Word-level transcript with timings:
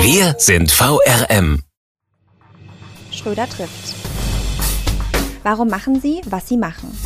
Wir 0.00 0.36
sind 0.38 0.70
VRM. 0.70 1.62
Schröder 3.10 3.48
trifft. 3.48 3.96
Warum 5.42 5.68
machen 5.68 6.00
Sie, 6.00 6.20
was 6.26 6.48
Sie 6.48 6.56
machen? 6.56 6.96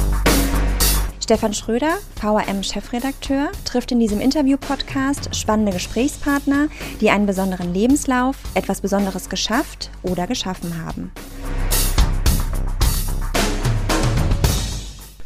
Stefan 1.18 1.54
Schröder, 1.54 1.94
VRM-Chefredakteur, 2.20 3.50
trifft 3.64 3.92
in 3.92 3.98
diesem 3.98 4.20
Interview-Podcast 4.20 5.34
spannende 5.34 5.72
Gesprächspartner, 5.72 6.68
die 7.00 7.08
einen 7.08 7.24
besonderen 7.24 7.72
Lebenslauf, 7.72 8.36
etwas 8.54 8.82
Besonderes 8.82 9.30
geschafft 9.30 9.90
oder 10.02 10.26
geschaffen 10.26 10.84
haben. 10.84 11.12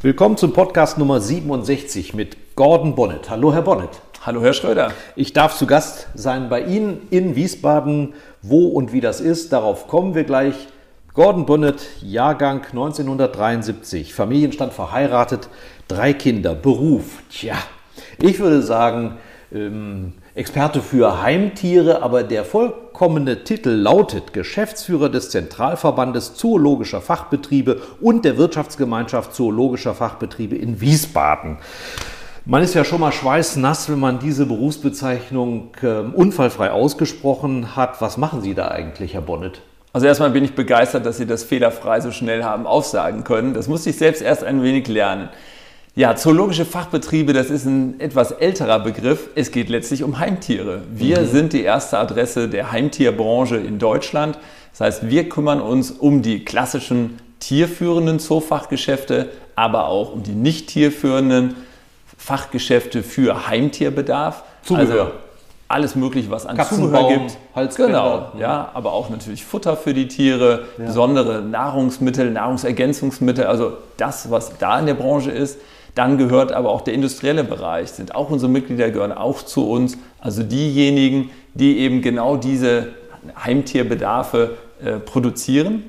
Willkommen 0.02 0.36
zum 0.36 0.52
Podcast 0.52 0.98
Nummer 0.98 1.20
67 1.20 2.14
mit 2.14 2.54
Gordon 2.54 2.94
Bonnet. 2.94 3.28
Hallo, 3.28 3.52
Herr 3.52 3.62
Bonnet. 3.62 4.00
Hallo, 4.26 4.42
Herr 4.42 4.54
Schröder. 4.54 4.90
Ich 5.14 5.34
darf 5.34 5.56
zu 5.56 5.68
Gast 5.68 6.08
sein 6.16 6.48
bei 6.48 6.62
Ihnen 6.62 7.06
in 7.10 7.36
Wiesbaden. 7.36 8.14
Wo 8.42 8.66
und 8.66 8.92
wie 8.92 9.00
das 9.00 9.20
ist, 9.20 9.52
darauf 9.52 9.86
kommen 9.86 10.16
wir 10.16 10.24
gleich. 10.24 10.66
Gordon 11.14 11.46
Bonnet, 11.46 11.86
Jahrgang 12.02 12.62
1973, 12.64 14.12
Familienstand 14.12 14.72
verheiratet, 14.72 15.48
drei 15.86 16.12
Kinder, 16.12 16.56
Beruf. 16.56 17.22
Tja, 17.30 17.54
ich 18.20 18.40
würde 18.40 18.62
sagen, 18.62 19.18
ähm, 19.54 20.14
Experte 20.34 20.82
für 20.82 21.22
Heimtiere, 21.22 22.02
aber 22.02 22.24
der 22.24 22.44
vollkommene 22.44 23.44
Titel 23.44 23.70
lautet 23.70 24.32
Geschäftsführer 24.32 25.08
des 25.08 25.30
Zentralverbandes 25.30 26.34
Zoologischer 26.34 27.00
Fachbetriebe 27.00 27.80
und 28.00 28.24
der 28.24 28.36
Wirtschaftsgemeinschaft 28.38 29.36
Zoologischer 29.36 29.94
Fachbetriebe 29.94 30.56
in 30.56 30.80
Wiesbaden. 30.80 31.58
Man 32.48 32.62
ist 32.62 32.74
ja 32.74 32.84
schon 32.84 33.00
mal 33.00 33.10
schweißnass, 33.10 33.90
wenn 33.90 33.98
man 33.98 34.20
diese 34.20 34.46
Berufsbezeichnung 34.46 35.70
äh, 35.82 35.98
unfallfrei 36.14 36.70
ausgesprochen 36.70 37.74
hat. 37.74 38.00
Was 38.00 38.18
machen 38.18 38.40
Sie 38.40 38.54
da 38.54 38.68
eigentlich, 38.68 39.14
Herr 39.14 39.20
Bonnet? 39.22 39.62
Also 39.92 40.06
erstmal 40.06 40.30
bin 40.30 40.44
ich 40.44 40.54
begeistert, 40.54 41.06
dass 41.06 41.16
Sie 41.16 41.26
das 41.26 41.42
fehlerfrei 41.42 42.00
so 42.00 42.12
schnell 42.12 42.44
haben 42.44 42.64
aufsagen 42.68 43.24
können. 43.24 43.52
Das 43.52 43.66
musste 43.66 43.90
ich 43.90 43.96
selbst 43.96 44.22
erst 44.22 44.44
ein 44.44 44.62
wenig 44.62 44.86
lernen. 44.86 45.28
Ja, 45.96 46.14
zoologische 46.14 46.64
Fachbetriebe, 46.64 47.32
das 47.32 47.50
ist 47.50 47.64
ein 47.64 47.98
etwas 47.98 48.30
älterer 48.30 48.78
Begriff. 48.78 49.28
Es 49.34 49.50
geht 49.50 49.68
letztlich 49.68 50.04
um 50.04 50.20
Heimtiere. 50.20 50.82
Wir 50.94 51.22
mhm. 51.22 51.26
sind 51.26 51.52
die 51.52 51.64
erste 51.64 51.98
Adresse 51.98 52.48
der 52.48 52.70
Heimtierbranche 52.70 53.56
in 53.56 53.80
Deutschland. 53.80 54.38
Das 54.70 54.82
heißt, 54.82 55.10
wir 55.10 55.28
kümmern 55.28 55.60
uns 55.60 55.90
um 55.90 56.22
die 56.22 56.44
klassischen 56.44 57.18
tierführenden 57.40 58.20
Zoofachgeschäfte, 58.20 59.30
aber 59.56 59.88
auch 59.88 60.12
um 60.12 60.22
die 60.22 60.36
nicht 60.36 60.68
tierführenden 60.68 61.56
Fachgeschäfte 62.16 63.02
für 63.02 63.48
Heimtierbedarf. 63.48 64.42
Zubehör. 64.62 65.00
Also 65.00 65.12
alles 65.68 65.96
mögliche, 65.96 66.30
was 66.30 66.46
an 66.46 66.56
Zubehör 66.64 67.08
gibt. 67.08 67.38
Halsbänder. 67.54 68.30
Genau, 68.32 68.40
ja, 68.40 68.70
aber 68.72 68.92
auch 68.92 69.10
natürlich 69.10 69.44
Futter 69.44 69.76
für 69.76 69.94
die 69.94 70.06
Tiere, 70.06 70.66
ja. 70.78 70.86
besondere 70.86 71.42
Nahrungsmittel, 71.42 72.30
Nahrungsergänzungsmittel, 72.30 73.46
also 73.46 73.72
das, 73.96 74.30
was 74.30 74.58
da 74.58 74.78
in 74.78 74.86
der 74.86 74.94
Branche 74.94 75.30
ist. 75.30 75.58
Dann 75.96 76.18
gehört 76.18 76.52
aber 76.52 76.70
auch 76.70 76.82
der 76.82 76.94
industrielle 76.94 77.42
Bereich, 77.42 77.90
sind 77.90 78.14
auch 78.14 78.30
unsere 78.30 78.50
Mitglieder, 78.52 78.90
gehören 78.90 79.12
auch 79.12 79.42
zu 79.42 79.68
uns. 79.68 79.96
Also 80.20 80.42
diejenigen, 80.42 81.30
die 81.54 81.78
eben 81.78 82.02
genau 82.02 82.36
diese 82.36 82.88
Heimtierbedarfe 83.42 84.56
äh, 84.84 84.98
produzieren. 84.98 85.84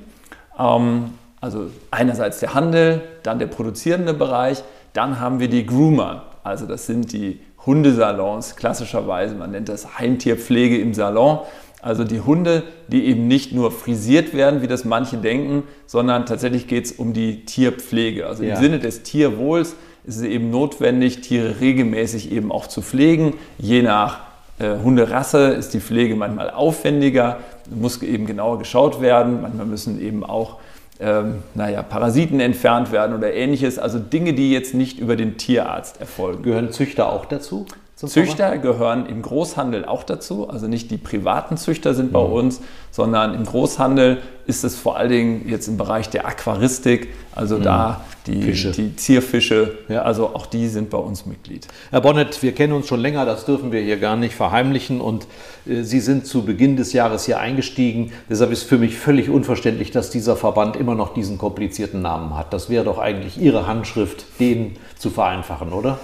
Ähm, 0.58 1.12
also 1.40 1.70
einerseits 1.90 2.40
der 2.40 2.54
Handel, 2.54 3.02
dann 3.22 3.38
der 3.38 3.46
produzierende 3.46 4.14
Bereich, 4.14 4.64
dann 4.98 5.20
haben 5.20 5.38
wir 5.38 5.46
die 5.46 5.64
Groomer, 5.64 6.24
also 6.42 6.66
das 6.66 6.86
sind 6.86 7.12
die 7.12 7.38
Hundesalons 7.64 8.56
klassischerweise. 8.56 9.36
Man 9.36 9.52
nennt 9.52 9.68
das 9.68 9.96
Heimtierpflege 9.96 10.76
im 10.76 10.92
Salon. 10.92 11.38
Also 11.80 12.02
die 12.02 12.20
Hunde, 12.20 12.64
die 12.88 13.06
eben 13.06 13.28
nicht 13.28 13.52
nur 13.52 13.70
frisiert 13.70 14.34
werden, 14.34 14.60
wie 14.60 14.66
das 14.66 14.84
manche 14.84 15.18
denken, 15.18 15.62
sondern 15.86 16.26
tatsächlich 16.26 16.66
geht 16.66 16.86
es 16.86 16.92
um 16.92 17.12
die 17.12 17.44
Tierpflege. 17.44 18.26
Also 18.26 18.42
ja. 18.42 18.56
im 18.56 18.60
Sinne 18.60 18.80
des 18.80 19.04
Tierwohls 19.04 19.76
ist 20.02 20.16
es 20.16 20.22
eben 20.22 20.50
notwendig, 20.50 21.20
Tiere 21.20 21.60
regelmäßig 21.60 22.32
eben 22.32 22.50
auch 22.50 22.66
zu 22.66 22.82
pflegen. 22.82 23.34
Je 23.56 23.82
nach 23.82 24.18
äh, 24.58 24.78
Hunderasse 24.82 25.50
ist 25.50 25.74
die 25.74 25.80
Pflege 25.80 26.16
manchmal 26.16 26.50
aufwendiger, 26.50 27.38
muss 27.70 28.02
eben 28.02 28.26
genauer 28.26 28.58
geschaut 28.58 29.00
werden. 29.00 29.42
Manchmal 29.42 29.66
müssen 29.66 30.00
eben 30.00 30.24
auch 30.24 30.56
ähm, 31.00 31.42
naja, 31.54 31.82
Parasiten 31.82 32.40
entfernt 32.40 32.90
werden 32.92 33.16
oder 33.16 33.32
ähnliches. 33.32 33.78
Also 33.78 33.98
Dinge, 33.98 34.34
die 34.34 34.52
jetzt 34.52 34.74
nicht 34.74 34.98
über 34.98 35.16
den 35.16 35.36
Tierarzt 35.36 36.00
erfolgen. 36.00 36.42
Gehören 36.42 36.72
Züchter 36.72 37.12
auch 37.12 37.24
dazu? 37.24 37.66
Züchter 38.06 38.58
gehören 38.58 39.06
im 39.06 39.22
Großhandel 39.22 39.84
auch 39.84 40.04
dazu. 40.04 40.48
Also 40.48 40.68
nicht 40.68 40.90
die 40.90 40.98
privaten 40.98 41.56
Züchter 41.56 41.94
sind 41.94 42.12
bei 42.12 42.24
mhm. 42.24 42.32
uns, 42.32 42.60
sondern 42.92 43.34
im 43.34 43.44
Großhandel 43.44 44.18
ist 44.46 44.64
es 44.64 44.76
vor 44.76 44.96
allen 44.96 45.10
Dingen 45.10 45.48
jetzt 45.48 45.66
im 45.66 45.76
Bereich 45.76 46.08
der 46.08 46.26
Aquaristik, 46.26 47.08
also 47.34 47.58
mhm. 47.58 47.62
da 47.64 48.00
die, 48.26 48.52
die 48.52 48.96
Zierfische, 48.96 49.78
ja. 49.88 50.02
also 50.02 50.34
auch 50.34 50.46
die 50.46 50.68
sind 50.68 50.90
bei 50.90 50.98
uns 50.98 51.26
Mitglied. 51.26 51.66
Herr 51.90 52.00
Bonnet, 52.00 52.42
wir 52.42 52.52
kennen 52.52 52.72
uns 52.72 52.86
schon 52.86 53.00
länger, 53.00 53.24
das 53.24 53.46
dürfen 53.46 53.72
wir 53.72 53.80
hier 53.80 53.96
gar 53.96 54.16
nicht 54.16 54.34
verheimlichen 54.34 55.00
und 55.00 55.26
äh, 55.66 55.82
Sie 55.82 56.00
sind 56.00 56.26
zu 56.26 56.44
Beginn 56.44 56.76
des 56.76 56.92
Jahres 56.92 57.24
hier 57.24 57.40
eingestiegen. 57.40 58.12
Deshalb 58.28 58.52
ist 58.52 58.64
für 58.64 58.78
mich 58.78 58.96
völlig 58.96 59.30
unverständlich, 59.30 59.90
dass 59.90 60.10
dieser 60.10 60.36
Verband 60.36 60.76
immer 60.76 60.94
noch 60.94 61.14
diesen 61.14 61.38
komplizierten 61.38 62.02
Namen 62.02 62.36
hat. 62.36 62.52
Das 62.52 62.70
wäre 62.70 62.84
doch 62.84 62.98
eigentlich 62.98 63.40
Ihre 63.40 63.66
Handschrift, 63.66 64.26
den 64.38 64.76
zu 64.98 65.10
vereinfachen, 65.10 65.72
oder? 65.72 65.98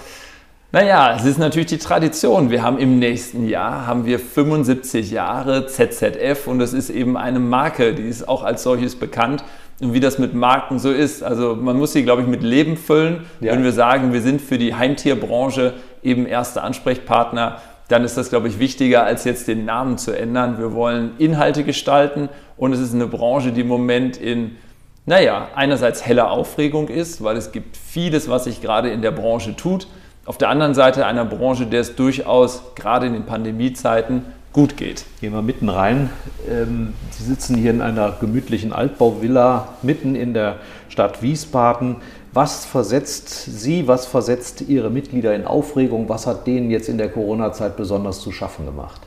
Naja, 0.71 1.15
es 1.15 1.25
ist 1.25 1.37
natürlich 1.37 1.67
die 1.67 1.77
Tradition. 1.77 2.49
Wir 2.49 2.63
haben 2.63 2.79
im 2.79 2.99
nächsten 2.99 3.47
Jahr 3.47 3.85
haben 3.87 4.05
wir 4.05 4.19
75 4.19 5.11
Jahre 5.11 5.67
ZZF 5.67 6.47
und 6.47 6.59
es 6.59 6.73
ist 6.73 6.89
eben 6.89 7.17
eine 7.17 7.39
Marke, 7.39 7.93
die 7.93 8.03
ist 8.03 8.27
auch 8.27 8.43
als 8.43 8.63
solches 8.63 8.95
bekannt. 8.97 9.43
Und 9.79 9.93
wie 9.93 9.99
das 9.99 10.19
mit 10.19 10.33
Marken 10.33 10.79
so 10.79 10.91
ist, 10.91 11.21
also 11.21 11.55
man 11.55 11.77
muss 11.77 11.93
sie, 11.93 12.03
glaube 12.03 12.23
ich, 12.23 12.27
mit 12.27 12.43
Leben 12.43 12.77
füllen. 12.77 13.25
Ja. 13.41 13.53
Wenn 13.53 13.63
wir 13.63 13.73
sagen, 13.73 14.11
wir 14.11 14.21
sind 14.21 14.41
für 14.41 14.57
die 14.57 14.73
Heimtierbranche 14.73 15.75
eben 16.03 16.25
erste 16.25 16.61
Ansprechpartner, 16.61 17.61
dann 17.87 18.03
ist 18.03 18.17
das, 18.17 18.29
glaube 18.29 18.47
ich, 18.47 18.57
wichtiger, 18.57 19.03
als 19.03 19.23
jetzt 19.25 19.47
den 19.47 19.65
Namen 19.65 19.97
zu 19.97 20.11
ändern. 20.17 20.57
Wir 20.57 20.73
wollen 20.73 21.11
Inhalte 21.19 21.63
gestalten 21.63 22.27
und 22.57 22.73
es 22.73 22.79
ist 22.79 22.93
eine 22.93 23.07
Branche, 23.07 23.51
die 23.51 23.61
im 23.61 23.67
Moment 23.67 24.17
in, 24.17 24.57
naja, 25.05 25.49
einerseits 25.55 26.05
heller 26.05 26.31
Aufregung 26.31 26.87
ist, 26.87 27.23
weil 27.23 27.37
es 27.37 27.51
gibt 27.51 27.77
vieles, 27.77 28.27
was 28.29 28.45
sich 28.45 28.61
gerade 28.61 28.89
in 28.89 29.01
der 29.01 29.11
Branche 29.11 29.55
tut 29.55 29.87
auf 30.25 30.37
der 30.37 30.49
anderen 30.49 30.73
Seite 30.73 31.05
einer 31.05 31.23
Branche, 31.23 31.67
der 31.67 31.81
es 31.81 31.95
durchaus 31.95 32.63
gerade 32.75 33.05
in 33.07 33.13
den 33.13 33.25
Pandemiezeiten 33.25 34.23
gut 34.53 34.77
geht. 34.77 35.05
Gehen 35.21 35.33
wir 35.33 35.41
mitten 35.41 35.69
rein. 35.69 36.09
Ähm, 36.49 36.93
Sie 37.11 37.23
sitzen 37.23 37.55
hier 37.55 37.71
in 37.71 37.81
einer 37.81 38.13
gemütlichen 38.19 38.73
Altbauvilla 38.73 39.67
mitten 39.81 40.15
in 40.15 40.33
der 40.33 40.57
Stadt 40.89 41.21
Wiesbaden. 41.21 41.97
Was 42.31 42.65
versetzt 42.65 43.29
Sie, 43.29 43.87
was 43.87 44.05
versetzt 44.05 44.61
Ihre 44.61 44.89
Mitglieder 44.89 45.35
in 45.35 45.45
Aufregung? 45.45 46.09
Was 46.09 46.25
hat 46.25 46.47
denen 46.47 46.71
jetzt 46.71 46.89
in 46.89 46.97
der 46.97 47.09
Corona-Zeit 47.09 47.77
besonders 47.77 48.21
zu 48.21 48.31
schaffen 48.31 48.65
gemacht? 48.65 49.01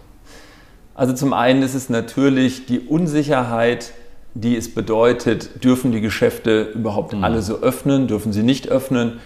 Also 0.95 1.15
zum 1.15 1.33
einen 1.33 1.63
ist 1.63 1.75
es 1.75 1.89
natürlich 1.89 2.67
die 2.67 2.81
Unsicherheit, 2.81 3.93
die 4.35 4.57
es 4.57 4.75
bedeutet, 4.75 5.65
dürfen 5.65 5.93
die 5.93 6.01
Geschäfte 6.01 6.63
überhaupt 6.75 7.15
mhm. 7.15 7.25
alle 7.25 7.41
so 7.41 7.61
öffnen, 7.61 8.07
dürfen 8.07 8.33
sie 8.33 8.43
nicht 8.43 8.69
öffnen? 8.69 9.21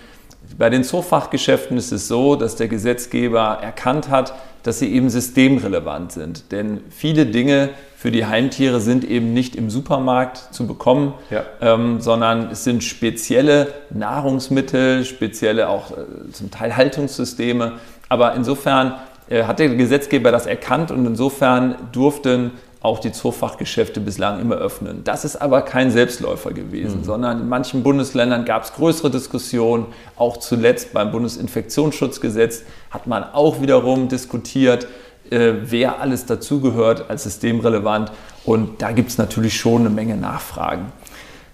Bei 0.59 0.71
den 0.71 0.85
Zoofachgeschäften 0.85 1.77
ist 1.77 1.93
es 1.93 2.09
so, 2.09 2.37
dass 2.37 2.57
der 2.57 2.69
Gesetzgeber 2.69 3.59
erkannt 3.61 4.11
hat, 4.11 4.35
dass 4.63 4.79
sie 4.79 4.93
eben 4.93 5.11
systemrelevant 5.11 6.13
sind. 6.13 6.53
Denn 6.53 6.81
viele 6.91 7.27
Dinge 7.27 7.71
für 7.97 8.11
die 8.11 8.27
Heimtiere 8.27 8.81
sind 8.81 9.05
eben 9.05 9.33
nicht 9.33 9.57
im 9.57 9.71
Supermarkt 9.71 10.55
zu 10.55 10.67
bekommen, 10.67 11.15
ja. 11.31 11.45
ähm, 11.61 12.01
sondern 12.01 12.51
es 12.51 12.65
sind 12.65 12.85
spezielle 12.85 13.69
Nahrungsmittel, 13.91 15.05
spezielle 15.05 15.69
auch 15.69 15.93
äh, 15.93 16.31
zum 16.33 16.51
Teil 16.51 16.77
Haltungssysteme. 16.77 17.75
Aber 18.09 18.35
insofern 18.35 18.95
äh, 19.29 19.45
hat 19.45 19.59
der 19.59 19.71
Gesetzgeber 19.71 20.31
das 20.33 20.47
erkannt 20.47 20.91
und 20.91 21.07
insofern 21.07 21.77
durften 21.93 22.53
auch 22.83 22.99
die 22.99 23.13
Zoofachgeschäfte 23.13 24.01
bislang 24.01 24.41
immer 24.41 24.57
öffnen. 24.57 25.05
Das 25.05 25.25
ist 25.25 25.37
aber 25.37 25.63
kein 25.63 25.91
Selbstläufer 25.91 26.53
gewesen, 26.53 27.01
mhm. 27.01 27.05
sondern 27.05 27.41
in 27.41 27.49
manchen 27.49 27.83
Bundesländern 27.83 28.45
gab 28.45 28.65
es 28.65 28.73
größere 28.75 29.11
Diskussionen. 29.11 29.87
Auch 30.17 30.37
zuletzt 30.39 30.93
beim 30.93 31.13
Bundesinfektionsschutzgesetz 31.13 32.63
hat 32.91 33.07
man 33.07 33.23
auch 33.23 33.61
wiederum 33.61 34.09
diskutiert, 34.09 34.89
äh, 35.31 35.53
wer 35.63 36.01
alles 36.01 36.27
dazugehört 36.27 37.09
als 37.09 37.23
systemrelevant. 37.23 38.11
Und 38.45 38.83
da 38.83 38.91
gibt 38.91 39.11
es 39.11 39.19
natürlich 39.19 39.57
schon 39.57 39.83
eine 39.83 39.91
Menge 39.91 40.17
Nachfragen. 40.17 40.93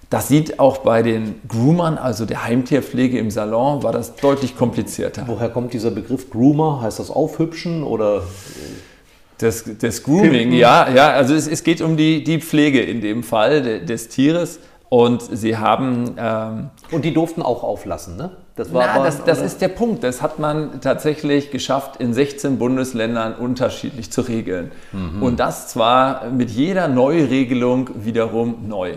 Das 0.09 0.29
sieht 0.29 0.59
auch 0.59 0.79
bei 0.79 1.03
den 1.03 1.35
Groomern, 1.47 1.99
also 1.99 2.25
der 2.25 2.45
Heimtierpflege 2.45 3.19
im 3.19 3.31
Salon, 3.31 3.83
war 3.83 3.93
das 3.93 4.17
deutlich 4.17 4.57
komplizierter. 4.57 5.25
Woher 5.27 5.51
kommt 5.51 5.75
dieser 5.75 5.91
Begriff 5.91 6.31
Groomer? 6.31 6.81
Heißt 6.81 6.99
das 6.99 7.11
aufhübschen 7.11 7.83
oder? 7.83 8.23
Das, 9.39 9.65
das 9.81 10.03
Grooming, 10.03 10.53
ja, 10.53 10.89
ja, 10.91 11.11
also 11.11 11.35
es, 11.35 11.47
es, 11.47 11.63
geht 11.63 11.81
um 11.81 11.97
die, 11.97 12.25
die 12.25 12.41
Pflege 12.41 12.81
in 12.81 13.01
dem 13.01 13.23
Fall 13.23 13.63
de, 13.63 13.85
des 13.85 14.09
Tieres 14.09 14.59
und 14.89 15.23
sie 15.23 15.57
haben. 15.57 16.17
Ähm, 16.19 16.71
und 16.91 17.05
die 17.05 17.15
durften 17.15 17.43
auch 17.43 17.63
auflassen, 17.63 18.17
ne? 18.17 18.31
Das, 18.57 18.73
war 18.75 18.87
na, 18.87 18.93
aber, 18.95 19.05
das, 19.05 19.23
das 19.23 19.41
ist 19.41 19.61
der 19.61 19.69
Punkt. 19.69 20.03
Das 20.03 20.21
hat 20.21 20.41
man 20.41 20.81
tatsächlich 20.81 21.53
geschafft, 21.53 22.01
in 22.01 22.13
16 22.13 22.59
Bundesländern 22.59 23.35
unterschiedlich 23.35 24.11
zu 24.11 24.23
regeln. 24.23 24.73
Mhm. 24.91 25.23
Und 25.23 25.39
das 25.39 25.69
zwar 25.69 26.25
mit 26.31 26.51
jeder 26.51 26.89
Neuregelung 26.89 27.91
wiederum 27.95 28.67
neu. 28.67 28.95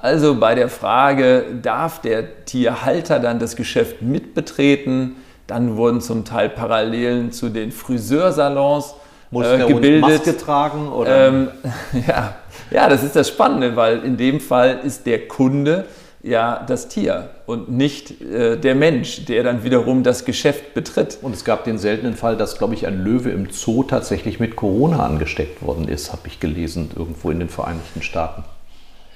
Also 0.00 0.40
bei 0.40 0.56
der 0.56 0.68
Frage, 0.68 1.44
darf 1.62 2.00
der 2.00 2.44
Tierhalter 2.44 3.20
dann 3.20 3.38
das 3.38 3.54
Geschäft 3.54 4.02
mitbetreten? 4.02 5.16
Dann 5.46 5.76
wurden 5.76 6.00
zum 6.00 6.24
Teil 6.24 6.48
Parallelen 6.48 7.30
zu 7.30 7.50
den 7.50 7.70
Friseursalons 7.70 8.96
Muss 9.34 9.46
äh, 9.46 9.66
gebildet. 9.66 10.00
Maske 10.00 10.36
tragen? 10.36 10.90
Oder? 10.92 11.28
Ähm, 11.28 11.48
ja. 12.06 12.36
ja, 12.70 12.88
das 12.88 13.02
ist 13.02 13.16
das 13.16 13.28
Spannende, 13.28 13.76
weil 13.76 14.02
in 14.04 14.16
dem 14.16 14.40
Fall 14.40 14.80
ist 14.84 15.06
der 15.06 15.26
Kunde 15.28 15.86
ja 16.22 16.64
das 16.66 16.88
Tier 16.88 17.30
und 17.44 17.70
nicht 17.70 18.22
äh, 18.22 18.56
der 18.56 18.74
Mensch, 18.74 19.26
der 19.26 19.42
dann 19.42 19.64
wiederum 19.64 20.04
das 20.04 20.24
Geschäft 20.24 20.72
betritt. 20.72 21.18
Und 21.20 21.34
es 21.34 21.44
gab 21.44 21.64
den 21.64 21.78
seltenen 21.78 22.14
Fall, 22.14 22.36
dass, 22.36 22.56
glaube 22.56 22.74
ich, 22.74 22.86
ein 22.86 23.04
Löwe 23.04 23.30
im 23.30 23.50
Zoo 23.50 23.82
tatsächlich 23.82 24.40
mit 24.40 24.56
Corona 24.56 25.04
angesteckt 25.04 25.62
worden 25.62 25.88
ist, 25.88 26.12
habe 26.12 26.22
ich 26.26 26.40
gelesen, 26.40 26.90
irgendwo 26.96 27.30
in 27.30 27.40
den 27.40 27.48
Vereinigten 27.50 28.02
Staaten. 28.02 28.44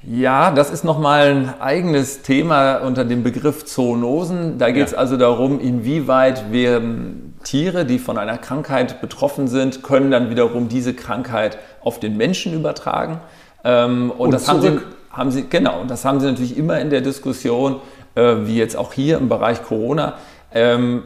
Ja, 0.03 0.53
das 0.53 0.71
ist 0.71 0.85
nochmal 0.85 1.31
ein 1.31 1.61
eigenes 1.61 2.23
Thema 2.23 2.79
unter 2.79 3.05
dem 3.05 3.23
Begriff 3.23 3.65
Zoonosen. 3.65 4.59
Da 4.59 4.71
geht 4.71 4.87
es 4.87 4.93
ja. 4.93 4.99
also 4.99 5.17
darum, 5.17 5.59
inwieweit 5.61 6.53
wir 6.53 6.81
Tiere, 7.49 7.87
die 7.87 7.99
von 7.99 8.19
einer 8.19 8.37
Krankheit 8.37 9.01
betroffen 9.01 9.49
sind, 9.49 9.83
können 9.83 10.11
dann 10.11 10.29
wiederum 10.29 10.69
diese 10.69 10.93
Krankheit 10.93 11.57
auf 11.83 11.99
den 11.99 12.19
Menschen 12.19 12.53
übertragen. 12.53 13.21
Ähm, 13.65 14.11
und, 14.11 14.19
und, 14.19 14.31
das 14.33 14.49
haben 14.49 14.61
sie, 14.61 14.81
haben 15.11 15.31
sie, 15.31 15.47
genau, 15.49 15.81
und 15.81 15.91
das 15.91 16.05
haben 16.05 16.21
sie 16.21 16.27
natürlich 16.27 16.59
immer 16.59 16.79
in 16.79 16.91
der 16.91 17.01
Diskussion, 17.01 17.77
äh, 18.17 18.37
wie 18.43 18.59
jetzt 18.59 18.77
auch 18.77 18.93
hier 18.93 19.17
im 19.17 19.31
Bereich 19.31 19.63
Corona. 19.63 20.19
Ähm, 20.53 21.05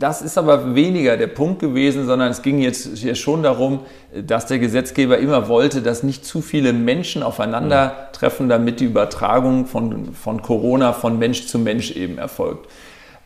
das 0.00 0.20
ist 0.20 0.36
aber 0.36 0.74
weniger 0.74 1.16
der 1.16 1.28
Punkt 1.28 1.60
gewesen, 1.60 2.06
sondern 2.06 2.30
es 2.30 2.42
ging 2.42 2.58
jetzt 2.58 2.98
hier 2.98 3.14
schon 3.14 3.44
darum, 3.44 3.80
dass 4.20 4.46
der 4.46 4.58
Gesetzgeber 4.58 5.18
immer 5.18 5.46
wollte, 5.46 5.80
dass 5.80 6.02
nicht 6.02 6.26
zu 6.26 6.42
viele 6.42 6.72
Menschen 6.72 7.22
aufeinandertreffen, 7.22 8.48
damit 8.48 8.80
die 8.80 8.86
Übertragung 8.86 9.66
von, 9.66 10.12
von 10.12 10.42
Corona 10.42 10.92
von 10.92 11.20
Mensch 11.20 11.46
zu 11.46 11.60
Mensch 11.60 11.92
eben 11.92 12.18
erfolgt. 12.18 12.68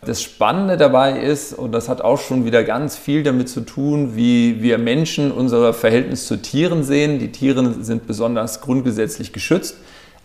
Das 0.02 0.22
Spannende 0.22 0.76
dabei 0.76 1.20
ist, 1.20 1.52
und 1.52 1.72
das 1.72 1.88
hat 1.88 2.00
auch 2.00 2.18
schon 2.18 2.44
wieder 2.46 2.64
ganz 2.64 2.96
viel 2.96 3.22
damit 3.22 3.48
zu 3.48 3.60
tun, 3.60 4.16
wie 4.16 4.62
wir 4.62 4.78
Menschen 4.78 5.30
unser 5.30 5.74
Verhältnis 5.74 6.26
zu 6.26 6.36
Tieren 6.36 6.84
sehen. 6.84 7.18
Die 7.18 7.32
Tiere 7.32 7.74
sind 7.82 8.06
besonders 8.06 8.62
grundgesetzlich 8.62 9.32
geschützt, 9.32 9.76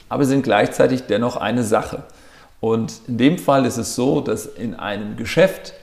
aber 0.08 0.24
sind 0.26 0.44
gleichzeitig 0.44 1.04
dennoch 1.04 1.36
eine 1.36 1.64
Sache. 1.64 2.04
Und 2.62 3.02
in 3.08 3.18
dem 3.18 3.38
Fall 3.38 3.66
ist 3.66 3.78
es 3.78 3.96
so, 3.96 4.22
dass 4.22 4.46
in 4.46 4.76
einem 4.76 5.18
Geschäft 5.18 5.74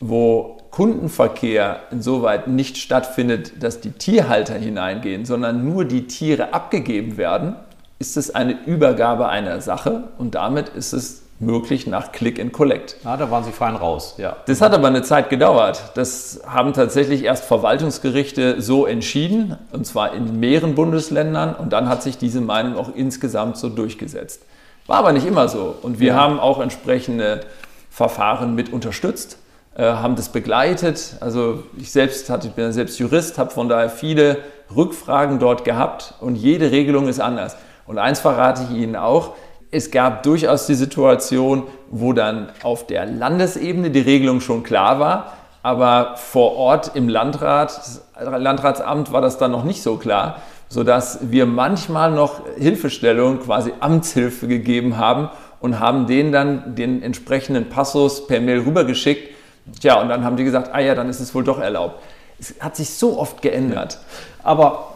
wo 0.00 0.58
Kundenverkehr 0.70 1.80
insoweit 1.90 2.46
nicht 2.46 2.76
stattfindet, 2.76 3.62
dass 3.62 3.80
die 3.80 3.90
Tierhalter 3.90 4.54
hineingehen, 4.54 5.24
sondern 5.24 5.64
nur 5.64 5.84
die 5.84 6.06
Tiere 6.06 6.52
abgegeben 6.52 7.16
werden, 7.16 7.56
ist 7.98 8.16
es 8.16 8.34
eine 8.34 8.64
Übergabe 8.64 9.28
einer 9.28 9.60
Sache 9.60 10.04
und 10.18 10.36
damit 10.36 10.68
ist 10.68 10.92
es 10.92 11.22
möglich 11.40 11.86
nach 11.86 12.12
Click 12.12 12.40
and 12.40 12.52
Collect. 12.52 12.96
Ja, 13.04 13.16
da 13.16 13.30
waren 13.30 13.44
Sie 13.44 13.52
fein 13.52 13.76
raus, 13.76 14.14
ja. 14.18 14.36
Das 14.46 14.60
hat 14.60 14.72
aber 14.72 14.88
eine 14.88 15.02
Zeit 15.02 15.30
gedauert. 15.30 15.92
Das 15.94 16.40
haben 16.46 16.72
tatsächlich 16.72 17.22
erst 17.24 17.44
Verwaltungsgerichte 17.44 18.60
so 18.60 18.86
entschieden, 18.86 19.56
und 19.72 19.86
zwar 19.86 20.14
in 20.14 20.40
mehreren 20.40 20.74
Bundesländern, 20.74 21.54
und 21.54 21.72
dann 21.72 21.88
hat 21.88 22.02
sich 22.02 22.18
diese 22.18 22.40
Meinung 22.40 22.76
auch 22.76 22.94
insgesamt 22.94 23.56
so 23.56 23.68
durchgesetzt. 23.68 24.42
War 24.86 24.98
aber 24.98 25.12
nicht 25.12 25.26
immer 25.26 25.48
so. 25.48 25.76
Und 25.82 26.00
wir 26.00 26.08
ja. 26.08 26.14
haben 26.14 26.40
auch 26.40 26.60
entsprechende 26.60 27.42
Verfahren 27.90 28.54
mit 28.54 28.72
unterstützt. 28.72 29.38
Äh, 29.78 29.84
haben 29.84 30.16
das 30.16 30.30
begleitet. 30.30 31.16
Also 31.20 31.62
ich 31.76 31.92
selbst 31.92 32.30
hatte, 32.30 32.48
ich 32.48 32.54
bin 32.54 32.72
selbst 32.72 32.98
Jurist, 32.98 33.38
habe 33.38 33.50
von 33.50 33.68
daher 33.68 33.90
viele 33.90 34.38
Rückfragen 34.74 35.38
dort 35.38 35.64
gehabt 35.64 36.14
und 36.20 36.34
jede 36.34 36.72
Regelung 36.72 37.06
ist 37.06 37.20
anders. 37.20 37.56
Und 37.86 37.98
eins 37.98 38.18
verrate 38.18 38.64
ich 38.68 38.76
Ihnen 38.76 38.96
auch, 38.96 39.34
es 39.70 39.90
gab 39.90 40.22
durchaus 40.22 40.66
die 40.66 40.74
Situation, 40.74 41.64
wo 41.90 42.12
dann 42.12 42.50
auf 42.62 42.86
der 42.86 43.06
Landesebene 43.06 43.90
die 43.90 44.00
Regelung 44.00 44.40
schon 44.40 44.62
klar 44.62 44.98
war, 44.98 45.32
aber 45.62 46.16
vor 46.16 46.56
Ort 46.56 46.92
im 46.94 47.08
Landrat, 47.08 47.78
Landratsamt 48.18 49.12
war 49.12 49.20
das 49.20 49.38
dann 49.38 49.50
noch 49.50 49.64
nicht 49.64 49.82
so 49.82 49.96
klar, 49.96 50.40
sodass 50.68 51.30
wir 51.30 51.46
manchmal 51.46 52.10
noch 52.10 52.40
Hilfestellung, 52.56 53.40
quasi 53.40 53.72
Amtshilfe 53.80 54.48
gegeben 54.48 54.96
haben 54.96 55.28
und 55.60 55.80
haben 55.80 56.06
denen 56.06 56.32
dann 56.32 56.74
den 56.74 57.02
entsprechenden 57.02 57.68
Passus 57.68 58.26
per 58.26 58.40
Mail 58.40 58.60
rübergeschickt, 58.60 59.34
Tja, 59.80 60.00
und 60.00 60.08
dann 60.08 60.24
haben 60.24 60.36
die 60.36 60.44
gesagt, 60.44 60.70
ah 60.72 60.80
ja, 60.80 60.94
dann 60.94 61.08
ist 61.08 61.20
es 61.20 61.34
wohl 61.34 61.44
doch 61.44 61.60
erlaubt. 61.60 62.00
Es 62.38 62.54
hat 62.60 62.76
sich 62.76 62.90
so 62.90 63.18
oft 63.18 63.42
geändert. 63.42 63.98
Aber 64.42 64.92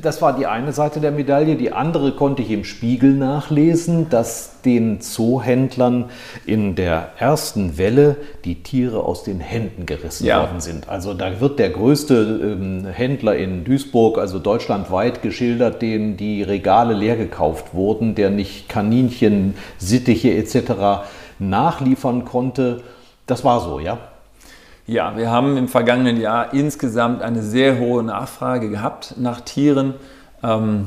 das 0.00 0.22
war 0.22 0.36
die 0.36 0.46
eine 0.46 0.72
Seite 0.72 1.00
der 1.00 1.10
Medaille. 1.10 1.56
Die 1.56 1.72
andere 1.72 2.12
konnte 2.12 2.42
ich 2.42 2.50
im 2.50 2.64
Spiegel 2.64 3.12
nachlesen, 3.14 4.08
dass 4.08 4.60
den 4.64 5.00
Zoohändlern 5.00 6.06
in 6.46 6.74
der 6.74 7.10
ersten 7.18 7.78
Welle 7.78 8.16
die 8.44 8.62
Tiere 8.62 9.02
aus 9.02 9.24
den 9.24 9.40
Händen 9.40 9.86
gerissen 9.86 10.26
ja. 10.26 10.40
worden 10.40 10.60
sind. 10.60 10.88
Also 10.88 11.14
da 11.14 11.40
wird 11.40 11.58
der 11.58 11.70
größte 11.70 12.58
ähm, 12.60 12.86
Händler 12.86 13.36
in 13.36 13.64
Duisburg, 13.64 14.18
also 14.18 14.38
deutschlandweit 14.38 15.22
geschildert, 15.22 15.82
dem 15.82 16.16
die 16.16 16.42
Regale 16.42 16.94
leer 16.94 17.16
gekauft 17.16 17.74
wurden, 17.74 18.14
der 18.14 18.30
nicht 18.30 18.68
Kaninchen, 18.68 19.54
Sittiche 19.78 20.34
etc. 20.34 21.04
nachliefern 21.38 22.24
konnte 22.24 22.82
das 23.28 23.44
war 23.44 23.60
so, 23.60 23.78
ja? 23.78 23.98
Ja, 24.88 25.18
wir 25.18 25.30
haben 25.30 25.58
im 25.58 25.68
vergangenen 25.68 26.18
Jahr 26.18 26.54
insgesamt 26.54 27.20
eine 27.20 27.42
sehr 27.42 27.78
hohe 27.78 28.02
Nachfrage 28.02 28.70
gehabt 28.70 29.16
nach 29.18 29.42
Tieren. 29.42 29.92
Ähm, 30.42 30.86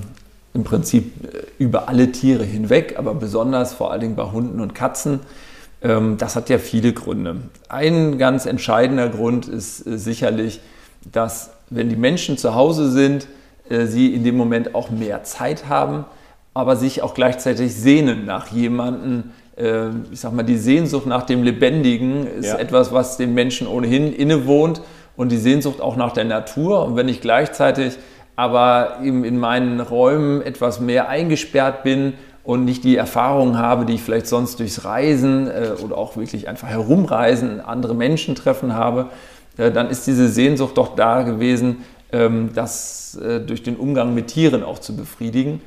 Im 0.56 0.64
Prinzip 0.64 1.24
äh, 1.24 1.44
über 1.60 1.88
alle 1.88 2.12
Tiere 2.12 2.44
hinweg, 2.44 2.96
aber 2.98 3.14
besonders 3.14 3.74
vor 3.76 3.92
allen 3.92 4.02
Dingen 4.02 4.16
bei 4.16 4.24
Hunden 4.24 4.60
und 4.60 4.74
Katzen. 4.74 5.20
Ähm, 5.84 6.18
das 6.18 6.36
hat 6.36 6.50
ja 6.50 6.58
viele 6.58 6.94
Gründe. 6.94 7.42
Ein 7.70 8.18
ganz 8.18 8.48
entscheidender 8.48 9.08
Grund 9.08 9.48
ist 9.48 9.86
äh, 9.86 10.00
sicherlich, 10.00 10.62
dass 11.12 11.52
wenn 11.70 11.90
die 11.90 11.96
Menschen 11.96 12.40
zu 12.40 12.56
Hause 12.56 12.90
sind, 12.90 13.28
äh, 13.70 13.86
sie 13.86 14.16
in 14.16 14.24
dem 14.24 14.36
Moment 14.36 14.74
auch 14.74 14.90
mehr 14.90 15.24
Zeit 15.26 15.70
haben, 15.70 16.06
aber 16.56 16.76
sich 16.76 17.04
auch 17.04 17.14
gleichzeitig 17.14 17.76
sehnen 17.76 18.26
nach 18.26 18.48
jemandem, 18.48 19.26
ich 20.12 20.20
sag 20.20 20.34
mal, 20.34 20.44
die 20.44 20.58
Sehnsucht 20.58 21.06
nach 21.06 21.24
dem 21.24 21.44
Lebendigen 21.44 22.26
ist 22.26 22.48
ja. 22.48 22.58
etwas, 22.58 22.92
was 22.92 23.18
den 23.18 23.34
Menschen 23.34 23.68
ohnehin 23.68 24.12
innewohnt 24.14 24.82
und 25.16 25.32
die 25.32 25.38
Sehnsucht 25.38 25.82
auch 25.82 25.96
nach 25.96 26.14
der 26.14 26.26
Natur. 26.26 26.86
Und 26.86 26.96
wenn 26.96 27.08
ich 27.08 27.22
gleichzeitig 27.22 27.98
aber 28.36 29.00
eben 29.04 29.24
in 29.24 29.38
meinen 29.38 29.80
Räumen 29.80 30.42
etwas 30.42 30.80
mehr 30.80 31.10
eingesperrt 31.10 31.84
bin 31.84 32.14
und 32.44 32.66
nicht 32.66 32.84
die 32.84 32.96
Erfahrungen 32.96 33.58
habe, 33.58 33.86
die 33.86 33.94
ich 33.94 34.02
vielleicht 34.02 34.28
sonst 34.28 34.60
durchs 34.60 34.84
Reisen 34.84 35.48
äh, 35.48 35.70
oder 35.84 35.98
auch 35.98 36.18
wirklich 36.18 36.48
einfach 36.48 36.68
herumreisen, 36.68 37.60
andere 37.60 37.94
Menschen 37.94 38.36
treffen 38.36 38.74
habe, 38.74 39.10
äh, 39.58 39.72
dann 39.72 39.90
ist 39.90 40.08
diese 40.08 40.28
Sehnsucht 40.28 40.78
doch 40.78 40.96
da 40.96 41.22
gewesen, 41.22 41.84
ähm, 42.12 42.50
das 42.56 43.16
äh, 43.22 43.40
durch 43.42 43.64
den 43.64 43.76
Umgang 43.76 44.14
mit 44.16 44.28
Tieren 44.28 44.64
auch 44.64 44.80
zu 44.80 44.96
befriedigen. 44.96 45.62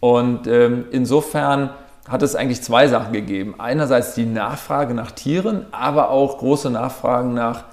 Und 0.00 0.46
ähm, 0.46 0.84
insofern 0.90 1.70
hat 2.08 2.22
es 2.22 2.34
eigentlich 2.34 2.62
zwei 2.62 2.88
Sachen 2.88 3.12
gegeben. 3.12 3.54
Einerseits 3.58 4.14
die 4.14 4.26
Nachfrage 4.26 4.94
nach 4.94 5.10
Tieren, 5.10 5.66
aber 5.72 6.10
auch 6.10 6.38
große 6.38 6.70
Nachfragen 6.70 7.34
nach 7.34 7.64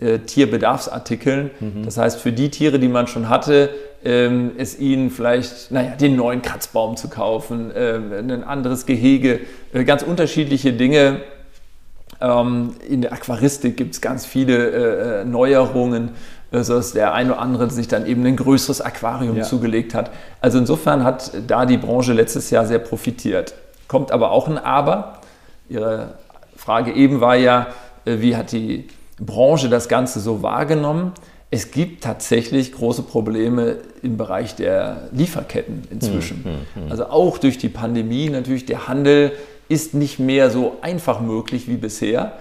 äh, 0.00 0.18
Tierbedarfsartikeln. 0.18 1.50
Mhm. 1.60 1.84
Das 1.84 1.98
heißt, 1.98 2.20
für 2.20 2.32
die 2.32 2.50
Tiere, 2.50 2.78
die 2.78 2.88
man 2.88 3.06
schon 3.06 3.28
hatte, 3.28 3.70
ähm, 4.04 4.52
es 4.56 4.78
ihnen 4.78 5.10
vielleicht, 5.10 5.70
naja, 5.70 5.94
den 5.96 6.16
neuen 6.16 6.40
Kratzbaum 6.40 6.96
zu 6.96 7.08
kaufen, 7.08 7.70
äh, 7.70 7.96
ein 8.18 8.44
anderes 8.44 8.86
Gehege, 8.86 9.40
äh, 9.72 9.84
ganz 9.84 10.02
unterschiedliche 10.02 10.72
Dinge. 10.72 11.20
Ähm, 12.20 12.74
in 12.88 13.02
der 13.02 13.12
Aquaristik 13.12 13.76
gibt 13.76 13.94
es 13.94 14.00
ganz 14.00 14.24
viele 14.24 14.70
äh, 14.70 15.20
äh, 15.20 15.24
Neuerungen 15.24 16.10
sodass 16.52 16.94
der 16.94 17.14
eine 17.14 17.34
oder 17.34 17.40
andere 17.40 17.70
sich 17.70 17.86
dann 17.86 18.06
eben 18.06 18.26
ein 18.26 18.34
größeres 18.34 18.80
Aquarium 18.80 19.36
ja. 19.36 19.44
zugelegt 19.44 19.94
hat. 19.94 20.10
Also 20.40 20.58
insofern 20.58 21.04
hat 21.04 21.30
da 21.46 21.64
die 21.64 21.76
Branche 21.76 22.12
letztes 22.12 22.50
Jahr 22.50 22.66
sehr 22.66 22.80
profitiert 22.80 23.54
kommt 23.90 24.12
aber 24.12 24.30
auch 24.30 24.46
ein 24.46 24.56
Aber. 24.56 25.18
Ihre 25.68 26.14
Frage 26.54 26.92
eben 26.92 27.20
war 27.20 27.34
ja, 27.34 27.66
äh, 28.04 28.20
wie 28.20 28.36
hat 28.36 28.52
die 28.52 28.86
Branche 29.18 29.68
das 29.68 29.88
Ganze 29.88 30.20
so 30.20 30.44
wahrgenommen? 30.44 31.12
Es 31.50 31.72
gibt 31.72 32.04
tatsächlich 32.04 32.72
große 32.72 33.02
Probleme 33.02 33.78
im 34.02 34.16
Bereich 34.16 34.54
der 34.54 35.08
Lieferketten 35.10 35.88
inzwischen. 35.90 36.44
Hm, 36.44 36.52
hm, 36.52 36.82
hm. 36.84 36.90
Also 36.92 37.06
auch 37.06 37.38
durch 37.38 37.58
die 37.58 37.68
Pandemie 37.68 38.30
natürlich 38.30 38.64
der 38.64 38.86
Handel 38.86 39.32
ist 39.68 39.92
nicht 39.92 40.20
mehr 40.20 40.50
so 40.50 40.76
einfach 40.82 41.20
möglich 41.20 41.66
wie 41.66 41.76
bisher. 41.76 42.34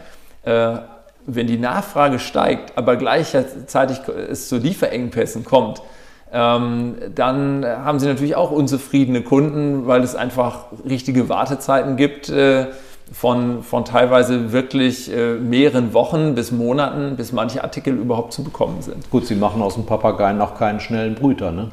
Äh, 0.44 0.78
wenn 1.26 1.48
die 1.48 1.58
Nachfrage 1.58 2.20
steigt, 2.20 2.78
aber 2.78 2.96
gleichzeitig 2.96 4.02
es 4.08 4.50
zu 4.50 4.58
Lieferengpässen 4.58 5.44
kommt, 5.44 5.82
ähm, 6.32 6.96
dann 7.16 7.66
haben 7.66 8.00
sie 8.00 8.08
natürlich 8.08 8.36
auch 8.36 8.52
unzufriedene 8.52 9.22
Kunden, 9.22 9.88
weil 9.88 10.04
es 10.04 10.16
einfach 10.16 10.66
richtige 10.88 11.28
Wartezeiten 11.28 11.98
gibt 11.98 12.30
äh, 12.30 12.68
von, 13.12 13.64
von 13.64 13.86
teilweise 13.86 14.52
wirklich 14.52 15.12
äh, 15.12 15.36
mehreren 15.36 15.94
Wochen 15.94 16.36
bis 16.36 16.52
Monaten, 16.52 17.16
bis 17.16 17.32
manche 17.32 17.64
Artikel 17.64 17.96
überhaupt 17.96 18.34
zu 18.34 18.44
bekommen 18.44 18.82
sind. 18.82 19.10
Gut, 19.10 19.26
Sie 19.26 19.36
machen 19.36 19.62
aus 19.62 19.74
dem 19.74 19.86
Papageien 19.86 20.40
auch 20.42 20.56
keinen 20.56 20.80
schnellen 20.80 21.16
Brüter, 21.16 21.52
ne? 21.52 21.72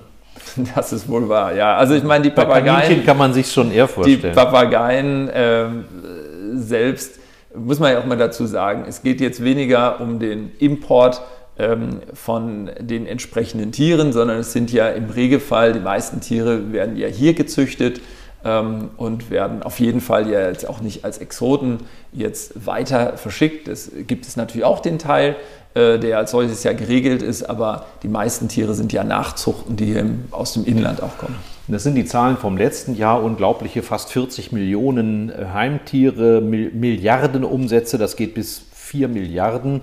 Das 0.75 0.93
ist 0.93 1.09
wohl 1.09 1.29
wahr, 1.29 1.55
ja. 1.55 1.77
Also 1.77 1.95
ich 1.95 2.05
meine, 2.05 2.25
die 2.25 2.31
Papageien... 2.31 3.05
kann 3.05 3.19
man 3.19 3.35
sich 3.35 3.53
schon 3.53 3.71
eher 3.71 3.89
vorstellen. 3.89 4.23
Die 4.23 4.29
Papageien 4.29 5.29
äh, 5.29 5.67
selbst, 6.55 7.19
muss 7.55 7.79
man 7.79 7.93
ja 7.93 8.01
auch 8.01 8.07
mal 8.07 8.17
dazu 8.17 8.47
sagen, 8.47 8.85
es 8.89 9.03
geht 9.03 9.21
jetzt 9.21 9.45
weniger 9.45 10.01
um 10.01 10.19
den 10.19 10.53
Import 10.59 11.21
von 12.13 12.71
den 12.79 13.07
entsprechenden 13.07 13.73
Tieren, 13.73 14.13
sondern 14.13 14.39
es 14.39 14.53
sind 14.53 14.71
ja 14.73 14.91
im 14.91 15.09
Regelfall, 15.09 15.73
die 15.73 15.81
meisten 15.81 16.21
Tiere 16.21 16.71
werden 16.71 16.97
ja 16.99 17.09
hier 17.09 17.33
gezüchtet 17.33 18.03
ähm, 18.45 18.91
und 18.97 19.31
werden 19.31 19.63
auf 19.63 19.81
jeden 19.81 20.01
Fall 20.01 20.31
ja 20.31 20.49
jetzt 20.49 20.69
auch 20.69 20.81
nicht 20.81 21.05
als 21.05 21.19
Exoten 21.19 21.79
jetzt 22.13 22.67
weiter 22.67 23.17
verschickt. 23.17 23.69
Es 23.69 23.91
gibt 24.07 24.27
es 24.27 24.37
natürlich 24.37 24.65
auch 24.65 24.81
den 24.81 24.99
Teil, 24.99 25.37
äh, 25.75 25.99
der 25.99 26.19
als 26.19 26.31
solches 26.31 26.63
ja 26.63 26.73
geregelt 26.73 27.23
ist, 27.23 27.43
aber 27.43 27.87
die 28.03 28.09
meisten 28.09 28.49
Tiere 28.49 28.75
sind 28.75 28.93
ja 28.93 29.05
Nachzuchten, 29.05 29.77
die 29.77 30.01
aus 30.31 30.55
dem 30.55 30.65
Inland 30.65 31.03
auch 31.03 31.19
kommen. 31.19 31.37
Das 31.69 31.83
sind 31.83 31.97
die 31.97 32.05
Zahlen 32.05 32.37
vom 32.37 32.57
letzten 32.57 32.95
Jahr, 32.97 33.23
unglaubliche 33.23 33.83
fast 33.83 34.13
40 34.13 34.53
Millionen 34.53 35.31
äh, 35.31 35.47
Heimtiere, 35.53 36.41
Milliarden 36.41 37.45
Umsätze, 37.45 37.99
das 37.99 38.17
geht 38.17 38.35
bis 38.35 38.63
4 38.73 39.09
Milliarden. 39.09 39.81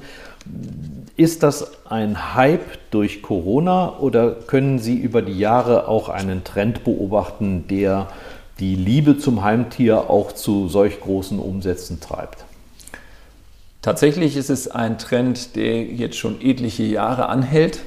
Ist 1.15 1.43
das 1.43 1.85
ein 1.85 2.33
Hype 2.35 2.91
durch 2.91 3.21
Corona 3.21 3.99
oder 3.99 4.31
können 4.31 4.79
Sie 4.79 4.95
über 4.95 5.21
die 5.21 5.37
Jahre 5.37 5.87
auch 5.87 6.09
einen 6.09 6.43
Trend 6.43 6.83
beobachten, 6.83 7.67
der 7.67 8.07
die 8.59 8.75
Liebe 8.75 9.17
zum 9.17 9.43
Heimtier 9.43 10.09
auch 10.09 10.31
zu 10.31 10.67
solch 10.69 10.99
großen 10.99 11.39
Umsätzen 11.39 11.99
treibt? 11.99 12.45
Tatsächlich 13.83 14.37
ist 14.37 14.49
es 14.49 14.69
ein 14.69 14.97
Trend, 14.97 15.55
der 15.55 15.83
jetzt 15.83 16.17
schon 16.17 16.41
etliche 16.41 16.83
Jahre 16.83 17.27
anhält. 17.27 17.79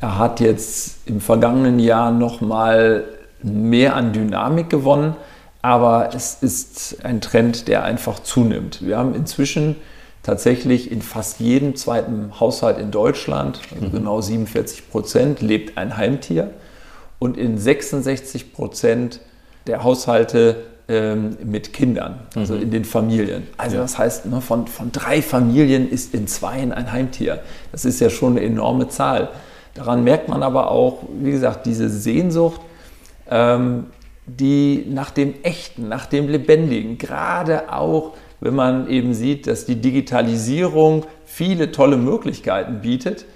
Er 0.00 0.16
hat 0.16 0.40
jetzt 0.40 1.06
im 1.06 1.20
vergangenen 1.20 1.80
Jahr 1.80 2.12
noch 2.12 2.40
mal 2.40 3.04
mehr 3.42 3.96
an 3.96 4.12
Dynamik 4.12 4.70
gewonnen, 4.70 5.16
aber 5.60 6.10
es 6.14 6.38
ist 6.40 7.04
ein 7.04 7.20
Trend, 7.20 7.68
der 7.68 7.84
einfach 7.84 8.20
zunimmt. 8.20 8.86
Wir 8.86 8.96
haben 8.96 9.14
inzwischen 9.14 9.76
tatsächlich 10.22 10.90
in 10.90 11.02
fast 11.02 11.40
jedem 11.40 11.76
zweiten 11.76 12.38
Haushalt 12.38 12.78
in 12.78 12.90
Deutschland, 12.90 13.60
also 13.74 13.86
mhm. 13.86 13.92
genau 13.92 14.20
47 14.20 14.90
Prozent, 14.90 15.40
lebt 15.40 15.78
ein 15.78 15.96
Heimtier 15.96 16.50
und 17.18 17.36
in 17.36 17.58
66 17.58 18.52
Prozent 18.52 19.20
der 19.66 19.82
Haushalte 19.82 20.64
ähm, 20.88 21.36
mit 21.44 21.72
Kindern, 21.72 22.20
also 22.34 22.54
mhm. 22.54 22.62
in 22.62 22.70
den 22.70 22.84
Familien. 22.84 23.46
Also 23.56 23.76
ja. 23.76 23.82
das 23.82 23.96
heißt, 23.96 24.26
ne, 24.26 24.40
von, 24.40 24.66
von 24.66 24.92
drei 24.92 25.22
Familien 25.22 25.88
ist 25.88 26.14
in 26.14 26.26
zweien 26.26 26.72
ein 26.72 26.92
Heimtier. 26.92 27.40
Das 27.72 27.84
ist 27.84 28.00
ja 28.00 28.10
schon 28.10 28.36
eine 28.36 28.44
enorme 28.44 28.88
Zahl. 28.88 29.28
Daran 29.74 30.02
merkt 30.02 30.28
man 30.28 30.42
aber 30.42 30.70
auch, 30.70 31.04
wie 31.20 31.30
gesagt, 31.30 31.66
diese 31.66 31.88
Sehnsucht, 31.88 32.60
ähm, 33.30 33.86
die 34.26 34.84
nach 34.88 35.10
dem 35.10 35.34
Echten, 35.42 35.88
nach 35.88 36.06
dem 36.06 36.28
Lebendigen, 36.28 36.98
gerade 36.98 37.72
auch, 37.72 38.14
wenn 38.40 38.54
man 38.54 38.88
eben 38.88 39.14
sieht, 39.14 39.46
dass 39.46 39.66
die 39.66 39.80
Digitalisierung 39.80 41.04
viele 41.24 41.72
tolle 41.72 41.96
Möglichkeiten 41.96 42.80
bietet, 42.80 43.26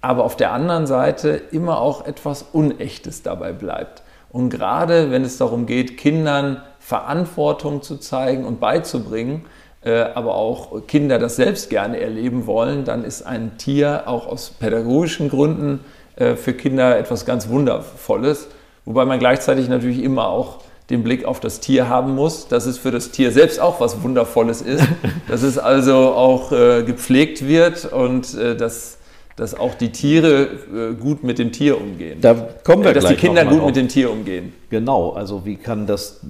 aber 0.00 0.24
auf 0.24 0.36
der 0.36 0.52
anderen 0.52 0.86
Seite 0.86 1.40
immer 1.50 1.80
auch 1.80 2.06
etwas 2.06 2.42
Unechtes 2.52 3.22
dabei 3.22 3.52
bleibt. 3.52 4.02
Und 4.30 4.50
gerade 4.50 5.10
wenn 5.10 5.24
es 5.24 5.38
darum 5.38 5.66
geht, 5.66 5.96
Kindern 5.96 6.60
Verantwortung 6.78 7.82
zu 7.82 7.96
zeigen 7.96 8.44
und 8.44 8.60
beizubringen, 8.60 9.46
äh, 9.82 10.00
aber 10.14 10.34
auch 10.34 10.86
Kinder 10.86 11.18
das 11.18 11.36
selbst 11.36 11.70
gerne 11.70 12.00
erleben 12.00 12.46
wollen, 12.46 12.84
dann 12.84 13.04
ist 13.04 13.22
ein 13.22 13.56
Tier 13.58 14.02
auch 14.06 14.26
aus 14.26 14.50
pädagogischen 14.50 15.30
Gründen 15.30 15.80
äh, 16.16 16.34
für 16.34 16.52
Kinder 16.52 16.98
etwas 16.98 17.24
ganz 17.24 17.48
Wundervolles. 17.48 18.48
Wobei 18.84 19.04
man 19.04 19.18
gleichzeitig 19.18 19.68
natürlich 19.68 20.02
immer 20.02 20.28
auch 20.28 20.58
den 20.90 21.02
Blick 21.02 21.24
auf 21.24 21.40
das 21.40 21.60
Tier 21.60 21.88
haben 21.88 22.14
muss, 22.14 22.48
dass 22.48 22.66
es 22.66 22.78
für 22.78 22.90
das 22.90 23.10
Tier 23.10 23.32
selbst 23.32 23.60
auch 23.60 23.80
was 23.80 24.02
Wundervolles 24.02 24.60
ist, 24.60 24.84
dass 25.28 25.42
es 25.42 25.58
also 25.58 25.94
auch 25.94 26.52
äh, 26.52 26.82
gepflegt 26.82 27.46
wird 27.46 27.86
und 27.86 28.34
dass 28.34 28.98
dass 29.36 29.58
auch 29.58 29.74
die 29.74 29.90
Tiere 29.90 30.42
äh, 30.72 30.94
gut 30.94 31.24
mit 31.24 31.38
dem 31.38 31.50
Tier 31.50 31.80
umgehen. 31.80 32.20
Da 32.20 32.34
kommen 32.34 32.84
wir 32.84 32.90
äh, 32.90 32.94
Dass 32.94 33.06
die 33.06 33.16
Kinder 33.16 33.44
gut 33.44 33.64
mit 33.66 33.76
dem 33.76 33.88
Tier 33.88 34.10
umgehen. 34.10 34.52
Genau, 34.70 35.10
also 35.10 35.44
wie 35.44 35.56
kann 35.56 35.86
das, 35.86 36.20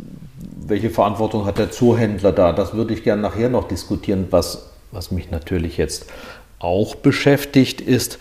welche 0.67 0.91
Verantwortung 0.91 1.45
hat 1.45 1.59
der 1.59 1.71
Zoohändler 1.71 2.33
da? 2.33 2.53
Das 2.53 2.73
würde 2.75 2.95
ich 2.95 3.05
gerne 3.05 3.23
nachher 3.23 3.51
noch 3.51 3.69
diskutieren. 3.69 4.29
Was, 4.31 4.71
was 4.91 5.11
mich 5.11 5.31
natürlich 5.31 5.77
jetzt 5.77 6.07
auch 6.59 6.95
beschäftigt 6.95 7.83
ist, 7.83 8.19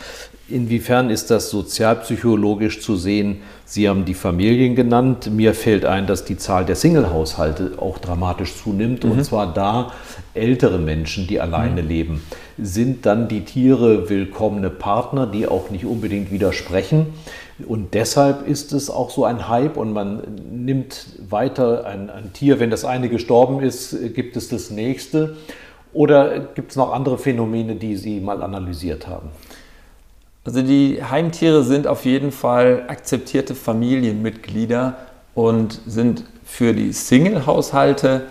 inwiefern 0.53 1.10
ist 1.10 1.31
das 1.31 1.50
sozialpsychologisch 1.50 2.81
zu 2.81 2.95
sehen? 2.95 3.41
Sie 3.65 3.89
haben 3.89 4.05
die 4.05 4.13
Familien 4.13 4.75
genannt. 4.75 5.29
Mir 5.31 5.53
fällt 5.53 5.86
ein, 5.86 6.07
dass 6.07 6.24
die 6.25 6.38
Zahl 6.38 6.65
der 6.65 6.75
Single-Haushalte 6.75 7.74
auch 7.77 7.98
dramatisch 7.98 8.55
zunimmt. 8.55 9.03
Mhm. 9.03 9.12
Und 9.12 9.25
zwar 9.25 9.53
da 9.53 9.91
ältere 10.33 10.77
Menschen, 10.77 11.27
die 11.27 11.41
alleine 11.41 11.81
mhm. 11.81 11.88
leben 11.88 12.22
sind 12.57 13.05
dann 13.05 13.27
die 13.27 13.45
Tiere 13.45 14.10
willkommene 14.10 14.69
Partner, 14.69 15.25
die 15.25 15.48
auch 15.48 15.69
nicht 15.69 15.86
unbedingt 15.86 16.31
widersprechen. 16.31 17.07
Und 17.65 17.93
deshalb 17.93 18.48
ist 18.48 18.74
es 18.74 18.89
auch 18.89 19.10
so 19.10 19.25
ein 19.25 19.48
Hype 19.48 19.77
und 19.77 19.93
man 19.93 20.22
nimmt 20.51 21.05
weiter 21.29 21.86
ein, 21.86 22.10
ein 22.10 22.33
Tier, 22.33 22.60
wenn 22.60 22.69
das 22.69 22.86
eine 22.86 23.10
gestorben 23.10 23.62
ist, 23.62 23.95
gibt 24.13 24.38
es 24.38 24.50
das 24.50 24.69
nächste. 24.69 25.38
Oder 25.93 26.39
gibt 26.39 26.72
es 26.72 26.77
noch 26.77 26.91
andere 26.91 27.17
Phänomene, 27.17 27.75
die 27.75 27.95
Sie 27.95 28.19
mal 28.19 28.41
analysiert 28.41 29.07
haben? 29.07 29.29
Also 30.46 30.62
die 30.62 31.02
Heimtiere 31.04 31.64
sind 31.64 31.88
auf 31.88 32.06
jeden 32.06 32.32
Fall 32.32 32.84
akzeptierte 32.88 33.56
Familienmitglieder 33.56 34.98
und 35.36 35.80
sind 35.88 36.26
für 36.44 36.74
die 36.74 36.92
Single-Haushalte, 36.92 38.24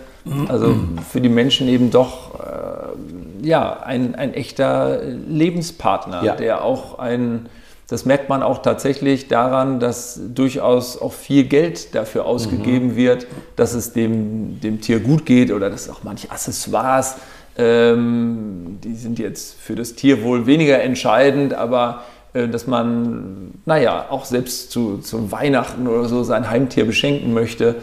also 0.48 0.76
für 1.10 1.20
die 1.20 1.28
Menschen 1.28 1.68
eben 1.68 1.90
doch 1.90 2.38
äh, 2.38 3.46
ja, 3.46 3.80
ein, 3.80 4.14
ein 4.14 4.34
echter 4.34 5.02
Lebenspartner, 5.02 6.22
ja. 6.22 6.36
der 6.36 6.62
auch 6.64 6.98
ein, 6.98 7.46
das 7.88 8.04
merkt 8.04 8.28
man 8.28 8.42
auch 8.42 8.62
tatsächlich 8.62 9.26
daran, 9.26 9.80
dass 9.80 10.20
durchaus 10.32 11.00
auch 11.00 11.12
viel 11.12 11.44
Geld 11.44 11.94
dafür 11.94 12.26
ausgegeben 12.26 12.88
mhm. 12.88 12.96
wird, 12.96 13.26
dass 13.56 13.74
es 13.74 13.92
dem, 13.92 14.60
dem 14.60 14.80
Tier 14.80 15.00
gut 15.00 15.26
geht 15.26 15.50
oder 15.50 15.70
dass 15.70 15.90
auch 15.90 16.04
manche 16.04 16.30
Accessoires, 16.30 17.16
ähm, 17.56 18.78
die 18.82 18.94
sind 18.94 19.18
jetzt 19.18 19.60
für 19.60 19.74
das 19.74 19.94
Tier 19.94 20.22
wohl 20.22 20.46
weniger 20.46 20.82
entscheidend, 20.82 21.54
aber 21.54 22.04
äh, 22.32 22.48
dass 22.48 22.66
man, 22.66 23.52
naja, 23.66 24.06
auch 24.10 24.24
selbst 24.24 24.70
zu, 24.70 24.98
zu 24.98 25.30
Weihnachten 25.32 25.86
oder 25.86 26.08
so 26.08 26.22
sein 26.22 26.48
Heimtier 26.48 26.86
beschenken 26.86 27.34
möchte, 27.34 27.76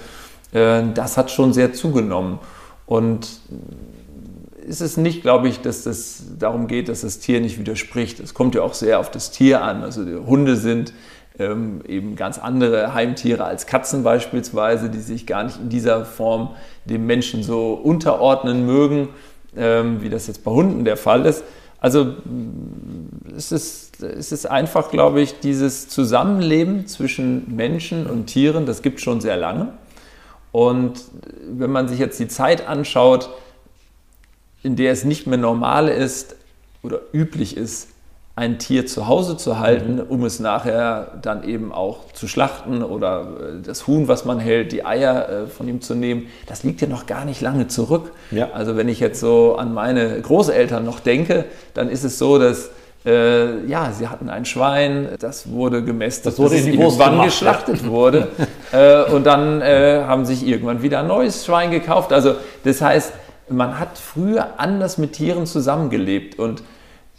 äh, 0.54 0.82
das 0.94 1.18
hat 1.18 1.32
schon 1.32 1.54
sehr 1.54 1.74
zugenommen. 1.74 2.40
Und 2.86 3.28
ist 4.66 4.82
es 4.82 4.98
nicht, 4.98 5.22
glaube 5.22 5.48
ich, 5.48 5.62
dass 5.62 5.86
es 5.86 6.24
darum 6.38 6.68
geht, 6.68 6.90
dass 6.90 7.02
das 7.02 7.20
Tier 7.20 7.42
nicht 7.42 7.60
widerspricht. 7.60 8.20
Es 8.20 8.34
kommt 8.34 8.56
ja 8.56 8.62
auch 8.62 8.74
sehr 8.74 9.00
auf 9.00 9.12
das 9.12 9.32
Tier 9.32 9.62
an. 9.64 9.84
Also 9.84 10.04
Hunde 10.26 10.56
sind 10.56 10.94
ähm, 11.40 11.82
eben 11.88 12.16
ganz 12.16 12.38
andere 12.38 12.94
Heimtiere 12.94 13.46
als 13.46 13.66
Katzen 13.66 14.04
beispielsweise, 14.04 14.90
die 14.90 15.00
sich 15.00 15.26
gar 15.26 15.44
nicht 15.44 15.60
in 15.60 15.70
dieser 15.70 16.06
Form 16.06 16.52
dem 16.86 17.06
Menschen 17.06 17.44
so 17.44 17.74
unterordnen 17.74 18.66
mögen, 18.66 19.10
wie 19.54 20.10
das 20.10 20.28
jetzt 20.28 20.44
bei 20.44 20.52
Hunden 20.52 20.86
der 20.86 20.98
Fall 20.98 21.26
ist. 21.26 21.44
Also 21.82 22.14
es 23.36 23.52
ist, 23.52 24.04
es 24.04 24.32
ist 24.32 24.46
einfach, 24.46 24.92
glaube 24.92 25.22
ich, 25.22 25.40
dieses 25.40 25.88
Zusammenleben 25.88 26.88
zwischen 26.88 27.56
Menschen 27.56 28.06
und 28.06 28.28
Tieren, 28.28 28.66
das 28.66 28.82
gibt 28.82 28.98
es 28.98 29.04
schon 29.04 29.22
sehr 29.22 29.38
lange. 29.38 29.74
Und 30.52 31.02
wenn 31.48 31.72
man 31.72 31.88
sich 31.88 32.00
jetzt 32.00 32.20
die 32.20 32.28
Zeit 32.28 32.68
anschaut, 32.68 33.30
in 34.62 34.76
der 34.76 34.92
es 34.92 35.06
nicht 35.06 35.26
mehr 35.26 35.38
normal 35.38 35.88
ist 35.88 36.36
oder 36.84 37.00
üblich 37.14 37.56
ist, 37.56 37.88
ein 38.40 38.58
Tier 38.58 38.88
zu 38.88 39.08
Hause 39.08 39.38
zu 39.38 39.60
halten, 39.60 39.96
mhm. 39.96 40.06
um 40.10 40.24
es 40.24 40.40
nachher 40.40 41.12
dann 41.22 41.44
eben 41.44 41.72
auch 41.72 42.12
zu 42.14 42.28
schlachten 42.28 42.82
oder 42.82 43.22
äh, 43.22 43.62
das 43.64 43.86
Huhn, 43.86 44.08
was 44.08 44.26
man 44.26 44.40
hält, 44.40 44.72
die 44.72 44.86
Eier 44.86 45.30
äh, 45.30 45.48
von 45.48 45.68
ihm 45.68 45.82
zu 45.82 45.94
nehmen, 45.94 46.28
das 46.48 46.64
liegt 46.64 46.82
ja 46.82 46.88
noch 46.88 47.06
gar 47.06 47.26
nicht 47.26 47.42
lange 47.42 47.68
zurück. 47.68 48.12
Ja. 48.32 48.50
Also 48.54 48.78
wenn 48.78 48.88
ich 48.88 49.00
jetzt 49.00 49.20
so 49.20 49.58
an 49.58 49.74
meine 49.74 50.20
Großeltern 50.22 50.86
noch 50.86 51.00
denke, 51.02 51.46
dann 51.74 51.90
ist 51.90 52.04
es 52.04 52.18
so, 52.18 52.40
dass 52.40 52.72
Äh, 53.06 53.66
ja, 53.66 53.94
sie 53.94 54.10
hatten 54.10 54.30
ein 54.30 54.44
Schwein, 54.44 55.08
das 55.20 55.50
wurde 55.50 55.82
gemästet, 55.86 56.34
das 56.34 56.38
wurde 56.38 56.56
bis 56.56 56.66
in 56.66 56.74
die 56.74 56.78
Wurst 56.80 57.00
irgendwann 57.00 57.12
gemacht, 57.12 57.28
geschlachtet 57.28 57.88
wurde. 57.88 58.28
äh, 58.74 59.04
und 59.14 59.26
dann 59.26 59.62
äh, 59.62 60.04
haben 60.06 60.26
sich 60.26 60.46
irgendwann 60.46 60.82
wieder 60.82 61.00
ein 61.00 61.08
neues 61.08 61.46
Schwein 61.46 61.72
gekauft. 61.72 62.12
Also 62.12 62.36
das 62.66 62.82
heißt, 62.82 63.14
man 63.48 63.80
hat 63.80 63.98
früher 63.98 64.50
anders 64.58 64.98
mit 64.98 65.14
Tieren 65.14 65.46
zusammengelebt 65.46 66.38
und 66.38 66.62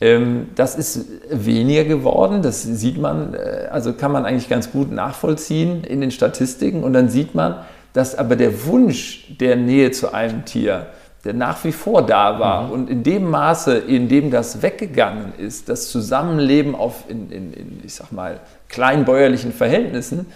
das 0.00 0.76
ist 0.76 1.04
weniger 1.30 1.85
geworden, 1.85 2.40
das 2.40 2.62
sieht 2.62 2.97
man, 2.97 3.35
äh, 3.35 3.69
also 3.71 3.92
kann 3.92 4.11
man 4.12 4.25
eigentlich 4.25 4.49
ganz 4.49 4.73
gut 4.73 4.90
nachvollziehen 4.90 5.85
in 5.85 6.00
den 6.00 6.11
Statistiken 6.11 6.83
und 6.85 6.95
dann 6.95 7.11
sieht 7.11 7.35
man, 7.35 7.57
dass 7.92 8.16
aber 8.16 8.37
der 8.37 8.64
Wunsch 8.64 9.26
der 9.40 9.57
Nähe 9.57 9.90
zu 9.90 10.14
einem 10.14 10.47
Tier, 10.47 10.87
der 11.25 11.35
nach 11.35 11.62
wie 11.64 11.73
vor 11.73 12.00
da 12.00 12.38
war 12.40 12.66
mhm. 12.66 12.73
und 12.73 12.90
in 12.90 13.02
dem 13.02 13.28
Maße, 13.28 13.76
in 13.76 14.09
dem 14.09 14.30
das 14.30 14.62
weggegangen 14.62 15.35
ist, 15.37 15.69
das 15.69 15.90
Zusammenleben 15.90 16.75
auf, 16.75 17.04
in, 17.09 17.30
in, 17.30 17.52
in 17.52 17.80
ich 17.85 17.95
sag 17.95 18.11
mal, 18.11 18.40
kleinbäuerlichen 18.71 19.52
Verhältnissen 19.52 20.26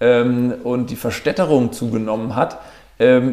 ähm, 0.00 0.52
und 0.64 0.90
die 0.90 0.96
Verstädterung 0.96 1.72
zugenommen 1.72 2.36
hat, 2.36 2.58
ähm, 2.58 2.60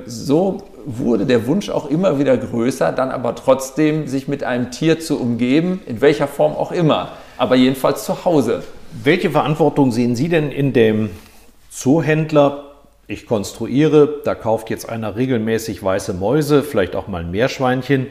so 0.06 0.64
wurde 0.86 1.26
der 1.26 1.46
Wunsch 1.46 1.70
auch 1.70 1.90
immer 1.90 2.18
wieder 2.18 2.36
größer, 2.38 2.92
dann 2.92 3.12
aber 3.12 3.36
trotzdem 3.36 4.08
sich 4.08 4.28
mit 4.28 4.44
einem 4.44 4.72
Tier 4.72 5.00
zu 5.00 5.20
umgeben, 5.20 5.82
in 5.86 6.02
welcher 6.02 6.28
Form 6.28 6.54
auch 6.54 6.72
immer, 6.72 7.10
aber 7.38 7.56
jedenfalls 7.56 8.06
zu 8.06 8.26
Hause. 8.26 8.64
Welche 9.04 9.32
Verantwortung 9.32 9.92
sehen 9.92 10.16
Sie 10.16 10.30
denn 10.30 10.52
in 10.52 10.74
dem 10.74 11.12
Zoohändler? 11.70 12.66
Ich 13.08 13.26
konstruiere, 13.26 14.22
da 14.24 14.36
kauft 14.36 14.70
jetzt 14.70 14.90
einer 14.90 15.16
regelmäßig 15.16 15.84
weiße 15.84 16.14
Mäuse, 16.14 16.64
vielleicht 16.64 16.96
auch 16.96 17.08
mal 17.08 17.22
ein 17.22 17.32
Meerschweinchen 17.32 18.08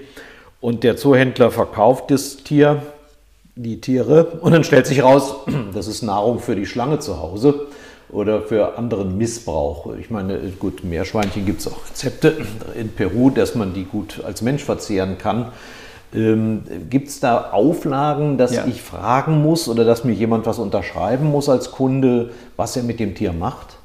und 0.61 0.85
der 0.85 0.97
Zoohändler 0.97 1.51
verkauft 1.51 2.11
das 2.11 2.39
Tier, 2.39 2.83
die 3.57 3.81
Tiere 3.81 4.39
und 4.41 4.53
dann 4.53 4.63
stellt 4.63 4.87
sich 4.87 5.03
raus, 5.03 5.35
das 5.75 5.89
ist 5.89 6.03
Nahrung 6.03 6.39
für 6.39 6.55
die 6.55 6.67
Schlange 6.67 6.99
zu 6.99 7.21
Hause 7.21 7.67
oder 8.13 8.43
für 8.43 8.77
anderen 8.77 9.17
Missbrauch. 9.17 9.95
Ich 9.99 10.11
meine, 10.11 10.39
gut, 10.59 10.85
Meerschweinchen 10.85 11.47
gibt 11.47 11.61
es 11.61 11.69
auch 11.69 11.89
Rezepte 11.89 12.37
in 12.75 12.91
Peru, 12.91 13.31
dass 13.31 13.55
man 13.55 13.75
die 13.75 13.85
gut 13.85 14.23
als 14.25 14.43
Mensch 14.43 14.65
verzehren 14.65 15.19
kann. 15.19 15.53
Ähm, 16.13 16.65
gibt 16.89 17.09
es 17.09 17.21
da 17.21 17.51
Auflagen, 17.53 18.37
dass 18.37 18.55
ja. 18.55 18.67
ich 18.67 18.83
fragen 18.83 19.43
muss 19.43 19.69
oder 19.69 19.85
dass 19.85 20.03
mir 20.03 20.13
jemand 20.13 20.45
was 20.47 20.59
unterschreiben 20.59 21.31
muss 21.31 21.49
als 21.49 21.71
Kunde, 21.71 22.31
was 22.57 22.77
er 22.77 22.83
mit 22.83 22.99
dem 22.99 23.15
Tier 23.15 23.33
macht? 23.33 23.77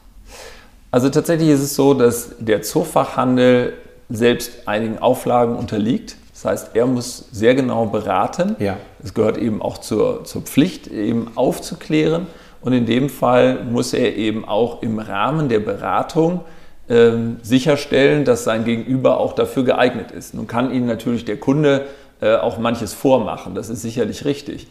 Also 0.89 1.09
tatsächlich 1.09 1.49
ist 1.49 1.61
es 1.61 1.75
so, 1.75 1.93
dass 1.93 2.31
der 2.39 2.61
Zoofachhandel 2.63 3.73
selbst 4.09 4.67
einigen 4.67 4.97
Auflagen 4.97 5.55
unterliegt. 5.55 6.15
Das 6.33 6.45
heißt, 6.45 6.71
er 6.73 6.85
muss 6.87 7.25
sehr 7.31 7.53
genau 7.53 7.85
beraten. 7.85 8.55
Ja. 8.59 8.77
Es 9.03 9.13
gehört 9.13 9.37
eben 9.37 9.61
auch 9.61 9.79
zur, 9.79 10.23
zur 10.23 10.41
Pflicht, 10.41 10.87
eben 10.87 11.31
aufzuklären. 11.35 12.27
Und 12.65 12.73
in 12.73 12.87
dem 12.87 13.09
Fall 13.09 13.63
muss 13.63 13.93
er 13.93 14.15
eben 14.15 14.43
auch 14.43 14.81
im 14.81 14.97
Rahmen 14.97 15.49
der 15.49 15.59
Beratung 15.59 16.41
ähm, 16.89 17.37
sicherstellen, 17.43 18.25
dass 18.25 18.43
sein 18.43 18.65
Gegenüber 18.65 19.19
auch 19.19 19.33
dafür 19.33 19.63
geeignet 19.63 20.09
ist. 20.09 20.33
Nun 20.33 20.47
kann 20.47 20.73
Ihnen 20.73 20.87
natürlich 20.87 21.25
der 21.25 21.39
Kunde 21.39 21.85
äh, 22.21 22.35
auch 22.35 22.57
manches 22.57 22.95
vormachen, 22.95 23.53
das 23.53 23.69
ist 23.69 23.83
sicherlich 23.83 24.25
richtig. 24.25 24.65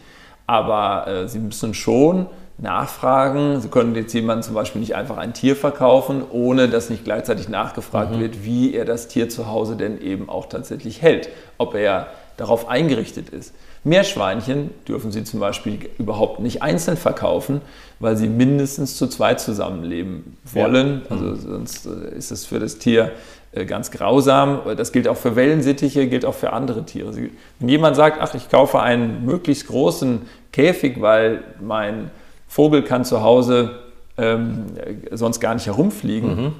Aber 0.45 1.07
äh, 1.07 1.27
Sie 1.29 1.39
müssen 1.39 1.73
schon 1.73 2.25
nachfragen. 2.57 3.61
Sie 3.61 3.69
können 3.69 3.95
jetzt 3.95 4.13
jemanden 4.13 4.43
zum 4.43 4.55
Beispiel 4.55 4.81
nicht 4.81 4.95
einfach 4.95 5.17
ein 5.17 5.33
Tier 5.33 5.55
verkaufen, 5.55 6.21
ohne 6.29 6.67
dass 6.67 6.89
nicht 6.89 7.05
gleichzeitig 7.05 7.47
nachgefragt 7.47 8.11
mhm. 8.11 8.19
wird, 8.19 8.43
wie 8.43 8.73
er 8.73 8.83
das 8.83 9.07
Tier 9.07 9.29
zu 9.29 9.47
Hause 9.47 9.77
denn 9.77 10.01
eben 10.01 10.27
auch 10.27 10.47
tatsächlich 10.47 11.01
hält, 11.01 11.29
ob 11.57 11.75
er 11.75 12.07
darauf 12.35 12.67
eingerichtet 12.67 13.29
ist. 13.29 13.53
Meerschweinchen 13.85 14.71
dürfen 14.87 15.11
Sie 15.11 15.23
zum 15.23 15.39
Beispiel 15.39 15.77
überhaupt 15.99 16.39
nicht 16.39 16.63
einzeln 16.63 16.97
verkaufen, 16.97 17.61
weil 17.99 18.17
sie 18.17 18.27
mindestens 18.27 18.97
zu 18.97 19.07
zweit 19.07 19.39
zusammenleben 19.39 20.37
wollen. 20.51 21.03
Ja. 21.03 21.15
Also 21.15 21.35
sonst 21.35 21.85
äh, 21.85 22.17
ist 22.17 22.31
es 22.31 22.45
für 22.45 22.59
das 22.59 22.79
Tier 22.79 23.11
äh, 23.51 23.65
ganz 23.65 23.91
grausam. 23.91 24.61
Das 24.75 24.91
gilt 24.91 25.07
auch 25.07 25.17
für 25.17 25.35
Wellensittiche, 25.35 26.07
gilt 26.07 26.25
auch 26.25 26.33
für 26.33 26.51
andere 26.51 26.83
Tiere. 26.83 27.13
Wenn 27.59 27.69
jemand 27.69 27.95
sagt, 27.95 28.17
ach, 28.19 28.33
ich 28.33 28.49
kaufe 28.49 28.81
einen 28.81 29.23
möglichst 29.23 29.67
großen 29.67 30.23
Käfig, 30.51 30.99
weil 30.99 31.43
mein 31.61 32.09
Vogel 32.47 32.81
kann 32.81 33.05
zu 33.05 33.21
Hause 33.21 33.79
ähm, 34.17 34.65
sonst 35.11 35.39
gar 35.39 35.53
nicht 35.53 35.67
herumfliegen, 35.67 36.35
mhm. 36.35 36.53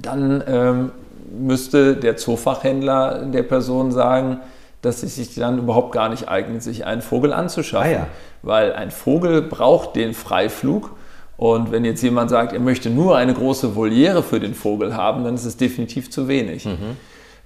dann 0.00 0.42
ähm, 0.48 0.92
müsste 1.38 1.94
der 1.94 2.16
Zoofachhändler 2.16 3.26
der 3.26 3.44
Person 3.44 3.92
sagen, 3.92 4.38
dass 4.84 5.02
es 5.02 5.14
sich 5.16 5.34
dann 5.34 5.58
überhaupt 5.58 5.92
gar 5.92 6.08
nicht 6.08 6.28
eignet, 6.28 6.62
sich 6.62 6.84
einen 6.84 7.00
Vogel 7.00 7.32
anzuschaffen. 7.32 7.90
Ah 7.90 7.92
ja. 7.92 8.06
Weil 8.42 8.74
ein 8.74 8.90
Vogel 8.90 9.40
braucht 9.42 9.96
den 9.96 10.12
Freiflug. 10.12 10.90
Und 11.36 11.72
wenn 11.72 11.84
jetzt 11.84 12.02
jemand 12.02 12.30
sagt, 12.30 12.52
er 12.52 12.60
möchte 12.60 12.90
nur 12.90 13.16
eine 13.16 13.34
große 13.34 13.74
Voliere 13.74 14.22
für 14.22 14.40
den 14.40 14.54
Vogel 14.54 14.94
haben, 14.94 15.24
dann 15.24 15.34
ist 15.34 15.46
es 15.46 15.56
definitiv 15.56 16.10
zu 16.10 16.28
wenig. 16.28 16.66
Mhm. 16.66 16.96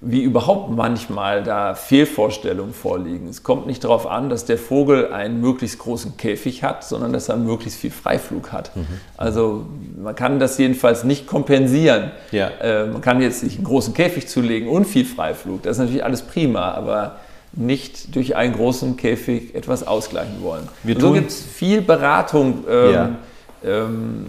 Wie 0.01 0.21
überhaupt 0.21 0.69
manchmal 0.69 1.43
da 1.43 1.75
Fehlvorstellungen 1.75 2.73
vorliegen. 2.73 3.27
Es 3.27 3.43
kommt 3.43 3.67
nicht 3.67 3.83
darauf 3.83 4.05
an, 4.07 4.29
dass 4.29 4.45
der 4.45 4.57
Vogel 4.57 5.11
einen 5.11 5.41
möglichst 5.41 5.79
großen 5.79 6.15
Käfig 6.17 6.63
hat, 6.63 6.83
sondern 6.85 7.11
dass 7.11 7.29
er 7.29 7.35
möglichst 7.37 7.79
viel 7.79 7.91
Freiflug 7.91 8.51
hat. 8.51 8.75
Mhm. 8.75 8.85
Also 9.17 9.65
man 9.97 10.15
kann 10.15 10.39
das 10.39 10.57
jedenfalls 10.57 11.03
nicht 11.03 11.25
kompensieren. 11.27 12.11
Ja. 12.31 12.49
Äh, 12.61 12.85
man 12.87 13.01
kann 13.01 13.21
jetzt 13.21 13.41
sich 13.41 13.55
einen 13.55 13.65
großen 13.65 13.93
Käfig 13.93 14.27
zulegen 14.27 14.69
und 14.69 14.85
viel 14.85 15.05
Freiflug. 15.05 15.63
Das 15.63 15.73
ist 15.73 15.79
natürlich 15.79 16.03
alles 16.03 16.21
prima, 16.21 16.71
aber 16.71 17.17
nicht 17.53 18.15
durch 18.15 18.35
einen 18.35 18.53
großen 18.53 18.97
Käfig 18.97 19.55
etwas 19.55 19.85
ausgleichen 19.85 20.41
wollen. 20.41 20.67
Wir 20.83 20.99
so 20.99 21.13
gibt 21.13 21.31
es 21.31 21.41
viel 21.41 21.81
Beratung, 21.81 22.63
ähm, 22.69 22.93
ja. 22.93 23.15
ähm, 23.63 24.25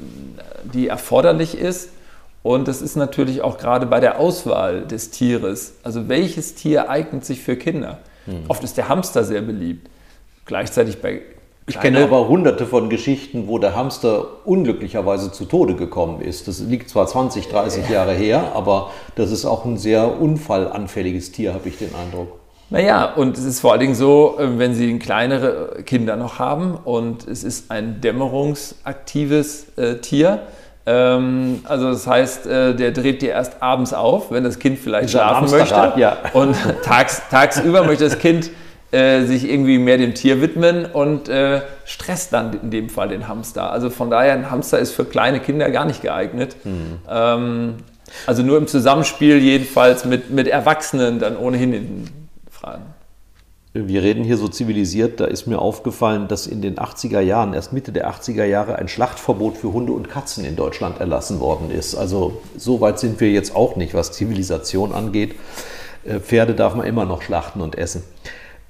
die 0.72 0.88
erforderlich 0.88 1.56
ist. 1.56 1.90
Und 2.42 2.68
das 2.68 2.80
ist 2.80 2.96
natürlich 2.96 3.42
auch 3.42 3.58
gerade 3.58 3.84
bei 3.84 4.00
der 4.00 4.18
Auswahl 4.18 4.86
des 4.86 5.10
Tieres. 5.10 5.74
Also 5.82 6.08
welches 6.08 6.54
Tier 6.54 6.88
eignet 6.88 7.24
sich 7.24 7.40
für 7.40 7.56
Kinder? 7.56 7.98
Hm. 8.24 8.44
Oft 8.48 8.64
ist 8.64 8.78
der 8.78 8.88
Hamster 8.88 9.24
sehr 9.24 9.42
beliebt. 9.42 9.88
Gleichzeitig 10.46 11.02
bei 11.02 11.20
ich 11.66 11.78
kenne 11.78 12.02
aber 12.02 12.26
hunderte 12.26 12.66
von 12.66 12.90
Geschichten, 12.90 13.46
wo 13.46 13.58
der 13.58 13.76
Hamster 13.76 14.26
unglücklicherweise 14.44 15.30
zu 15.30 15.44
Tode 15.44 15.76
gekommen 15.76 16.20
ist. 16.20 16.48
Das 16.48 16.58
liegt 16.58 16.90
zwar 16.90 17.06
20, 17.06 17.46
30 17.46 17.88
Jahre 17.88 18.12
her, 18.12 18.52
aber 18.56 18.90
das 19.14 19.30
ist 19.30 19.44
auch 19.44 19.64
ein 19.64 19.78
sehr 19.78 20.20
unfallanfälliges 20.20 21.30
Tier, 21.30 21.54
habe 21.54 21.68
ich 21.68 21.78
den 21.78 21.94
Eindruck. 21.94 22.39
Naja, 22.70 23.04
und 23.16 23.36
es 23.36 23.44
ist 23.44 23.60
vor 23.60 23.72
allen 23.72 23.80
Dingen 23.80 23.94
so, 23.96 24.36
äh, 24.38 24.58
wenn 24.58 24.74
Sie 24.74 24.98
kleinere 24.98 25.82
Kinder 25.84 26.16
noch 26.16 26.38
haben 26.38 26.78
und 26.84 27.26
es 27.26 27.42
ist 27.42 27.70
ein 27.70 28.00
dämmerungsaktives 28.00 29.76
äh, 29.76 29.96
Tier. 29.96 30.42
Ähm, 30.86 31.60
also 31.64 31.90
das 31.90 32.06
heißt, 32.06 32.46
äh, 32.46 32.74
der 32.74 32.92
dreht 32.92 33.22
dir 33.22 33.30
erst 33.30 33.60
abends 33.60 33.92
auf, 33.92 34.30
wenn 34.30 34.44
das 34.44 34.60
Kind 34.60 34.78
vielleicht 34.78 35.10
schlafen 35.10 35.50
möchte. 35.50 35.92
Ja. 35.96 36.18
Und 36.32 36.56
tags, 36.84 37.22
tagsüber 37.28 37.84
möchte 37.84 38.04
das 38.04 38.20
Kind 38.20 38.50
äh, 38.92 39.22
sich 39.22 39.48
irgendwie 39.48 39.78
mehr 39.78 39.98
dem 39.98 40.14
Tier 40.14 40.40
widmen 40.40 40.86
und 40.86 41.28
äh, 41.28 41.62
stresst 41.84 42.32
dann 42.32 42.58
in 42.62 42.70
dem 42.70 42.88
Fall 42.88 43.08
den 43.08 43.26
Hamster. 43.26 43.72
Also 43.72 43.90
von 43.90 44.10
daher, 44.10 44.32
ein 44.32 44.50
Hamster 44.50 44.78
ist 44.78 44.92
für 44.92 45.04
kleine 45.04 45.40
Kinder 45.40 45.70
gar 45.70 45.84
nicht 45.84 46.02
geeignet. 46.02 46.56
Mhm. 46.64 46.98
Ähm, 47.08 47.74
also 48.26 48.42
nur 48.42 48.58
im 48.58 48.66
Zusammenspiel 48.66 49.38
jedenfalls 49.38 50.04
mit, 50.04 50.30
mit 50.30 50.48
Erwachsenen 50.48 51.18
dann 51.18 51.36
ohnehin 51.36 51.72
in 51.72 52.19
Fragen. 52.60 52.94
Wir 53.72 54.02
reden 54.02 54.24
hier 54.24 54.36
so 54.36 54.48
zivilisiert, 54.48 55.20
da 55.20 55.26
ist 55.26 55.46
mir 55.46 55.60
aufgefallen, 55.60 56.26
dass 56.26 56.48
in 56.48 56.60
den 56.60 56.76
80er 56.76 57.20
Jahren, 57.20 57.54
erst 57.54 57.72
Mitte 57.72 57.92
der 57.92 58.10
80er 58.10 58.44
Jahre, 58.44 58.76
ein 58.76 58.88
Schlachtverbot 58.88 59.56
für 59.56 59.72
Hunde 59.72 59.92
und 59.92 60.10
Katzen 60.10 60.44
in 60.44 60.56
Deutschland 60.56 60.98
erlassen 60.98 61.38
worden 61.38 61.70
ist. 61.70 61.94
Also 61.94 62.42
so 62.56 62.80
weit 62.80 62.98
sind 62.98 63.20
wir 63.20 63.30
jetzt 63.30 63.54
auch 63.54 63.76
nicht, 63.76 63.94
was 63.94 64.12
Zivilisation 64.12 64.92
angeht. 64.92 65.36
Äh, 66.04 66.18
Pferde 66.18 66.54
darf 66.54 66.74
man 66.74 66.84
immer 66.84 67.04
noch 67.04 67.22
schlachten 67.22 67.60
und 67.60 67.78
essen. 67.78 68.02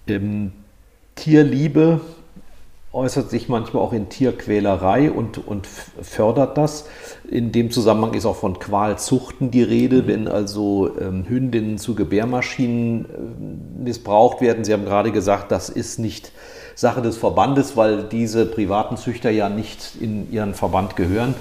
Ähm, 0.06 0.52
Tierliebe 1.14 2.00
äußert 2.92 3.30
sich 3.30 3.48
manchmal 3.48 3.82
auch 3.82 3.92
in 3.92 4.08
Tierquälerei 4.08 5.12
und, 5.12 5.46
und 5.46 5.66
fördert 5.66 6.58
das. 6.58 6.86
In 7.30 7.52
dem 7.52 7.70
Zusammenhang 7.70 8.14
ist 8.14 8.26
auch 8.26 8.36
von 8.36 8.58
Qualzuchten 8.58 9.52
die 9.52 9.62
Rede, 9.62 10.02
mhm. 10.02 10.06
wenn 10.08 10.28
also 10.28 10.90
ähm, 11.00 11.24
Hündinnen 11.28 11.78
zu 11.78 11.94
Gebärmaschinen 11.94 13.04
äh, 13.04 13.82
missbraucht 13.84 14.40
werden. 14.40 14.64
Sie 14.64 14.72
haben 14.72 14.84
gerade 14.84 15.12
gesagt, 15.12 15.52
das 15.52 15.68
ist 15.68 16.00
nicht 16.00 16.32
Sache 16.74 17.00
des 17.02 17.16
Verbandes, 17.16 17.76
weil 17.76 18.04
diese 18.04 18.46
privaten 18.46 18.96
Züchter 18.96 19.30
ja 19.30 19.48
nicht 19.48 19.92
in 20.00 20.32
ihren 20.32 20.54
Verband 20.54 20.96
gehören. 20.96 21.36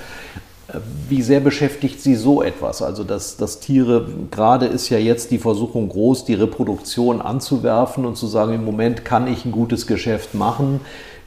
Äh, 0.68 0.78
wie 1.08 1.24
sehr 1.24 1.40
beschäftigt 1.40 2.00
Sie 2.00 2.14
so 2.14 2.44
etwas? 2.44 2.84
Also, 2.84 3.04
dass, 3.04 3.38
dass 3.38 3.60
Tiere, 3.60 4.08
gerade 4.30 4.68
ist 4.68 4.90
ja 4.90 5.00
jetzt 5.00 5.32
die 5.32 5.40
Versuchung 5.40 5.90
groß, 5.90 6.26
die 6.26 6.36
Reproduktion 6.36 7.22
anzuwerfen 7.22 8.06
und 8.06 8.18
zu 8.18 8.28
sagen, 8.28 8.54
im 8.54 8.66
Moment 8.66 9.04
kann 9.04 9.26
ich 9.26 9.46
ein 9.46 9.52
gutes 9.52 9.88
Geschäft 9.88 10.36
machen. 10.36 10.82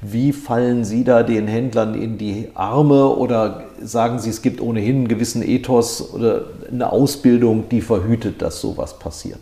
Wie 0.05 0.33
fallen 0.33 0.85
Sie 0.85 1.05
da 1.05 1.23
den 1.23 1.47
Händlern 1.47 1.95
in 1.95 2.19
die 2.19 2.49
Arme 2.55 3.07
oder 3.07 3.62
sagen 3.81 4.19
Sie, 4.19 4.31
es 4.31 4.43
gibt 4.43 4.61
ohnehin 4.61 4.97
einen 4.97 5.09
gewissen 5.09 5.43
Ethos 5.43 6.12
oder 6.12 6.47
eine 6.71 6.91
Ausbildung, 6.91 7.69
die 7.69 7.81
verhütet, 7.81 8.43
dass 8.43 8.61
sowas 8.61 8.99
passiert? 8.99 9.38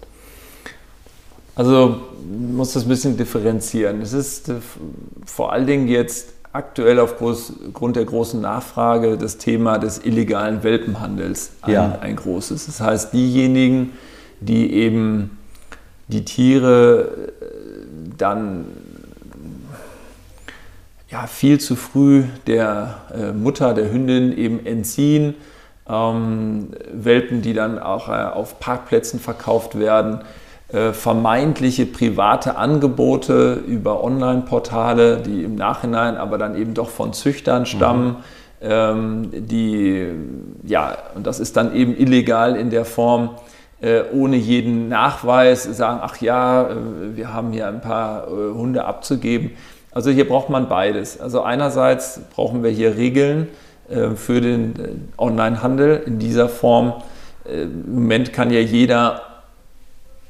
Also 1.55 2.01
muss 2.55 2.75
das 2.75 2.85
ein 2.85 2.91
bisschen 2.91 3.17
differenzieren. 3.17 4.03
Es 4.03 4.13
ist 4.13 4.51
äh, 4.51 4.57
vor 5.25 5.53
allen 5.53 5.67
Dingen 5.67 5.89
jetzt 5.89 6.29
aktuell 6.53 6.99
aufgrund 6.99 7.97
der 7.97 8.05
großen 8.05 8.41
Nachfrage 8.41 9.17
das 9.17 9.39
Thema 9.39 9.79
des 9.79 10.05
illegalen 10.05 10.63
Welpenhandels 10.63 11.53
ein, 11.63 11.73
ja. 11.73 11.99
ein 12.01 12.17
großes. 12.17 12.67
Das 12.67 12.81
heißt, 12.81 13.13
diejenigen, 13.13 13.93
die 14.41 14.75
eben 14.75 15.39
die 16.09 16.25
Tiere 16.25 17.31
äh, 17.41 17.45
dann 18.19 18.67
ja, 21.11 21.27
viel 21.27 21.59
zu 21.59 21.77
früh 21.77 22.25
der 22.47 22.97
äh, 23.13 23.33
Mutter, 23.33 23.75
der 23.75 23.93
Hündin 23.93 24.37
eben 24.37 24.65
entziehen, 24.65 25.35
ähm, 25.89 26.69
Welpen, 26.93 27.43
die 27.43 27.53
dann 27.53 27.79
auch 27.79 28.09
äh, 28.09 28.13
auf 28.13 28.61
Parkplätzen 28.61 29.19
verkauft 29.19 29.79
werden, 29.79 30.21
äh, 30.73 30.93
vermeintliche 30.93 31.87
private 31.87 32.57
Angebote 32.57 33.55
über 33.67 34.05
Online-Portale, 34.05 35.17
die 35.17 35.43
im 35.43 35.57
Nachhinein 35.57 36.17
aber 36.17 36.39
dann 36.39 36.57
eben 36.57 36.75
doch 36.75 36.91
von 36.91 37.13
Züchtern 37.13 37.67
stammen. 37.67 38.09
Mhm. 38.09 38.17
Ähm, 38.63 39.31
die, 39.33 40.07
ja, 40.65 40.97
und 41.17 41.27
das 41.27 41.41
ist 41.41 41.57
dann 41.57 41.75
eben 41.75 41.97
illegal 41.97 42.55
in 42.57 42.71
der 42.71 42.85
Form, 42.85 43.31
äh, 43.81 44.03
ohne 44.13 44.37
jeden 44.37 44.89
Nachweis 44.89 45.65
sagen, 45.65 46.01
ach 46.03 46.19
ja, 46.19 46.69
äh, 46.69 46.75
wir 47.15 47.33
haben 47.33 47.53
hier 47.53 47.67
ein 47.67 47.81
paar 47.81 48.29
äh, 48.29 48.55
Hunde 48.55 48.85
abzugeben. 48.85 49.53
Also 49.93 50.11
hier 50.11 50.29
braucht 50.29 50.51
man 50.51 50.69
beides. 50.69 51.21
Also 51.21 51.43
einerseits 51.43 52.21
brauchen 52.35 52.63
wir 52.63 52.71
hier 52.71 52.97
Regeln 52.97 53.49
äh, 53.89 54.11
für 54.11 54.41
den 54.41 54.75
äh, 54.79 55.23
Onlinehandel 55.23 56.03
in 56.07 56.19
dieser 56.19 56.49
Form. 56.49 56.95
Im 57.45 57.95
Moment 57.95 58.33
kann 58.33 58.51
ja 58.51 58.61
jeder 58.61 59.23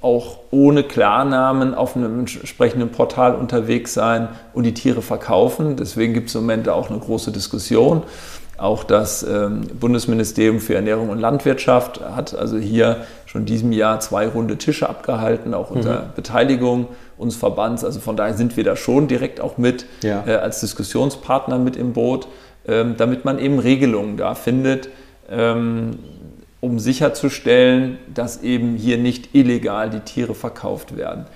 auch 0.00 0.38
ohne 0.50 0.82
Klarnamen 0.82 1.74
auf 1.74 1.96
einem 1.96 2.20
entsprechenden 2.20 2.90
Portal 2.90 3.34
unterwegs 3.34 3.92
sein 3.92 4.28
und 4.54 4.64
die 4.64 4.74
Tiere 4.74 5.02
verkaufen. 5.02 5.76
Deswegen 5.76 6.14
gibt 6.14 6.28
es 6.28 6.34
im 6.34 6.42
Moment 6.42 6.68
auch 6.68 6.90
eine 6.90 6.98
große 6.98 7.32
Diskussion. 7.32 8.02
Auch 8.56 8.84
das 8.84 9.22
ähm, 9.22 9.62
Bundesministerium 9.78 10.60
für 10.60 10.74
Ernährung 10.74 11.10
und 11.10 11.18
Landwirtschaft 11.18 12.00
hat 12.00 12.34
also 12.34 12.58
hier 12.58 13.06
schon 13.30 13.42
in 13.42 13.46
diesem 13.46 13.70
Jahr 13.70 14.00
zwei 14.00 14.26
runde 14.26 14.58
Tische 14.58 14.88
abgehalten, 14.88 15.54
auch 15.54 15.70
unter 15.70 16.00
mhm. 16.00 16.06
Beteiligung 16.16 16.88
uns 17.16 17.36
Verbands. 17.36 17.84
Also 17.84 18.00
von 18.00 18.16
daher 18.16 18.34
sind 18.34 18.56
wir 18.56 18.64
da 18.64 18.74
schon 18.74 19.06
direkt 19.06 19.40
auch 19.40 19.56
mit 19.56 19.86
ja. 20.02 20.24
äh, 20.26 20.34
als 20.34 20.58
Diskussionspartner 20.58 21.60
mit 21.60 21.76
im 21.76 21.92
Boot, 21.92 22.26
ähm, 22.66 22.96
damit 22.96 23.24
man 23.24 23.38
eben 23.38 23.60
Regelungen 23.60 24.16
da 24.16 24.34
findet, 24.34 24.88
ähm, 25.30 26.00
um 26.58 26.80
sicherzustellen, 26.80 27.98
dass 28.12 28.42
eben 28.42 28.74
hier 28.74 28.98
nicht 28.98 29.32
illegal 29.32 29.90
die 29.90 30.00
Tiere 30.00 30.34
verkauft 30.34 30.96
werden. 30.96 31.26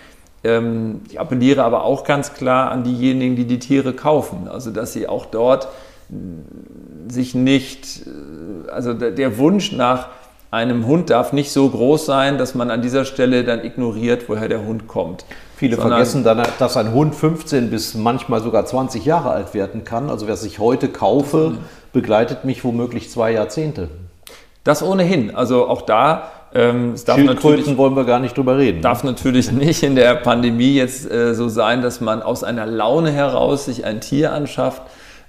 Ähm, 0.42 1.02
ich 1.08 1.20
appelliere 1.20 1.62
aber 1.62 1.84
auch 1.84 2.02
ganz 2.02 2.34
klar 2.34 2.72
an 2.72 2.82
diejenigen, 2.82 3.36
die 3.36 3.44
die 3.44 3.60
Tiere 3.60 3.92
kaufen, 3.92 4.48
also 4.48 4.72
dass 4.72 4.94
sie 4.94 5.06
auch 5.06 5.26
dort 5.26 5.68
sich 7.06 7.36
nicht, 7.36 8.04
äh, 8.04 8.70
also 8.72 8.94
der 8.94 9.38
Wunsch 9.38 9.70
nach 9.70 10.08
einem 10.54 10.86
Hund 10.86 11.10
darf 11.10 11.32
nicht 11.32 11.52
so 11.52 11.68
groß 11.68 12.06
sein, 12.06 12.38
dass 12.38 12.54
man 12.54 12.70
an 12.70 12.80
dieser 12.80 13.04
Stelle 13.04 13.44
dann 13.44 13.64
ignoriert, 13.64 14.28
woher 14.28 14.48
der 14.48 14.64
Hund 14.64 14.86
kommt. 14.86 15.24
Viele 15.56 15.76
Sondern 15.76 15.92
vergessen 15.92 16.24
dann, 16.24 16.42
dass 16.58 16.76
ein 16.76 16.92
Hund 16.92 17.14
15 17.14 17.70
bis 17.70 17.94
manchmal 17.94 18.40
sogar 18.40 18.64
20 18.64 19.04
Jahre 19.04 19.30
alt 19.30 19.52
werden 19.52 19.84
kann. 19.84 20.10
Also 20.10 20.26
wer 20.26 20.36
sich 20.36 20.58
heute 20.58 20.88
kaufe, 20.88 21.58
begleitet 21.92 22.44
mich 22.44 22.64
womöglich 22.64 23.10
zwei 23.10 23.32
Jahrzehnte. 23.32 23.88
Das 24.64 24.82
ohnehin. 24.82 25.34
Also 25.34 25.68
auch 25.68 25.82
da 25.82 26.30
ähm, 26.54 26.94
natürlich, 27.06 27.76
wollen 27.76 27.96
wir 27.96 28.04
gar 28.04 28.20
nicht 28.20 28.36
drüber 28.36 28.56
reden. 28.56 28.80
Darf 28.80 29.02
natürlich 29.02 29.50
nicht 29.50 29.82
in 29.82 29.96
der 29.96 30.14
Pandemie 30.14 30.74
jetzt 30.74 31.10
äh, 31.10 31.34
so 31.34 31.48
sein, 31.48 31.82
dass 31.82 32.00
man 32.00 32.22
aus 32.22 32.44
einer 32.44 32.64
Laune 32.64 33.10
heraus 33.10 33.64
sich 33.64 33.84
ein 33.84 34.00
Tier 34.00 34.32
anschafft, 34.32 34.82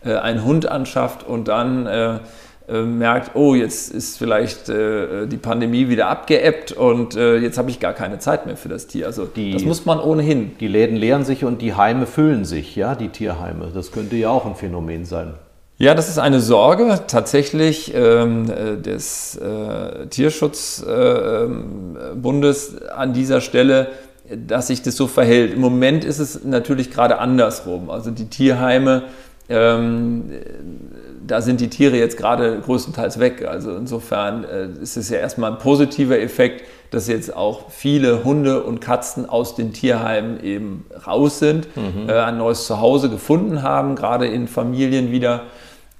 äh, 0.03 0.15
einen 0.15 0.43
Hund 0.45 0.69
anschafft 0.69 1.27
und 1.27 1.47
dann 1.47 1.87
äh, 1.87 2.19
äh, 2.67 2.81
merkt, 2.81 3.35
oh, 3.35 3.53
jetzt 3.53 3.93
ist 3.93 4.17
vielleicht 4.17 4.69
äh, 4.69 5.27
die 5.27 5.37
Pandemie 5.37 5.87
wieder 5.87 6.07
abgeebbt 6.07 6.71
und 6.71 7.15
äh, 7.15 7.37
jetzt 7.37 7.59
habe 7.59 7.69
ich 7.69 7.79
gar 7.79 7.93
keine 7.93 8.17
Zeit 8.17 8.47
mehr 8.47 8.57
für 8.57 8.69
das 8.69 8.87
Tier. 8.87 9.05
Also 9.05 9.25
die, 9.25 9.53
das 9.53 9.63
muss 9.63 9.85
man 9.85 9.99
ohnehin. 9.99 10.57
Die 10.59 10.67
Läden 10.67 10.95
leeren 10.95 11.25
sich 11.25 11.45
und 11.45 11.61
die 11.61 11.75
Heime 11.75 12.07
füllen 12.07 12.43
sich, 12.43 12.75
ja, 12.75 12.95
die 12.95 13.09
Tierheime. 13.09 13.69
Das 13.73 13.91
könnte 13.91 14.15
ja 14.15 14.29
auch 14.29 14.47
ein 14.47 14.55
Phänomen 14.55 15.05
sein. 15.05 15.35
Ja, 15.77 15.93
das 15.93 16.09
ist 16.09 16.19
eine 16.19 16.39
Sorge 16.39 17.01
tatsächlich 17.05 17.93
ähm, 17.93 18.45
des 18.81 19.35
äh, 19.35 20.07
Tierschutzbundes 20.07 22.75
äh, 22.75 22.87
an 22.95 23.13
dieser 23.13 23.41
Stelle, 23.41 23.89
dass 24.47 24.67
sich 24.67 24.81
das 24.81 24.95
so 24.95 25.07
verhält. 25.07 25.53
Im 25.53 25.59
Moment 25.59 26.05
ist 26.05 26.19
es 26.19 26.45
natürlich 26.45 26.91
gerade 26.91 27.19
andersrum. 27.19 27.89
Also 27.89 28.09
die 28.09 28.29
Tierheime 28.29 29.03
ähm, 29.49 30.31
da 31.25 31.41
sind 31.41 31.61
die 31.61 31.69
Tiere 31.69 31.97
jetzt 31.97 32.17
gerade 32.17 32.59
größtenteils 32.59 33.19
weg. 33.19 33.45
Also 33.47 33.75
insofern 33.75 34.43
äh, 34.43 34.67
ist 34.81 34.97
es 34.97 35.09
ja 35.09 35.17
erstmal 35.17 35.51
ein 35.51 35.59
positiver 35.59 36.19
Effekt, 36.19 36.63
dass 36.91 37.07
jetzt 37.07 37.35
auch 37.35 37.71
viele 37.71 38.23
Hunde 38.23 38.63
und 38.63 38.79
Katzen 38.79 39.27
aus 39.27 39.55
den 39.55 39.73
Tierheimen 39.73 40.41
eben 40.43 40.85
raus 41.05 41.39
sind, 41.39 41.67
mhm. 41.75 42.09
äh, 42.09 42.13
ein 42.13 42.37
neues 42.37 42.65
Zuhause 42.67 43.09
gefunden 43.09 43.63
haben, 43.63 43.95
gerade 43.95 44.27
in 44.27 44.47
Familien 44.47 45.11
wieder. 45.11 45.43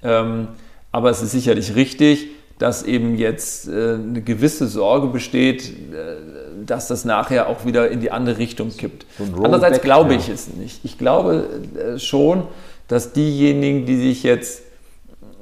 Ähm, 0.02 0.48
aber 0.92 1.10
es 1.10 1.22
ist 1.22 1.32
sicherlich 1.32 1.74
richtig, 1.74 2.28
dass 2.58 2.82
eben 2.82 3.16
jetzt 3.18 3.68
äh, 3.68 3.94
eine 3.94 4.22
gewisse 4.22 4.66
Sorge 4.66 5.08
besteht, 5.08 5.68
äh, 5.68 6.16
dass 6.64 6.88
das 6.88 7.04
nachher 7.04 7.48
auch 7.48 7.66
wieder 7.66 7.90
in 7.90 8.00
die 8.00 8.10
andere 8.10 8.38
Richtung 8.38 8.74
kippt. 8.74 9.04
Andererseits 9.18 9.82
glaube 9.82 10.14
ich 10.14 10.28
es 10.28 10.48
nicht. 10.48 10.80
Ich 10.84 10.96
glaube 10.96 11.48
äh, 11.76 11.98
schon, 11.98 12.44
dass 12.88 13.12
diejenigen, 13.12 13.86
die 13.86 13.96
sich 13.96 14.22
jetzt 14.22 14.62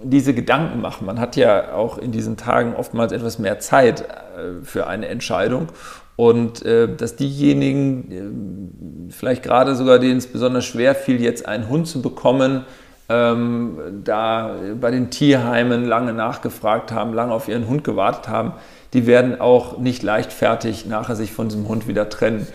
diese 0.03 0.35
Gedanken 0.35 0.81
machen, 0.81 1.07
man 1.07 1.19
hat 1.19 1.37
ja 1.37 1.73
auch 1.75 1.99
in 1.99 2.13
diesen 2.13 2.37
Tagen 2.37 2.75
oftmals 2.75 3.13
etwas 3.13 3.39
mehr 3.39 3.59
Zeit 3.59 4.03
äh, 4.03 4.63
für 4.63 4.87
eine 4.87 5.09
Entscheidung 5.09 5.69
und 6.17 6.65
äh, 6.65 6.95
dass 6.95 7.17
diejenigen, 7.17 9.09
äh, 9.09 9.13
vielleicht 9.13 9.43
gerade 9.43 9.75
sogar 9.75 9.99
denen 9.99 10.19
es 10.19 10.27
besonders 10.27 10.65
schwer 10.65 10.95
fiel, 10.95 11.21
jetzt 11.21 11.47
einen 11.47 11.69
Hund 11.69 11.89
zu 11.89 12.03
bekommen, 12.03 12.65
ähm, 13.09 13.79
da 14.05 14.57
bei 14.81 14.91
den 14.91 15.11
Tierheimen 15.11 15.85
lange 15.85 16.13
nachgefragt 16.13 16.93
haben, 16.93 17.13
lange 17.13 17.33
auf 17.33 17.49
ihren 17.49 17.69
Hund 17.69 17.85
gewartet 17.85 18.29
haben, 18.29 18.53
die 18.95 19.07
werden 19.07 19.41
auch 19.41 19.79
nicht 19.79 20.03
leichtfertig 20.03 20.87
nachher 20.87 21.17
sich 21.17 21.33
von 21.33 21.49
diesem 21.49 21.69
Hund 21.69 21.89
wieder 21.89 22.09
trennen. 22.09 22.47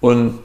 Und 0.00 0.38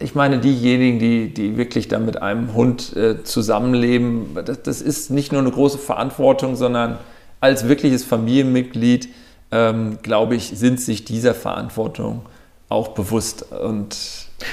ich 0.00 0.14
meine, 0.14 0.38
diejenigen, 0.38 0.98
die, 0.98 1.32
die 1.32 1.56
wirklich 1.56 1.88
dann 1.88 2.04
mit 2.04 2.22
einem 2.22 2.54
Hund 2.54 2.96
äh, 2.96 3.22
zusammenleben, 3.24 4.36
das, 4.44 4.62
das, 4.62 4.80
ist 4.80 5.10
nicht 5.10 5.32
nur 5.32 5.40
eine 5.40 5.50
große 5.50 5.78
Verantwortung, 5.78 6.56
sondern 6.56 6.98
als 7.40 7.68
wirkliches 7.68 8.04
Familienmitglied, 8.04 9.08
ähm, 9.50 9.98
glaube 10.02 10.36
ich, 10.36 10.50
sind 10.54 10.80
sich 10.80 11.04
dieser 11.04 11.34
Verantwortung 11.34 12.22
auch 12.68 12.88
bewusst. 12.88 13.46
Und 13.52 13.96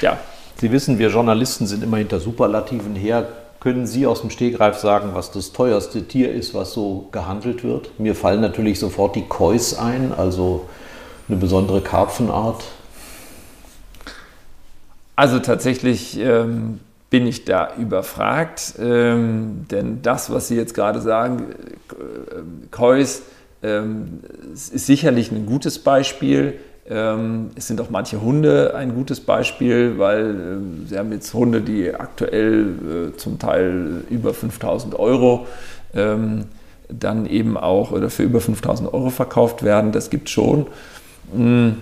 ja. 0.02 0.18
Sie 0.58 0.72
wissen, 0.72 1.00
wir 1.00 1.10
Journalisten 1.10 1.68
sind 1.68 1.84
immer 1.84 1.98
hinter 1.98 2.20
Superlativen 2.20 2.96
her. 2.96 3.28
Können 3.60 3.88
Sie 3.88 4.06
aus 4.06 4.22
dem 4.22 4.30
Stegreif 4.30 4.78
sagen, 4.78 5.10
was 5.14 5.32
das 5.32 5.52
teuerste 5.52 6.04
Tier 6.04 6.32
ist, 6.32 6.54
was 6.54 6.74
so 6.74 7.08
gehandelt 7.12 7.64
wird? 7.64 8.00
Mir 8.00 8.16
fallen 8.16 8.42
natürlich 8.42 8.80
sofort 8.80 9.16
die 9.16 9.24
Kois 9.24 9.76
ein, 9.78 10.14
also 10.16 10.68
eine 11.28 11.38
besondere 11.38 11.82
Karpfenart. 11.82 12.64
Also 15.16 15.40
tatsächlich 15.40 16.20
ähm, 16.20 16.80
bin 17.10 17.26
ich 17.26 17.46
da 17.46 17.70
überfragt, 17.78 18.74
ähm, 18.80 19.66
denn 19.72 20.02
das, 20.02 20.30
was 20.30 20.50
Sie 20.50 20.56
jetzt 20.56 20.74
gerade 20.74 21.00
sagen, 21.02 21.46
äh, 21.92 22.42
Kois, 22.72 23.22
ähm, 23.64 24.20
ist 24.54 24.86
sicherlich 24.86 25.32
ein 25.32 25.46
gutes 25.46 25.80
Beispiel. 25.80 26.56
Ähm, 26.88 27.52
es 27.56 27.68
sind 27.68 27.80
auch 27.80 27.90
manche 27.90 28.22
Hunde 28.22 28.76
ein 28.76 28.94
gutes 28.94 29.22
Beispiel, 29.22 29.98
weil 29.98 30.30
äh, 30.84 30.88
Sie 30.88 30.98
haben 30.98 31.12
jetzt 31.14 31.34
Hunde, 31.34 31.62
die 31.62 31.96
aktuell 31.96 33.12
äh, 33.14 33.18
zum 33.18 33.40
Teil 33.40 34.04
über 34.10 34.34
5000 34.34 35.00
Euro 35.00 35.48
ähm, 35.94 36.46
dann 36.90 37.26
eben 37.26 37.58
auch 37.58 37.92
oder 37.92 38.10
für 38.10 38.24
über 38.24 38.42
5000 38.42 38.94
Euro 38.94 39.10
verkauft 39.10 39.64
werden. 39.64 39.94
Das 39.94 40.10
gibt 40.10 40.30
schon. 40.30 40.68
Mhm 41.34 41.78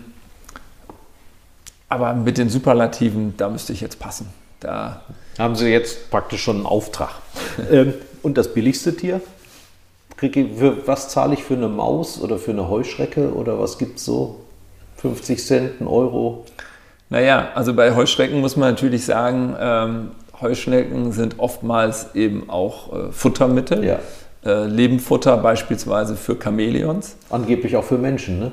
aber 1.93 2.13
mit 2.13 2.37
den 2.37 2.49
Superlativen, 2.49 3.35
da 3.37 3.49
müsste 3.49 3.71
ich 3.71 3.81
jetzt 3.81 3.99
passen. 3.99 4.27
Da 4.59 5.01
haben 5.37 5.55
Sie 5.55 5.67
jetzt 5.67 6.09
praktisch 6.09 6.43
schon 6.43 6.57
einen 6.57 6.65
Auftrag. 6.65 7.11
ähm, 7.71 7.93
und 8.21 8.37
das 8.37 8.53
billigste 8.53 8.95
Tier? 8.95 9.21
Für, 10.17 10.87
was 10.87 11.09
zahle 11.09 11.33
ich 11.33 11.43
für 11.43 11.55
eine 11.55 11.67
Maus 11.67 12.21
oder 12.21 12.37
für 12.37 12.51
eine 12.51 12.69
Heuschrecke 12.69 13.33
oder 13.33 13.59
was 13.59 13.77
gibt 13.77 13.99
es 13.99 14.05
so? 14.05 14.39
50 14.97 15.45
Cent, 15.45 15.81
ein 15.81 15.87
Euro? 15.87 16.45
Naja, 17.09 17.49
also 17.55 17.73
bei 17.73 17.93
Heuschrecken 17.93 18.39
muss 18.39 18.55
man 18.55 18.71
natürlich 18.71 19.05
sagen, 19.05 19.55
ähm, 19.59 20.11
Heuschrecken 20.39 21.11
sind 21.11 21.39
oftmals 21.39 22.15
eben 22.15 22.49
auch 22.49 22.93
äh, 22.93 23.11
Futtermittel. 23.11 23.83
Ja. 23.83 23.99
Äh, 24.45 24.65
Lebenfutter 24.65 25.37
beispielsweise 25.37 26.15
für 26.15 26.37
Chamäleons. 26.41 27.17
Angeblich 27.29 27.75
auch 27.75 27.83
für 27.83 27.97
Menschen, 27.97 28.39
ne? 28.39 28.51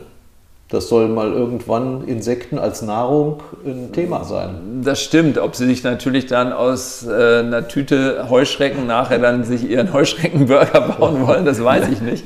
Das 0.70 0.88
soll 0.88 1.08
mal 1.08 1.32
irgendwann 1.32 2.04
Insekten 2.06 2.56
als 2.56 2.80
Nahrung 2.82 3.42
ein 3.64 3.90
Thema 3.92 4.22
sein. 4.22 4.82
Das 4.84 5.02
stimmt. 5.02 5.36
Ob 5.36 5.56
sie 5.56 5.66
sich 5.66 5.82
natürlich 5.82 6.26
dann 6.26 6.52
aus 6.52 7.04
äh, 7.04 7.40
einer 7.40 7.66
Tüte 7.66 8.28
Heuschrecken 8.30 8.86
nachher 8.86 9.18
dann 9.18 9.42
sich 9.42 9.68
ihren 9.68 9.92
Heuschreckenburger 9.92 10.80
bauen 10.80 11.26
wollen, 11.26 11.44
das 11.44 11.62
weiß 11.62 11.88
ich 11.88 12.00
nicht. 12.00 12.24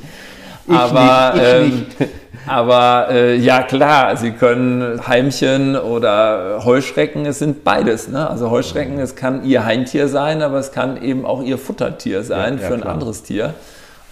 Ich 0.67 0.73
aber 0.73 1.33
nicht, 1.33 1.45
ähm, 1.45 1.69
nicht. 1.99 2.11
aber 2.47 3.07
äh, 3.09 3.35
ja 3.35 3.63
klar, 3.63 4.15
sie 4.15 4.31
können 4.31 5.07
Heimchen 5.07 5.75
oder 5.75 6.61
Heuschrecken, 6.63 7.25
es 7.25 7.39
sind 7.39 7.63
beides. 7.63 8.09
Ne? 8.09 8.29
Also 8.29 8.51
Heuschrecken, 8.51 8.99
es 8.99 9.15
kann 9.15 9.43
ihr 9.43 9.65
Heimtier 9.65 10.07
sein, 10.07 10.43
aber 10.43 10.59
es 10.59 10.71
kann 10.71 11.01
eben 11.01 11.25
auch 11.25 11.41
ihr 11.41 11.57
Futtertier 11.57 12.23
sein 12.23 12.57
ja, 12.57 12.61
ja, 12.61 12.67
für 12.67 12.73
ein 12.75 12.81
klar. 12.81 12.93
anderes 12.93 13.23
Tier. 13.23 13.55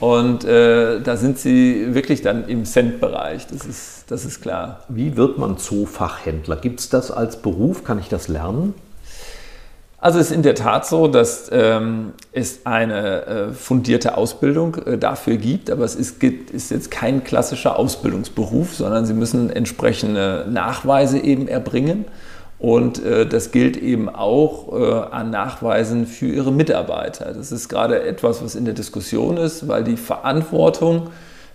Und 0.04 0.44
äh, 0.44 1.00
da 1.00 1.16
sind 1.16 1.40
sie 1.40 1.96
wirklich 1.96 2.22
dann 2.22 2.50
im 2.50 2.66
Cent-Bereich, 2.66 3.48
das 3.48 3.66
ist, 3.66 4.04
das 4.10 4.26
ist 4.26 4.42
klar. 4.42 4.84
Wie 4.90 5.16
wird 5.16 5.38
man 5.38 5.58
Zoofachhändler? 5.58 6.58
Gibt 6.58 6.82
es 6.82 6.90
das 6.90 7.10
als 7.10 7.38
Beruf? 7.38 7.86
Kann 7.86 8.00
ich 8.00 8.10
das 8.10 8.28
lernen? 8.28 8.74
Also 10.00 10.20
es 10.20 10.26
ist 10.26 10.36
in 10.36 10.42
der 10.42 10.56
Tat 10.56 10.86
so, 10.86 11.08
dass 11.08 11.48
ähm, 11.54 12.12
es 12.34 12.66
eine 12.66 13.26
äh, 13.26 13.52
fundierte 13.54 14.18
Ausbildung 14.18 14.76
äh, 14.86 14.98
dafür 14.98 15.38
gibt, 15.38 15.70
aber 15.70 15.86
es 15.86 15.96
ist, 15.96 16.22
ist, 16.22 16.72
jetzt 16.72 16.92
kein 16.92 17.24
klassischer 17.24 17.80
Ausbildungsberuf, 17.80 18.76
sondern 18.76 19.06
Sie 19.06 19.14
müssen 19.14 19.50
entsprechende 19.50 20.46
Nachweise 20.50 21.18
eben 21.18 21.48
erbringen. 21.48 22.04
Und 22.64 23.04
äh, 23.04 23.26
das 23.26 23.52
gilt 23.52 23.76
eben 23.76 24.08
auch 24.08 24.72
äh, 24.72 25.14
an 25.14 25.32
Nachweisen 25.32 26.08
für 26.08 26.28
ihre 26.28 26.50
Mitarbeiter. 26.50 27.34
Das 27.34 27.52
ist 27.52 27.68
gerade 27.68 28.04
etwas, 28.04 28.42
was 28.42 28.56
in 28.56 28.64
der 28.64 28.74
Diskussion 28.74 29.36
ist, 29.36 29.68
weil 29.68 29.84
die 29.84 29.98
Verantwortung 29.98 31.10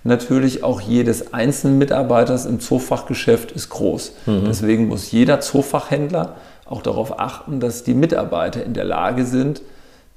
natürlich 0.04 0.64
auch 0.64 0.82
jedes 0.82 1.32
einzelnen 1.32 1.78
Mitarbeiters 1.78 2.44
im 2.44 2.60
Zoofachgeschäft 2.60 3.52
ist 3.52 3.70
groß. 3.70 4.16
Mhm. 4.26 4.44
Deswegen 4.48 4.88
muss 4.88 5.10
jeder 5.10 5.40
Zoofachhändler 5.40 6.36
auch 6.66 6.82
darauf 6.82 7.18
achten, 7.18 7.58
dass 7.58 7.84
die 7.84 7.94
Mitarbeiter 7.94 8.62
in 8.62 8.74
der 8.74 8.84
Lage 8.84 9.24
sind, 9.24 9.62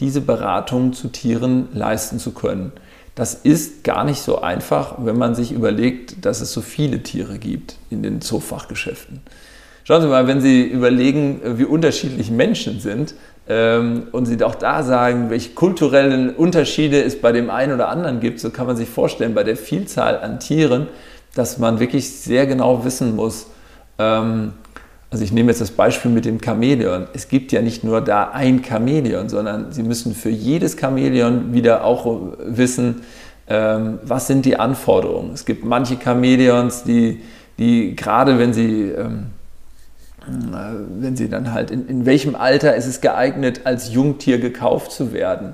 diese 0.01 0.19
Beratung 0.19 0.91
zu 0.91 1.07
Tieren 1.07 1.69
leisten 1.73 2.19
zu 2.19 2.31
können. 2.31 2.73
Das 3.15 3.33
ist 3.33 3.85
gar 3.85 4.03
nicht 4.03 4.21
so 4.21 4.41
einfach, 4.41 4.95
wenn 4.97 5.17
man 5.17 5.35
sich 5.35 5.53
überlegt, 5.53 6.25
dass 6.25 6.41
es 6.41 6.51
so 6.51 6.59
viele 6.59 7.01
Tiere 7.01 7.39
gibt 7.39 7.77
in 7.89 8.03
den 8.03 8.19
Zoofachgeschäften. 8.19 9.21
Schauen 9.83 10.01
Sie 10.01 10.07
mal, 10.07 10.27
wenn 10.27 10.41
Sie 10.41 10.63
überlegen, 10.63 11.41
wie 11.57 11.65
unterschiedlich 11.65 12.31
Menschen 12.31 12.79
sind 12.79 13.15
ähm, 13.47 14.03
und 14.11 14.25
Sie 14.25 14.41
auch 14.43 14.55
da 14.55 14.83
sagen, 14.83 15.29
welche 15.29 15.51
kulturellen 15.51 16.29
Unterschiede 16.35 17.01
es 17.01 17.19
bei 17.19 17.31
dem 17.31 17.49
einen 17.49 17.73
oder 17.73 17.89
anderen 17.89 18.19
gibt, 18.19 18.39
so 18.39 18.49
kann 18.49 18.67
man 18.67 18.77
sich 18.77 18.89
vorstellen, 18.89 19.33
bei 19.33 19.43
der 19.43 19.57
Vielzahl 19.57 20.19
an 20.19 20.39
Tieren, 20.39 20.87
dass 21.33 21.57
man 21.57 21.79
wirklich 21.79 22.11
sehr 22.11 22.45
genau 22.45 22.85
wissen 22.85 23.15
muss, 23.15 23.47
ähm, 23.97 24.53
also 25.11 25.25
ich 25.25 25.33
nehme 25.33 25.49
jetzt 25.49 25.59
das 25.59 25.71
Beispiel 25.71 26.09
mit 26.09 26.23
dem 26.23 26.39
Chamäleon. 26.41 27.07
Es 27.11 27.27
gibt 27.27 27.51
ja 27.51 27.61
nicht 27.61 27.83
nur 27.83 27.99
da 27.99 28.29
ein 28.31 28.63
Chamäleon, 28.63 29.27
sondern 29.27 29.73
Sie 29.73 29.83
müssen 29.83 30.15
für 30.15 30.29
jedes 30.29 30.77
Chamäleon 30.79 31.53
wieder 31.53 31.83
auch 31.83 32.37
wissen, 32.45 33.01
ähm, 33.49 33.99
was 34.03 34.27
sind 34.27 34.45
die 34.45 34.55
Anforderungen. 34.55 35.31
Es 35.33 35.43
gibt 35.43 35.65
manche 35.65 35.97
Chamäleons, 36.01 36.85
die, 36.85 37.21
die 37.59 37.93
gerade 37.93 38.39
wenn 38.39 38.53
sie 38.53 38.83
ähm, 38.83 39.25
äh, 39.27 39.40
wenn 40.27 41.15
sie 41.15 41.29
dann 41.29 41.53
halt, 41.53 41.71
in, 41.71 41.87
in 41.87 42.05
welchem 42.05 42.35
Alter 42.35 42.75
ist 42.75 42.85
es 42.85 43.01
geeignet, 43.01 43.61
als 43.63 43.93
Jungtier 43.93 44.39
gekauft 44.39 44.91
zu 44.91 45.13
werden. 45.13 45.53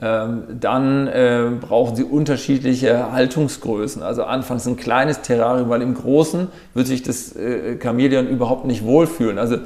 Ähm, 0.00 0.42
dann 0.60 1.06
äh, 1.06 1.50
brauchen 1.58 1.96
sie 1.96 2.04
unterschiedliche 2.04 3.12
Haltungsgrößen. 3.12 4.02
Also 4.02 4.24
anfangs 4.24 4.66
ein 4.66 4.76
kleines 4.76 5.22
Terrarium, 5.22 5.70
weil 5.70 5.80
im 5.80 5.94
Großen 5.94 6.48
wird 6.74 6.86
sich 6.86 7.02
das 7.02 7.34
äh, 7.34 7.78
Chamäleon 7.82 8.28
überhaupt 8.28 8.66
nicht 8.66 8.84
wohlfühlen. 8.84 9.38
Also 9.38 9.58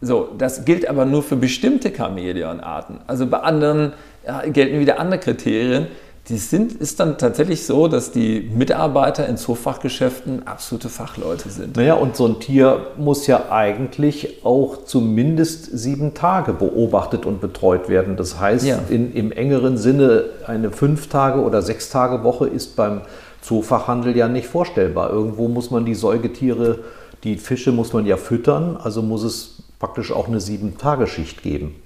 so, 0.00 0.30
das 0.36 0.64
gilt 0.64 0.88
aber 0.88 1.04
nur 1.04 1.22
für 1.22 1.36
bestimmte 1.36 1.92
Chamäleonarten. 1.96 2.98
Also 3.06 3.26
bei 3.28 3.38
anderen 3.38 3.92
ja, 4.26 4.42
gelten 4.46 4.80
wieder 4.80 4.98
andere 4.98 5.20
Kriterien 5.20 5.86
die 6.28 6.38
sind, 6.38 6.72
ist 6.72 7.00
dann 7.00 7.18
tatsächlich 7.18 7.66
so, 7.66 7.88
dass 7.88 8.12
die 8.12 8.48
Mitarbeiter 8.54 9.28
in 9.28 9.36
Zoofachgeschäften 9.36 10.46
absolute 10.46 10.88
Fachleute 10.88 11.50
sind. 11.50 11.76
Naja, 11.76 11.94
und 11.94 12.16
so 12.16 12.26
ein 12.26 12.38
Tier 12.38 12.92
muss 12.96 13.26
ja 13.26 13.50
eigentlich 13.50 14.44
auch 14.44 14.84
zumindest 14.84 15.76
sieben 15.76 16.14
Tage 16.14 16.52
beobachtet 16.52 17.26
und 17.26 17.40
betreut 17.40 17.88
werden. 17.88 18.16
Das 18.16 18.38
heißt, 18.38 18.64
ja. 18.64 18.78
in, 18.88 19.12
im 19.14 19.32
engeren 19.32 19.76
Sinne 19.76 20.26
eine 20.46 20.70
fünf 20.70 21.08
Tage 21.08 21.40
oder 21.40 21.60
sechs 21.60 21.90
Tage 21.90 22.22
Woche 22.22 22.46
ist 22.46 22.76
beim 22.76 23.00
Zoofachhandel 23.40 24.16
ja 24.16 24.28
nicht 24.28 24.46
vorstellbar. 24.46 25.10
Irgendwo 25.10 25.48
muss 25.48 25.72
man 25.72 25.84
die 25.84 25.96
Säugetiere, 25.96 26.78
die 27.24 27.36
Fische 27.36 27.72
muss 27.72 27.92
man 27.92 28.06
ja 28.06 28.16
füttern, 28.16 28.76
also 28.80 29.02
muss 29.02 29.24
es 29.24 29.62
praktisch 29.80 30.12
auch 30.12 30.28
eine 30.28 30.40
Sieben-Tage-Schicht 30.40 31.42
geben. 31.42 31.81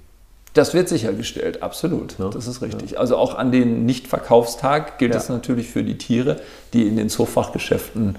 Das 0.56 0.72
wird 0.72 0.88
sichergestellt, 0.88 1.62
absolut. 1.62 2.18
Ja. 2.18 2.30
Das 2.30 2.46
ist 2.46 2.62
richtig. 2.62 2.92
Ja. 2.92 2.98
Also 2.98 3.16
auch 3.16 3.36
an 3.36 3.52
den 3.52 3.84
Nicht-Verkaufstag 3.84 4.98
gilt 4.98 5.12
ja. 5.12 5.18
das 5.18 5.28
natürlich 5.28 5.68
für 5.68 5.84
die 5.84 5.98
Tiere, 5.98 6.36
die 6.72 6.86
in 6.86 6.96
den 6.96 7.10
Zoofachgeschäften 7.10 8.16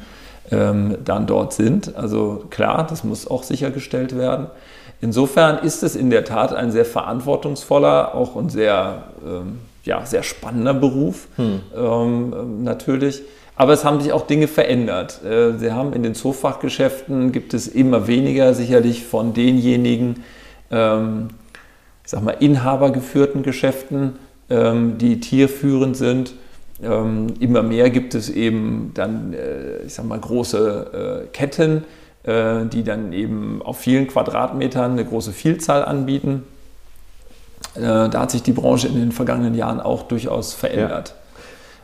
ähm, 0.52 0.97
dann 1.04 1.26
dort 1.26 1.54
sind. 1.54 1.95
Also 1.95 2.45
klar, 2.52 2.86
das 2.88 3.04
muss 3.04 3.28
auch 3.28 3.41
sichergestellt 3.41 4.15
werden. 4.15 4.47
Insofern 5.02 5.63
ist 5.63 5.82
es 5.82 5.95
in 5.95 6.12
der 6.12 6.26
Tat 6.26 6.54
ein 6.54 6.71
sehr 6.71 6.86
verantwortungsvoller, 6.86 8.13
auch 8.13 8.36
ein 8.36 8.50
sehr, 8.50 9.06
ähm, 9.26 9.60
ja, 9.84 10.06
sehr 10.06 10.21
spannender 10.21 10.76
Beruf, 10.76 11.28
hm. 11.38 11.62
ähm, 11.76 12.63
natürlich. 12.63 13.23
Aber 13.56 13.73
es 13.73 13.84
haben 13.84 14.00
sich 14.00 14.13
auch 14.13 14.28
Dinge 14.28 14.47
verändert. 14.47 15.23
Äh, 15.23 15.58
Sie 15.58 15.71
haben 15.71 15.93
in 15.93 16.04
den 16.04 16.13
Zoofachgeschäften 16.13 17.32
gibt 17.32 17.56
es 17.56 17.67
immer 17.67 18.06
weniger 18.06 18.54
sicherlich 18.54 19.06
von 19.06 19.34
denjenigen, 19.34 20.23
ähm, 20.69 21.30
ich 22.08 22.12
sag 22.12 22.24
mal, 22.24 22.38
inhabergeführten 22.39 23.43
Geschäften, 23.43 24.13
ähm, 24.50 24.98
die 24.98 25.20
tierführend 25.20 25.98
sind. 25.98 26.36
Ähm, 26.82 27.34
immer 27.41 27.63
mehr 27.63 27.89
gibt 27.89 28.15
es 28.15 28.30
eben 28.30 28.91
dann, 28.93 29.34
äh, 29.34 29.80
ich 29.86 29.93
sag 29.93 30.06
mal, 30.06 30.17
große 30.17 31.26
äh, 31.26 31.28
Ketten, 31.34 31.84
äh, 32.24 32.63
die 32.67 32.86
dann 32.86 33.12
eben 33.12 33.62
auf 33.62 33.80
vielen 33.80 34.08
Quadratmetern 34.08 34.93
eine 34.93 35.04
große 35.04 35.34
Vielzahl 35.34 35.84
anbieten. 35.84 36.43
Äh, 37.76 37.82
da 37.82 38.22
hat 38.22 38.32
sich 38.32 38.41
die 38.41 38.54
Branche 38.54 38.88
in 38.88 38.96
den 38.96 39.12
vergangenen 39.12 39.54
Jahren 39.54 39.82
auch 39.82 40.04
durchaus 40.04 40.54
verändert. 40.54 41.10
Ja. 41.10 41.15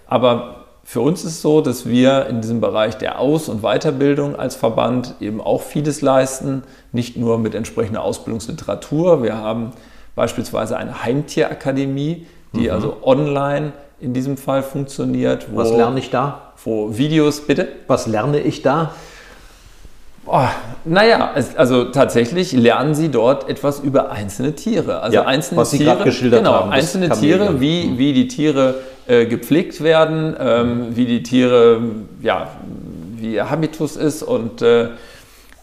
Aber 0.07 0.63
für 0.86 1.01
uns 1.01 1.25
ist 1.25 1.31
es 1.31 1.41
so, 1.41 1.59
dass 1.59 1.86
wir 1.86 2.27
in 2.27 2.39
diesem 2.39 2.62
Bereich 2.62 2.97
der 2.97 3.19
Aus- 3.19 3.49
und 3.49 3.62
Weiterbildung 3.62 4.38
als 4.38 4.55
Verband 4.55 5.15
eben 5.19 5.41
auch 5.41 5.63
vieles 5.63 5.99
leisten, 5.99 6.63
nicht 6.93 7.17
nur 7.17 7.39
mit 7.39 7.55
entsprechender 7.55 8.03
Ausbildungsliteratur. 8.03 9.21
Wir 9.21 9.36
haben 9.36 9.73
beispielsweise 10.15 10.78
eine 10.78 11.04
Heimtierakademie, 11.04 12.28
die 12.54 12.67
mhm. 12.67 12.71
also 12.71 12.97
online 13.04 13.73
in 13.99 14.13
diesem 14.13 14.38
Fall 14.38 14.63
funktioniert. 14.63 15.47
Wo, 15.52 15.58
Was 15.58 15.71
lerne 15.71 15.99
ich 15.99 16.10
da? 16.10 16.54
Wo 16.63 16.97
Videos, 16.97 17.41
bitte? 17.41 17.67
Was 17.88 18.08
lerne 18.08 18.39
ich 18.39 18.62
da? 18.62 18.93
Oh, 20.26 20.39
naja, 20.86 21.34
also 21.58 21.86
tatsächlich 21.86 22.54
lernen 22.54 22.95
Sie 22.95 23.10
dort 23.10 23.49
etwas 23.49 23.82
über 23.82 24.12
einzelne 24.12 24.54
Tiere. 24.56 25.02
Also 25.02 25.15
ja, 25.15 25.26
einzelne 25.26 25.62
was 25.62 25.71
Sie 25.71 25.80
Tiere, 25.80 26.02
geschildert 26.04 26.39
genau, 26.39 26.54
haben. 26.54 26.71
Einzelne 26.71 27.10
Tiere, 27.10 27.60
wie, 27.60 27.86
mhm. 27.86 27.97
wie 27.97 28.13
die 28.13 28.28
Tiere 28.30 28.76
äh, 29.08 29.26
gepflegt 29.26 29.84
werden, 29.84 30.34
ähm, 30.39 30.95
wie 30.95 31.06
die 31.06 31.23
Tiere, 31.23 31.82
ja, 32.21 32.52
wie 33.17 33.34
ihr 33.34 33.49
Habitus 33.49 33.97
ist 33.97 34.23
und 34.23 34.62
äh, 34.62 34.89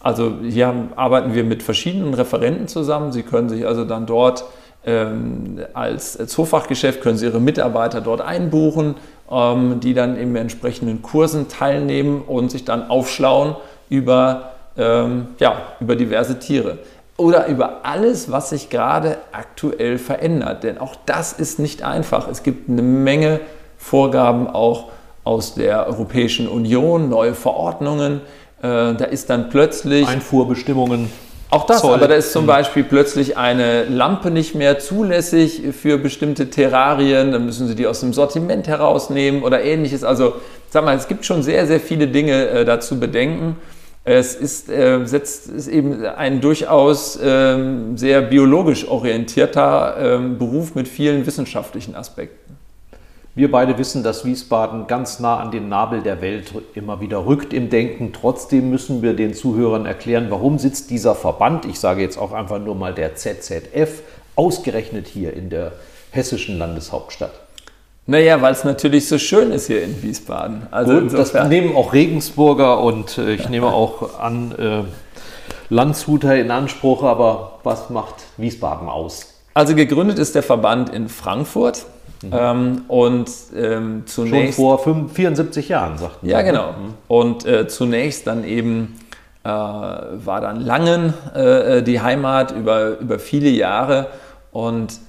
also 0.03 0.33
hier 0.41 0.73
arbeiten 0.95 1.33
wir 1.33 1.43
mit 1.43 1.63
verschiedenen 1.63 2.13
Referenten 2.13 2.67
zusammen. 2.67 3.11
Sie 3.11 3.23
können 3.23 3.49
sich 3.49 3.65
also 3.67 3.85
dann 3.85 4.05
dort 4.05 4.45
ähm, 4.83 5.59
als 5.73 6.13
Zoofachgeschäft 6.13 7.01
können 7.01 7.17
Sie 7.17 7.25
Ihre 7.25 7.39
Mitarbeiter 7.39 8.01
dort 8.01 8.21
einbuchen, 8.21 8.95
ähm, 9.29 9.79
die 9.79 9.93
dann 9.93 10.17
in 10.17 10.35
entsprechenden 10.35 11.01
Kursen 11.01 11.47
teilnehmen 11.49 12.21
und 12.21 12.49
sich 12.49 12.65
dann 12.65 12.89
aufschlauen 12.89 13.55
über, 13.89 14.53
ähm, 14.77 15.27
ja, 15.39 15.55
über 15.79 15.95
diverse 15.95 16.39
Tiere. 16.39 16.79
Oder 17.17 17.47
über 17.47 17.81
alles, 17.83 18.31
was 18.31 18.49
sich 18.49 18.71
gerade 18.71 19.17
aktuell 19.31 19.99
verändert. 19.99 20.63
Denn 20.63 20.79
auch 20.79 20.95
das 21.05 21.33
ist 21.33 21.59
nicht 21.59 21.83
einfach. 21.83 22.27
Es 22.27 22.41
gibt 22.41 22.67
eine 22.67 22.81
Menge 22.81 23.39
Vorgaben 23.77 24.47
auch 24.47 24.89
aus 25.23 25.53
der 25.53 25.85
Europäischen 25.85 26.47
Union, 26.47 27.09
neue 27.09 27.35
Verordnungen, 27.35 28.21
da 28.61 29.05
ist 29.05 29.29
dann 29.29 29.49
plötzlich. 29.49 30.07
Einfuhrbestimmungen. 30.07 31.09
Auch 31.51 31.65
das, 31.65 31.81
Zoll. 31.81 31.95
aber 31.95 32.07
da 32.07 32.15
ist 32.15 32.31
zum 32.31 32.45
Beispiel 32.45 32.85
plötzlich 32.85 33.35
eine 33.35 33.83
Lampe 33.83 34.31
nicht 34.31 34.55
mehr 34.55 34.79
zulässig 34.79 35.63
für 35.77 35.97
bestimmte 35.97 36.49
Terrarien, 36.49 37.33
dann 37.33 37.45
müssen 37.45 37.67
sie 37.67 37.75
die 37.75 37.87
aus 37.87 37.99
dem 37.99 38.13
Sortiment 38.13 38.69
herausnehmen 38.69 39.43
oder 39.43 39.61
ähnliches. 39.61 40.05
Also, 40.05 40.35
sag 40.69 40.85
mal, 40.85 40.95
es 40.95 41.09
gibt 41.09 41.25
schon 41.25 41.43
sehr, 41.43 41.67
sehr 41.67 41.81
viele 41.81 42.07
Dinge 42.07 42.47
äh, 42.47 42.63
dazu 42.63 43.01
bedenken. 43.01 43.57
Es 44.05 44.33
ist, 44.33 44.69
äh, 44.69 45.05
setzt, 45.05 45.49
ist 45.49 45.67
eben 45.67 46.05
ein 46.05 46.39
durchaus 46.39 47.19
ähm, 47.21 47.97
sehr 47.97 48.21
biologisch 48.21 48.87
orientierter 48.87 49.97
ähm, 49.99 50.37
Beruf 50.37 50.73
mit 50.73 50.87
vielen 50.87 51.25
wissenschaftlichen 51.25 51.95
Aspekten. 51.95 52.40
Wir 53.33 53.49
beide 53.49 53.77
wissen, 53.77 54.03
dass 54.03 54.25
Wiesbaden 54.25 54.87
ganz 54.87 55.21
nah 55.21 55.37
an 55.37 55.51
den 55.51 55.69
Nabel 55.69 56.01
der 56.01 56.21
Welt 56.21 56.51
immer 56.73 56.99
wieder 56.99 57.25
rückt 57.25 57.53
im 57.53 57.69
Denken. 57.69 58.11
Trotzdem 58.11 58.69
müssen 58.69 59.01
wir 59.01 59.13
den 59.13 59.33
Zuhörern 59.33 59.85
erklären, 59.85 60.27
warum 60.29 60.59
sitzt 60.59 60.89
dieser 60.89 61.15
Verband, 61.15 61.63
ich 61.63 61.79
sage 61.79 62.01
jetzt 62.01 62.17
auch 62.17 62.33
einfach 62.33 62.59
nur 62.59 62.75
mal 62.75 62.93
der 62.93 63.15
ZZF, 63.15 64.01
ausgerechnet 64.35 65.07
hier 65.07 65.33
in 65.33 65.49
der 65.49 65.71
hessischen 66.11 66.57
Landeshauptstadt. 66.57 67.31
Naja, 68.05 68.41
weil 68.41 68.51
es 68.51 68.65
natürlich 68.65 69.07
so 69.07 69.17
schön 69.17 69.51
ist 69.51 69.67
hier 69.67 69.81
in 69.81 70.03
Wiesbaden. 70.03 70.67
Also 70.69 70.99
Gut, 70.99 71.13
das 71.13 71.33
nehmen 71.47 71.73
auch 71.73 71.93
Regensburger 71.93 72.83
und 72.83 73.17
äh, 73.17 73.35
ich 73.35 73.47
nehme 73.47 73.67
auch 73.73 74.19
an 74.19 74.51
äh, 74.57 74.83
Landshuter 75.73 76.35
in 76.35 76.51
Anspruch, 76.51 77.03
aber 77.03 77.59
was 77.63 77.89
macht 77.89 78.15
Wiesbaden 78.35 78.89
aus? 78.89 79.35
Also 79.53 79.73
gegründet 79.73 80.19
ist 80.19 80.35
der 80.35 80.43
Verband 80.43 80.89
in 80.89 81.07
Frankfurt. 81.07 81.85
Mhm. 82.23 82.29
Ähm, 82.33 82.81
und 82.87 83.29
ähm, 83.55 84.03
zunächst. 84.05 84.55
Schon 84.55 84.65
vor 84.65 84.79
75, 84.79 85.15
74 85.15 85.69
Jahren, 85.69 85.97
sagten 85.97 86.27
Ja, 86.27 86.41
genau. 86.41 86.71
Mhm. 86.71 86.93
Und 87.07 87.45
äh, 87.45 87.67
zunächst 87.67 88.27
dann 88.27 88.43
eben 88.43 88.99
äh, 89.43 89.47
war 89.47 90.41
dann 90.41 90.61
Langen 90.61 91.13
äh, 91.33 91.81
die 91.81 91.99
Heimat 91.99 92.51
über, 92.51 92.99
über 92.99 93.17
viele 93.17 93.49
Jahre. 93.49 94.07
Und 94.51 94.99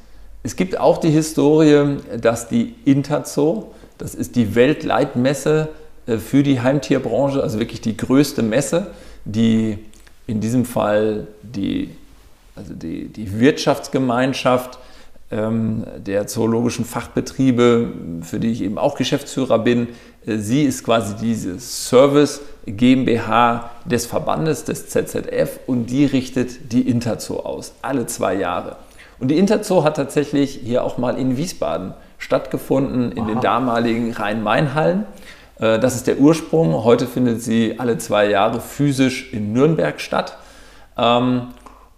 es 0.43 0.57
gibt 0.57 0.79
auch 0.79 0.99
die 0.99 1.11
Historie, 1.11 1.99
dass 2.21 2.49
die 2.49 2.75
Interzoo, 2.85 3.73
das 3.99 4.15
ist 4.15 4.37
die 4.37 4.55
Weltleitmesse 4.55 5.69
äh, 6.07 6.17
für 6.17 6.43
die 6.43 6.61
Heimtierbranche, 6.61 7.43
also 7.43 7.59
wirklich 7.59 7.81
die 7.81 7.97
größte 7.97 8.43
Messe, 8.43 8.89
die 9.25 9.79
in 10.27 10.41
diesem 10.41 10.65
Fall 10.65 11.27
die, 11.43 11.91
also 12.57 12.75
die, 12.75 13.09
die 13.09 13.39
Wirtschaftsgemeinschaft 13.39 14.79
der 15.33 16.27
zoologischen 16.27 16.85
Fachbetriebe, 16.85 17.93
für 18.23 18.39
die 18.39 18.53
ich 18.53 18.63
eben 18.63 18.77
auch 18.77 18.97
Geschäftsführer 18.97 19.59
bin. 19.59 19.89
Äh, 20.27 20.39
sie 20.39 20.65
ist 20.65 20.85
quasi 20.85 21.15
diese 21.17 21.59
Service 21.61 22.41
GmbH 22.67 23.71
des 23.85 24.07
Verbandes, 24.07 24.65
des 24.65 24.89
ZZF 24.89 25.61
und 25.67 25.87
die 25.87 26.05
richtet 26.05 26.73
die 26.73 26.83
Interzoo 26.83 27.41
aus, 27.41 27.73
alle 27.83 28.07
zwei 28.07 28.35
Jahre. 28.35 28.77
Und 29.19 29.29
die 29.29 29.39
Interzoo 29.39 29.85
hat 29.85 29.97
tatsächlich 29.97 30.61
hier 30.63 30.85
auch 30.85 30.99
mal 30.99 31.19
in 31.19 31.37
Wiesbaden 31.37 31.95
stattgefunden, 32.19 33.13
in 33.13 33.23
Aha. 33.23 33.29
den 33.29 33.41
damaligen 33.41 34.13
Rhein-Main-Hallen. 34.13 35.07
Äh, 35.59 35.79
das 35.79 35.97
ist 35.97 36.07
der 36.07 36.19
Ursprung. 36.19 36.85
Heute 36.85 37.07
findet 37.07 37.43
sie 37.43 37.77
alle 37.79 37.99
zwei 37.99 38.29
Jahre 38.29 38.61
physisch 38.61 39.33
in 39.33 39.53
Nürnberg 39.53 40.01
statt. 40.01 40.37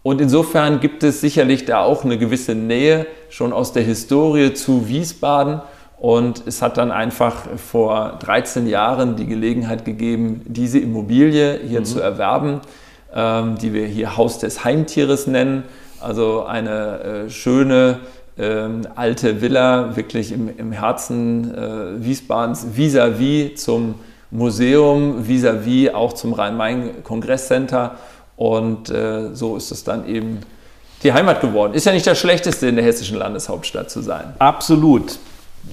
Und 0.05 0.21
insofern 0.21 0.81
gibt 0.81 1.03
es 1.03 1.23
sicherlich 1.23 1.65
da 1.65 1.81
auch 1.81 2.05
eine 2.05 2.19
gewisse 2.19 2.55
Nähe 2.55 3.07
schon 3.31 3.55
aus 3.55 3.73
der 3.73 3.83
Historie 3.83 4.53
zu 4.53 4.87
Wiesbaden. 4.87 5.63
Und 5.99 6.43
es 6.47 6.61
hat 6.61 6.77
dann 6.77 6.93
einfach 6.93 7.49
vor 7.57 8.19
13 8.21 8.67
Jahren 8.67 9.17
die 9.17 9.25
Gelegenheit 9.25 9.87
gegeben, 9.87 10.43
diese 10.45 10.79
Immobilie 10.79 11.59
hier 11.67 11.81
mhm. 11.81 11.85
zu 11.87 12.01
erwerben, 12.01 12.61
ähm, 13.15 13.57
die 13.57 13.73
wir 13.73 13.87
hier 13.87 14.19
Haus 14.19 14.39
des 14.39 14.63
Heimtieres 14.63 15.27
nennen. 15.27 15.65
Also 16.03 16.45
eine 16.45 17.01
äh, 17.01 17.31
schöne 17.31 18.01
ähm, 18.37 18.83
alte 18.97 19.41
Villa, 19.41 19.97
wirklich 19.97 20.33
im, 20.33 20.51
im 20.55 20.73
Herzen 20.73 21.55
äh, 21.55 22.05
Wiesbadens, 22.05 22.67
vis-à-vis 22.77 23.53
-vis 23.53 23.55
zum 23.55 23.95
Museum, 24.31 25.27
vis-à-vis 25.27 25.89
-vis 25.89 25.95
auch 25.95 26.13
zum 26.13 26.35
Rhein-Main-Kongresscenter. 26.35 27.93
Und 28.37 28.91
äh, 28.91 29.35
so 29.35 29.57
ist 29.57 29.71
es 29.71 29.85
dann 29.85 30.09
eben 30.09 30.41
die 31.03 31.13
Heimat 31.13 31.41
geworden. 31.41 31.75
Ist 31.75 31.87
ja 31.87 31.93
nicht 31.93 32.07
das 32.07 32.19
Schlechteste, 32.19 32.67
in 32.67 32.77
der 32.77 32.85
hessischen 32.85 33.19
Landeshauptstadt 33.19 33.91
zu 33.91 34.01
sein. 34.01 34.35
Absolut. 34.39 35.19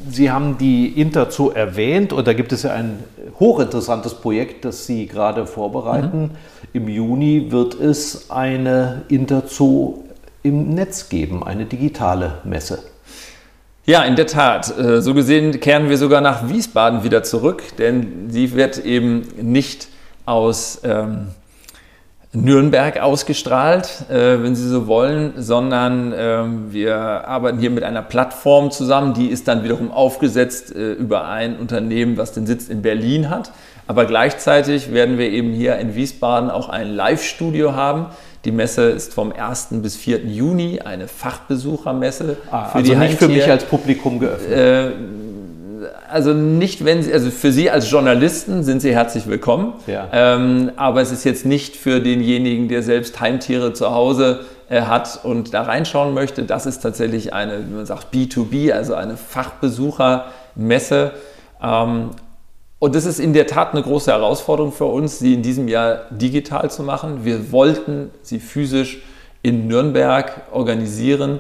Sie 0.10 0.32
haben 0.32 0.58
die 0.58 0.88
Interzoo 0.88 1.50
erwähnt 1.50 2.14
und 2.14 2.26
da 2.26 2.34
gibt 2.34 2.54
es 2.54 2.64
ja 2.64 2.72
ein 2.72 3.04
hochinteressantes 3.40 4.14
Projekt, 4.16 4.64
das 4.64 4.86
Sie 4.86 5.06
gerade 5.06 5.46
vorbereiten. 5.46 6.22
Mhm. 6.22 6.30
Im 6.74 6.88
Juni 6.88 7.48
wird 7.50 7.74
es 7.80 8.30
eine 8.30 9.02
Interzoo 9.10 10.04
im 10.44 10.74
Netz 10.74 11.10
geben, 11.10 11.44
eine 11.44 11.66
digitale 11.66 12.40
Messe. 12.44 12.80
Ja, 13.86 14.04
in 14.04 14.16
der 14.16 14.28
Tat. 14.28 14.78
Äh, 14.78 15.02
so 15.02 15.14
gesehen 15.14 15.60
kehren 15.60 15.90
wir 15.90 15.98
sogar 15.98 16.22
nach 16.22 16.48
Wiesbaden 16.48 17.04
wieder 17.04 17.24
zurück, 17.24 17.64
denn 17.78 18.30
sie 18.30 18.54
wird 18.54 18.78
eben 18.78 19.28
nicht 19.42 19.88
aus 20.26 20.82
ähm, 20.84 21.28
Nürnberg 22.34 23.02
ausgestrahlt, 23.02 24.06
äh, 24.10 24.42
wenn 24.42 24.56
Sie 24.56 24.68
so 24.68 24.88
wollen, 24.88 25.34
sondern 25.36 26.14
äh, 26.14 26.44
wir 26.70 26.96
arbeiten 27.28 27.60
hier 27.60 27.72
mit 27.72 27.84
einer 27.84 28.02
Plattform 28.02 28.72
zusammen, 28.72 29.14
die 29.14 29.28
ist 29.28 29.50
dann 29.50 29.66
wiederum 29.66 29.92
aufgesetzt 29.92 30.74
äh, 30.74 30.94
über 30.94 31.28
ein 31.28 31.58
Unternehmen, 31.58 32.16
was 32.16 32.32
den 32.32 32.46
Sitz 32.46 32.70
in 32.70 32.82
Berlin 32.82 33.30
hat. 33.30 33.52
Aber 33.86 34.06
gleichzeitig 34.06 34.94
werden 34.94 35.18
wir 35.18 35.30
eben 35.30 35.52
hier 35.52 35.78
in 35.78 35.96
Wiesbaden 35.96 36.50
auch 36.50 36.70
ein 36.70 36.96
Live-Studio 36.96 37.74
haben. 37.76 38.06
Die 38.46 38.52
Messe 38.52 38.84
ist 38.84 39.14
vom 39.14 39.34
1. 39.34 39.68
bis 39.82 39.98
4. 39.98 40.20
Juni 40.26 40.80
eine 40.80 41.10
Fachbesuchermesse. 41.10 42.38
Ah, 42.50 42.66
für 42.66 42.76
also 42.76 42.92
die 42.94 42.98
nicht 42.98 43.20
für 43.20 43.28
mich 43.28 43.50
als 43.50 43.66
Publikum 43.66 44.20
geöffnet. 44.20 44.96
Also 46.10 46.34
nicht, 46.34 46.86
wenn 46.86 47.02
Sie, 47.04 47.14
also 47.14 47.32
für 47.32 47.52
Sie 47.52 47.70
als 47.70 47.90
Journalisten 47.90 48.64
sind 48.64 48.82
Sie 48.82 48.94
herzlich 48.94 49.28
willkommen. 49.28 49.74
Ja. 49.88 50.08
Ähm, 50.12 50.72
aber 50.76 51.02
es 51.02 51.12
ist 51.12 51.24
jetzt 51.24 51.46
nicht 51.46 51.76
für 51.76 52.00
denjenigen, 52.02 52.68
der 52.68 52.84
selbst 52.84 53.20
Heimtiere 53.20 53.74
zu 53.74 53.92
Hause 53.92 54.42
äh, 54.70 54.82
hat 54.82 55.20
und 55.24 55.54
da 55.54 55.64
reinschauen 55.64 56.14
möchte. 56.14 56.44
Das 56.44 56.66
ist 56.66 56.80
tatsächlich 56.82 57.34
eine, 57.34 57.68
wie 57.68 57.74
man 57.74 57.86
sagt, 57.86 58.14
B2B, 58.14 58.72
also 58.72 58.96
eine 58.96 59.18
Fachbesuchermesse. 59.18 61.12
Ähm, 61.62 62.12
und 62.80 62.96
das 62.96 63.06
ist 63.06 63.20
in 63.20 63.34
der 63.34 63.48
Tat 63.48 63.74
eine 63.74 63.84
große 63.84 64.12
Herausforderung 64.12 64.72
für 64.72 64.86
uns, 64.86 65.20
sie 65.20 65.34
in 65.34 65.44
diesem 65.44 65.68
Jahr 65.68 66.06
digital 66.10 66.72
zu 66.72 66.84
machen. 66.84 67.26
Wir 67.26 67.52
wollten 67.52 68.10
sie 68.24 68.40
physisch 68.40 69.04
in 69.44 69.68
Nürnberg 69.68 70.42
organisieren. 70.52 71.40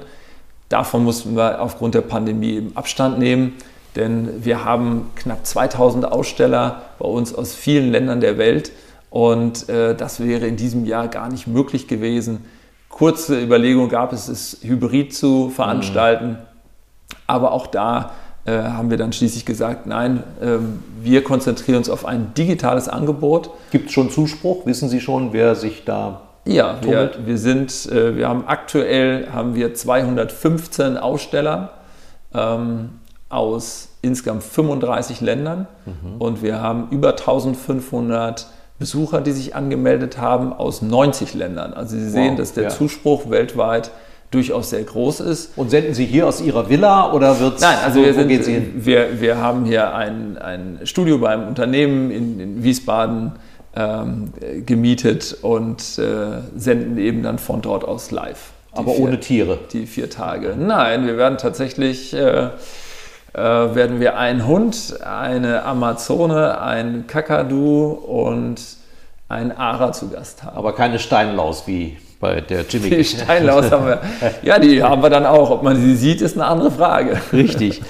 Davon 0.69 1.03
mussten 1.03 1.35
wir 1.35 1.61
aufgrund 1.61 1.95
der 1.95 2.01
Pandemie 2.01 2.57
eben 2.57 2.77
Abstand 2.77 3.19
nehmen. 3.19 3.53
Denn 3.95 4.43
wir 4.43 4.63
haben 4.63 5.11
knapp 5.15 5.45
2000 5.45 6.05
Aussteller 6.05 6.83
bei 6.99 7.05
uns 7.05 7.35
aus 7.35 7.53
vielen 7.53 7.91
Ländern 7.91 8.21
der 8.21 8.37
Welt 8.37 8.71
und 9.09 9.67
äh, 9.67 9.95
das 9.95 10.21
wäre 10.21 10.47
in 10.47 10.55
diesem 10.55 10.85
Jahr 10.85 11.07
gar 11.09 11.29
nicht 11.29 11.47
möglich 11.47 11.87
gewesen. 11.87 12.45
Kurze 12.87 13.41
Überlegung 13.41 13.89
gab 13.89 14.13
es, 14.13 14.27
es 14.29 14.59
hybrid 14.61 15.13
zu 15.13 15.49
veranstalten, 15.49 16.29
mhm. 16.29 16.37
aber 17.27 17.51
auch 17.51 17.67
da 17.67 18.11
äh, 18.45 18.53
haben 18.53 18.89
wir 18.89 18.97
dann 18.97 19.11
schließlich 19.11 19.45
gesagt, 19.45 19.85
nein, 19.85 20.23
äh, 20.41 20.57
wir 21.01 21.23
konzentrieren 21.23 21.77
uns 21.77 21.89
auf 21.89 22.05
ein 22.05 22.33
digitales 22.33 22.87
Angebot. 22.87 23.51
Gibt 23.71 23.87
es 23.87 23.93
schon 23.93 24.09
Zuspruch? 24.09 24.65
Wissen 24.65 24.87
Sie 24.87 25.01
schon, 25.01 25.33
wer 25.33 25.55
sich 25.55 25.83
da 25.83 26.21
ja, 26.45 26.79
wir, 26.81 27.11
wir, 27.23 27.37
sind, 27.37 27.85
äh, 27.91 28.15
wir 28.15 28.27
haben 28.27 28.47
aktuell 28.47 29.27
haben 29.31 29.53
wir 29.53 29.75
215 29.75 30.97
Aussteller. 30.97 31.73
Ähm, 32.33 33.00
aus 33.31 33.89
insgesamt 34.01 34.43
35 34.43 35.21
Ländern 35.21 35.67
mhm. 35.85 36.19
und 36.19 36.41
wir 36.41 36.61
haben 36.61 36.87
über 36.91 37.11
1500 37.11 38.47
Besucher, 38.79 39.21
die 39.21 39.31
sich 39.31 39.55
angemeldet 39.55 40.17
haben 40.17 40.53
aus 40.53 40.81
90 40.81 41.35
Ländern. 41.35 41.73
Also 41.73 41.95
Sie 41.95 42.09
sehen, 42.09 42.31
wow, 42.31 42.37
dass 42.37 42.53
der 42.53 42.63
ja. 42.63 42.69
Zuspruch 42.69 43.29
weltweit 43.29 43.91
durchaus 44.31 44.71
sehr 44.71 44.83
groß 44.83 45.19
ist. 45.19 45.51
Und 45.55 45.69
senden 45.69 45.93
Sie 45.93 46.05
hier 46.05 46.27
aus 46.27 46.41
Ihrer 46.41 46.69
Villa 46.69 47.11
oder 47.13 47.39
wird 47.39 47.61
Nein, 47.61 47.77
also 47.83 47.99
wo, 47.99 48.05
wir, 48.05 48.13
sind, 48.13 48.43
Sie 48.43 48.53
hin? 48.53 48.73
Wir, 48.77 49.21
wir 49.21 49.37
haben 49.37 49.65
hier 49.65 49.93
ein, 49.93 50.37
ein 50.37 50.79
Studio 50.85 51.19
beim 51.19 51.47
Unternehmen 51.47 52.09
in, 52.11 52.39
in 52.39 52.63
Wiesbaden 52.63 53.33
ähm, 53.75 54.33
gemietet 54.65 55.37
und 55.41 55.99
äh, 55.99 56.41
senden 56.57 56.97
eben 56.97 57.23
dann 57.23 57.37
von 57.39 57.61
dort 57.61 57.85
aus 57.85 58.11
live. 58.11 58.51
Aber 58.71 58.93
vier, 58.93 59.03
ohne 59.03 59.19
Tiere? 59.19 59.59
Die 59.73 59.85
vier 59.85 60.09
Tage. 60.09 60.55
Nein, 60.57 61.05
wir 61.05 61.17
werden 61.17 61.37
tatsächlich... 61.37 62.13
Äh, 62.13 62.49
werden 63.33 63.99
wir 63.99 64.17
einen 64.17 64.45
Hund, 64.45 64.99
eine 65.05 65.63
Amazone, 65.63 66.59
ein 66.59 67.07
Kakadu 67.07 67.91
und 67.91 68.61
ein 69.29 69.57
Ara 69.57 69.93
zu 69.93 70.09
Gast 70.09 70.43
haben. 70.43 70.57
Aber 70.57 70.75
keine 70.75 70.99
Steinlaus 70.99 71.65
wie 71.65 71.97
bei 72.19 72.41
der 72.41 72.61
Jimmy. 72.67 72.89
Die 72.89 73.03
Steinlaus 73.03 73.71
haben 73.71 73.87
wir. 73.87 74.01
Ja, 74.43 74.59
die 74.59 74.83
haben 74.83 75.01
wir 75.01 75.09
dann 75.09 75.25
auch. 75.25 75.49
Ob 75.49 75.63
man 75.63 75.75
sie 75.77 75.95
sieht, 75.95 76.21
ist 76.21 76.35
eine 76.35 76.45
andere 76.45 76.71
Frage. 76.71 77.19
Richtig. 77.33 77.81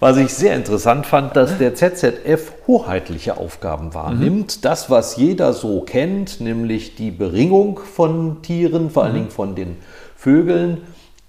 Was 0.00 0.16
ich 0.16 0.34
sehr 0.34 0.54
interessant 0.54 1.06
fand, 1.06 1.36
dass 1.36 1.56
der 1.58 1.74
ZZF 1.74 2.52
hoheitliche 2.66 3.36
Aufgaben 3.36 3.94
wahrnimmt. 3.94 4.56
Mhm. 4.56 4.60
Das, 4.62 4.90
was 4.90 5.16
jeder 5.16 5.52
so 5.52 5.80
kennt, 5.80 6.40
nämlich 6.40 6.96
die 6.96 7.10
Beringung 7.10 7.78
von 7.78 8.42
Tieren, 8.42 8.90
vor 8.90 9.04
allen 9.04 9.12
mhm. 9.12 9.16
Dingen 9.16 9.30
von 9.30 9.54
den 9.54 9.76
Vögeln, 10.16 10.78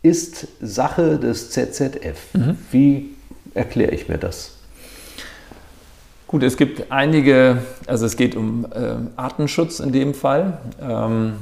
ist 0.02 0.48
Sache 0.62 1.18
des 1.18 1.52
ZZF. 1.52 2.34
Mhm. 2.34 2.58
Wie 2.72 3.15
erkläre 3.56 3.92
ich 3.92 4.08
mir 4.08 4.18
das? 4.18 4.52
Gut, 6.28 6.44
es 6.44 6.58
gibt 6.58 6.92
einige, 6.92 7.60
also 7.88 8.06
es 8.06 8.18
geht 8.18 8.36
um 8.36 8.66
äh, 8.66 8.96
Artenschutz 9.16 9.80
in 9.80 9.92
dem 9.92 10.14
Fall. 10.14 10.58
Ähm, 10.82 11.34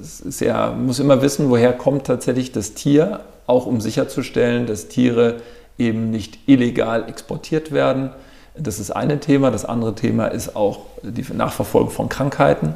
es 0.00 0.20
ist 0.20 0.40
ja, 0.40 0.68
man 0.68 0.86
muss 0.86 0.98
immer 0.98 1.22
wissen, 1.22 1.50
woher 1.50 1.72
kommt 1.72 2.06
tatsächlich 2.06 2.52
das 2.52 2.74
Tier, 2.74 3.20
auch 3.46 3.66
um 3.66 3.80
sicherzustellen, 3.80 4.66
dass 4.66 4.88
Tiere 4.88 5.36
eben 5.78 6.10
nicht 6.10 6.38
illegal 6.46 7.08
exportiert 7.08 7.72
werden. 7.72 8.10
Das 8.58 8.80
ist 8.80 8.90
eine 8.90 9.20
Thema. 9.20 9.50
Das 9.50 9.64
andere 9.64 9.94
Thema 9.94 10.26
ist 10.28 10.56
auch 10.56 10.80
die 11.02 11.24
Nachverfolgung 11.32 11.90
von 11.90 12.08
Krankheiten. 12.08 12.74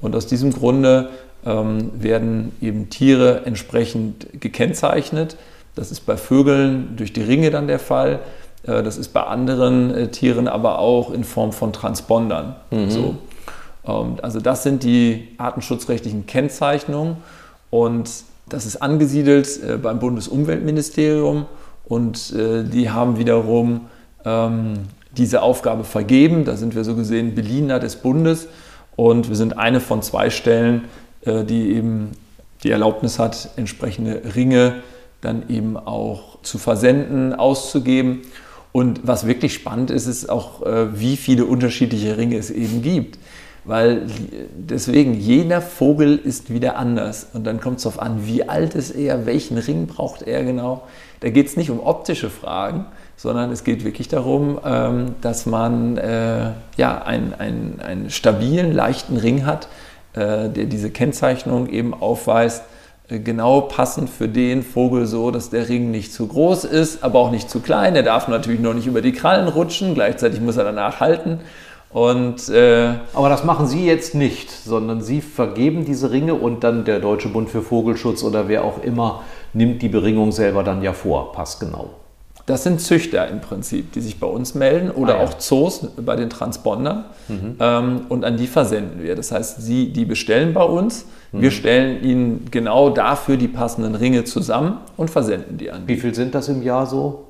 Und 0.00 0.16
aus 0.16 0.26
diesem 0.26 0.52
Grunde 0.52 1.10
ähm, 1.46 1.90
werden 1.94 2.52
eben 2.60 2.90
Tiere 2.90 3.42
entsprechend 3.44 4.26
gekennzeichnet. 4.40 5.36
Das 5.74 5.90
ist 5.90 6.00
bei 6.00 6.16
Vögeln 6.16 6.96
durch 6.96 7.12
die 7.12 7.22
Ringe 7.22 7.50
dann 7.50 7.66
der 7.66 7.78
Fall. 7.78 8.20
Äh, 8.64 8.82
das 8.82 8.96
ist 8.96 9.12
bei 9.12 9.22
anderen 9.22 9.94
äh, 9.94 10.08
Tieren 10.08 10.48
aber 10.48 10.78
auch 10.78 11.12
in 11.12 11.24
Form 11.24 11.52
von 11.52 11.72
Transpondern. 11.72 12.56
Mhm. 12.70 12.90
So. 12.90 13.14
Ähm, 13.86 14.16
also 14.22 14.40
das 14.40 14.62
sind 14.62 14.82
die 14.82 15.28
artenschutzrechtlichen 15.38 16.26
Kennzeichnungen 16.26 17.16
und 17.70 18.10
das 18.48 18.66
ist 18.66 18.82
angesiedelt 18.82 19.48
äh, 19.62 19.76
beim 19.76 19.98
Bundesumweltministerium 19.98 21.46
und 21.84 22.32
die 22.32 22.88
haben 22.88 23.18
wiederum 23.18 23.88
ähm, 24.24 24.74
diese 25.10 25.42
Aufgabe 25.42 25.82
vergeben. 25.82 26.44
Da 26.44 26.54
sind 26.54 26.76
wir 26.76 26.84
so 26.84 26.94
gesehen 26.94 27.34
Beliener 27.34 27.80
des 27.80 27.96
Bundes 27.96 28.46
und 28.94 29.28
wir 29.28 29.34
sind 29.34 29.58
eine 29.58 29.80
von 29.80 30.00
zwei 30.00 30.30
Stellen, 30.30 30.84
die 31.26 31.72
eben 31.72 32.12
die 32.62 32.70
Erlaubnis 32.70 33.18
hat, 33.18 33.50
entsprechende 33.56 34.22
Ringe 34.36 34.84
dann 35.20 35.48
eben 35.48 35.76
auch 35.76 36.40
zu 36.42 36.58
versenden, 36.58 37.34
auszugeben. 37.34 38.22
Und 38.72 39.00
was 39.06 39.26
wirklich 39.26 39.54
spannend 39.54 39.90
ist, 39.90 40.06
ist 40.06 40.30
auch, 40.30 40.62
wie 40.94 41.16
viele 41.16 41.44
unterschiedliche 41.44 42.16
Ringe 42.16 42.36
es 42.36 42.50
eben 42.50 42.82
gibt 42.82 43.18
weil 43.64 44.06
deswegen 44.54 45.14
jeder 45.14 45.60
Vogel 45.60 46.16
ist 46.16 46.52
wieder 46.52 46.76
anders. 46.76 47.28
Und 47.32 47.46
dann 47.46 47.60
kommt 47.60 47.78
es 47.78 47.84
darauf 47.84 48.00
an, 48.00 48.26
wie 48.26 48.48
alt 48.48 48.74
ist 48.74 48.90
er, 48.90 49.26
welchen 49.26 49.58
Ring 49.58 49.86
braucht 49.86 50.22
er 50.22 50.44
genau. 50.44 50.82
Da 51.20 51.28
geht 51.30 51.46
es 51.46 51.56
nicht 51.56 51.70
um 51.70 51.80
optische 51.80 52.30
Fragen, 52.30 52.86
sondern 53.16 53.50
es 53.50 53.64
geht 53.64 53.84
wirklich 53.84 54.08
darum, 54.08 54.58
ähm, 54.64 55.14
dass 55.20 55.44
man 55.44 55.98
äh, 55.98 56.52
ja, 56.76 57.02
einen, 57.02 57.34
einen, 57.34 57.80
einen 57.80 58.10
stabilen, 58.10 58.72
leichten 58.72 59.18
Ring 59.18 59.44
hat, 59.44 59.68
äh, 60.14 60.48
der 60.48 60.64
diese 60.64 60.90
Kennzeichnung 60.90 61.68
eben 61.68 61.92
aufweist, 61.92 62.62
äh, 62.62 62.79
genau 63.18 63.62
passend 63.62 64.08
für 64.08 64.28
den 64.28 64.62
Vogel 64.62 65.06
so, 65.06 65.30
dass 65.30 65.50
der 65.50 65.68
Ring 65.68 65.90
nicht 65.90 66.12
zu 66.12 66.28
groß 66.28 66.64
ist, 66.64 67.02
aber 67.02 67.18
auch 67.18 67.30
nicht 67.30 67.50
zu 67.50 67.60
klein. 67.60 67.96
Er 67.96 68.02
darf 68.02 68.28
natürlich 68.28 68.60
noch 68.60 68.74
nicht 68.74 68.86
über 68.86 69.02
die 69.02 69.12
Krallen 69.12 69.48
rutschen, 69.48 69.94
gleichzeitig 69.94 70.40
muss 70.40 70.56
er 70.56 70.64
danach 70.64 71.00
halten. 71.00 71.40
Und, 71.92 72.48
äh, 72.48 72.94
Aber 73.14 73.28
das 73.28 73.42
machen 73.42 73.66
Sie 73.66 73.84
jetzt 73.84 74.14
nicht, 74.14 74.50
sondern 74.50 75.00
Sie 75.00 75.20
vergeben 75.20 75.84
diese 75.84 76.12
Ringe 76.12 76.34
und 76.34 76.62
dann 76.62 76.84
der 76.84 77.00
Deutsche 77.00 77.28
Bund 77.28 77.50
für 77.50 77.62
Vogelschutz 77.62 78.22
oder 78.22 78.46
wer 78.46 78.64
auch 78.64 78.82
immer 78.84 79.24
nimmt 79.52 79.82
die 79.82 79.88
Beringung 79.88 80.30
selber 80.30 80.62
dann 80.62 80.82
ja 80.82 80.92
vor, 80.92 81.32
passgenau. 81.32 81.90
Das 82.50 82.64
sind 82.64 82.80
Züchter 82.80 83.28
im 83.28 83.40
Prinzip, 83.40 83.92
die 83.92 84.00
sich 84.00 84.18
bei 84.18 84.26
uns 84.26 84.56
melden 84.56 84.90
oder 84.90 85.14
ah, 85.14 85.18
ja. 85.18 85.24
auch 85.24 85.34
Zoos 85.34 85.86
bei 85.96 86.16
den 86.16 86.30
Transpondern 86.30 87.04
mhm. 87.28 87.56
ähm, 87.60 88.00
und 88.08 88.24
an 88.24 88.36
die 88.36 88.48
versenden 88.48 89.04
wir. 89.04 89.14
Das 89.14 89.30
heißt, 89.30 89.62
sie, 89.62 89.92
die 89.92 90.04
bestellen 90.04 90.52
bei 90.52 90.64
uns, 90.64 91.06
mhm. 91.30 91.42
wir 91.42 91.52
stellen 91.52 92.02
ihnen 92.02 92.46
genau 92.50 92.90
dafür 92.90 93.36
die 93.36 93.46
passenden 93.46 93.94
Ringe 93.94 94.24
zusammen 94.24 94.78
und 94.96 95.10
versenden 95.10 95.58
die 95.58 95.70
an. 95.70 95.82
Wie 95.86 95.96
viel 95.96 96.12
sind 96.12 96.34
das 96.34 96.48
im 96.48 96.62
Jahr 96.62 96.86
so? 96.86 97.28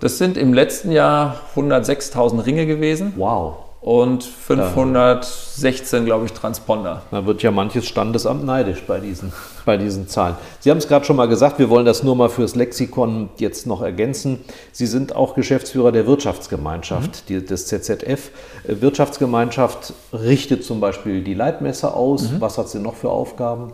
Das 0.00 0.16
sind 0.16 0.38
im 0.38 0.54
letzten 0.54 0.90
Jahr 0.90 1.38
106.000 1.54 2.46
Ringe 2.46 2.64
gewesen. 2.64 3.12
Wow 3.16 3.69
und 3.80 4.24
516, 4.24 6.04
glaube 6.04 6.26
ich, 6.26 6.32
Transponder. 6.32 7.02
Da 7.10 7.24
wird 7.24 7.42
ja 7.42 7.50
manches 7.50 7.86
Standesamt 7.86 8.44
neidisch 8.44 8.82
bei 8.86 9.00
diesen, 9.00 9.32
bei 9.64 9.78
diesen 9.78 10.06
Zahlen. 10.06 10.36
Sie 10.60 10.70
haben 10.70 10.76
es 10.76 10.86
gerade 10.86 11.06
schon 11.06 11.16
mal 11.16 11.28
gesagt, 11.28 11.58
wir 11.58 11.70
wollen 11.70 11.86
das 11.86 12.02
nur 12.02 12.14
mal 12.14 12.28
fürs 12.28 12.54
Lexikon 12.54 13.30
jetzt 13.38 13.66
noch 13.66 13.80
ergänzen. 13.80 14.40
Sie 14.72 14.86
sind 14.86 15.16
auch 15.16 15.34
Geschäftsführer 15.34 15.92
der 15.92 16.06
Wirtschaftsgemeinschaft 16.06 17.30
mhm. 17.30 17.46
des 17.46 17.66
ZZF. 17.68 18.30
Wirtschaftsgemeinschaft 18.66 19.94
richtet 20.12 20.62
zum 20.62 20.80
Beispiel 20.80 21.22
die 21.22 21.34
Leitmesse 21.34 21.94
aus. 21.94 22.30
Mhm. 22.30 22.40
Was 22.40 22.58
hat 22.58 22.68
sie 22.68 22.80
noch 22.80 22.96
für 22.96 23.08
Aufgaben? 23.08 23.72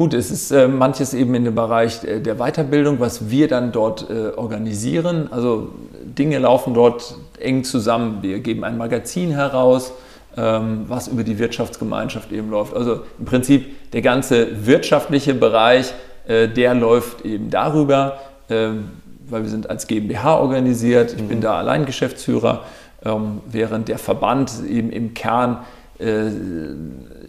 Gut, 0.00 0.14
es 0.14 0.30
ist 0.30 0.50
äh, 0.50 0.66
manches 0.66 1.14
eben 1.14 1.34
in 1.34 1.44
dem 1.44 1.54
Bereich 1.54 2.04
äh, 2.04 2.20
der 2.20 2.36
Weiterbildung, 2.36 3.00
was 3.00 3.28
wir 3.28 3.48
dann 3.48 3.70
dort 3.70 4.08
äh, 4.08 4.30
organisieren. 4.36 5.28
Also 5.30 5.70
Dinge 6.18 6.38
laufen 6.38 6.74
dort 6.74 7.16
eng 7.38 7.64
zusammen. 7.64 8.18
Wir 8.22 8.40
geben 8.40 8.64
ein 8.64 8.76
Magazin 8.76 9.30
heraus, 9.30 9.92
ähm, 10.36 10.84
was 10.88 11.08
über 11.08 11.24
die 11.24 11.38
Wirtschaftsgemeinschaft 11.38 12.32
eben 12.32 12.50
läuft. 12.50 12.74
Also 12.74 13.00
im 13.18 13.24
Prinzip 13.24 13.90
der 13.92 14.02
ganze 14.02 14.66
wirtschaftliche 14.66 15.34
Bereich, 15.34 15.92
äh, 16.26 16.48
der 16.48 16.74
läuft 16.74 17.24
eben 17.24 17.50
darüber, 17.50 18.18
ähm, 18.48 18.90
weil 19.28 19.42
wir 19.42 19.50
sind 19.50 19.70
als 19.70 19.86
GmbH 19.86 20.38
organisiert. 20.38 21.14
Ich 21.14 21.22
mhm. 21.22 21.28
bin 21.28 21.40
da 21.40 21.58
allein 21.58 21.86
Geschäftsführer, 21.86 22.64
ähm, 23.04 23.40
während 23.50 23.88
der 23.88 23.98
Verband 23.98 24.52
eben 24.68 24.90
im 24.90 25.14
Kern 25.14 25.58
äh, 25.98 26.28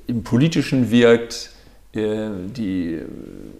im 0.07 0.23
Politischen 0.23 0.91
wirkt 0.91 1.51
die 1.93 3.01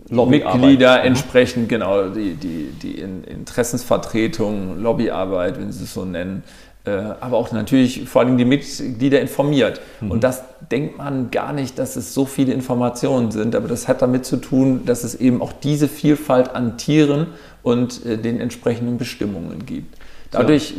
Mitglieder 0.10 1.04
entsprechend, 1.04 1.68
genau, 1.68 2.08
die, 2.10 2.36
die, 2.36 2.72
die 2.82 3.00
Interessensvertretung, 3.00 4.82
Lobbyarbeit, 4.82 5.60
wenn 5.60 5.72
Sie 5.72 5.84
es 5.84 5.94
so 5.94 6.06
nennen, 6.06 6.44
äh, 6.86 6.92
aber 6.92 7.38
auch 7.38 7.52
natürlich 7.52 8.08
vor 8.08 8.22
allem 8.22 8.38
die 8.38 8.46
Mitglieder 8.46 9.20
informiert. 9.20 9.82
Mhm. 10.00 10.12
Und 10.12 10.24
das 10.24 10.44
denkt 10.72 10.98
man 10.98 11.30
gar 11.30 11.52
nicht, 11.52 11.78
dass 11.78 11.98
es 11.98 12.14
so 12.14 12.26
viele 12.26 12.54
Informationen 12.54 13.32
sind, 13.32 13.54
aber 13.54 13.68
das 13.68 13.88
hat 13.88 14.02
damit 14.02 14.26
zu 14.26 14.38
tun, 14.38 14.86
dass 14.86 15.04
es 15.04 15.16
eben 15.16 15.42
auch 15.42 15.52
diese 15.52 15.88
Vielfalt 15.88 16.56
an 16.56 16.78
Tieren 16.78 17.28
und 17.64 18.06
äh, 18.06 18.18
den 18.18 18.40
entsprechenden 18.40 18.98
Bestimmungen 18.98 19.66
gibt. 19.66 19.98
Dadurch 20.32 20.74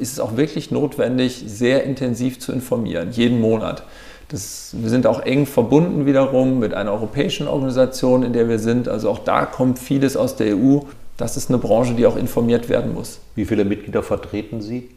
ist 0.00 0.12
es 0.14 0.18
auch 0.18 0.36
wirklich 0.36 0.72
notwendig, 0.72 1.44
sehr 1.46 1.84
intensiv 1.84 2.40
zu 2.40 2.50
informieren, 2.50 3.12
jeden 3.12 3.40
Monat. 3.40 3.84
Das, 4.28 4.74
wir 4.78 4.90
sind 4.90 5.06
auch 5.06 5.20
eng 5.20 5.46
verbunden 5.46 6.04
wiederum 6.04 6.58
mit 6.58 6.74
einer 6.74 6.92
europäischen 6.92 7.48
Organisation, 7.48 8.22
in 8.22 8.32
der 8.32 8.48
wir 8.48 8.58
sind. 8.58 8.88
Also 8.88 9.08
auch 9.08 9.20
da 9.20 9.46
kommt 9.46 9.78
vieles 9.78 10.16
aus 10.16 10.36
der 10.36 10.54
EU. 10.56 10.80
Das 11.16 11.36
ist 11.36 11.48
eine 11.48 11.58
Branche, 11.58 11.94
die 11.94 12.06
auch 12.06 12.16
informiert 12.16 12.68
werden 12.68 12.94
muss. 12.94 13.20
Wie 13.34 13.46
viele 13.46 13.64
Mitglieder 13.64 14.02
vertreten 14.02 14.60
Sie? 14.60 14.90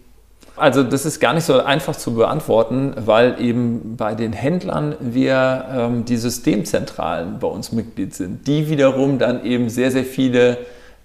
Also 0.58 0.84
das 0.84 1.06
ist 1.06 1.20
gar 1.20 1.34
nicht 1.34 1.46
so 1.46 1.62
einfach 1.62 1.96
zu 1.96 2.14
beantworten, 2.14 2.94
weil 2.98 3.42
eben 3.42 3.96
bei 3.96 4.16
den 4.16 4.34
Händlern 4.34 4.96
wir 5.00 5.66
ähm, 5.74 6.06
die 6.06 6.18
Systemzentralen 6.18 7.40
bei 7.40 7.48
uns 7.48 7.72
Mitglied 7.72 8.14
sind, 8.14 8.46
die 8.48 8.70
wiederum 8.70 9.18
dann 9.18 9.46
eben 9.46 9.70
sehr, 9.70 9.92
sehr 9.92 10.04
viele 10.04 10.58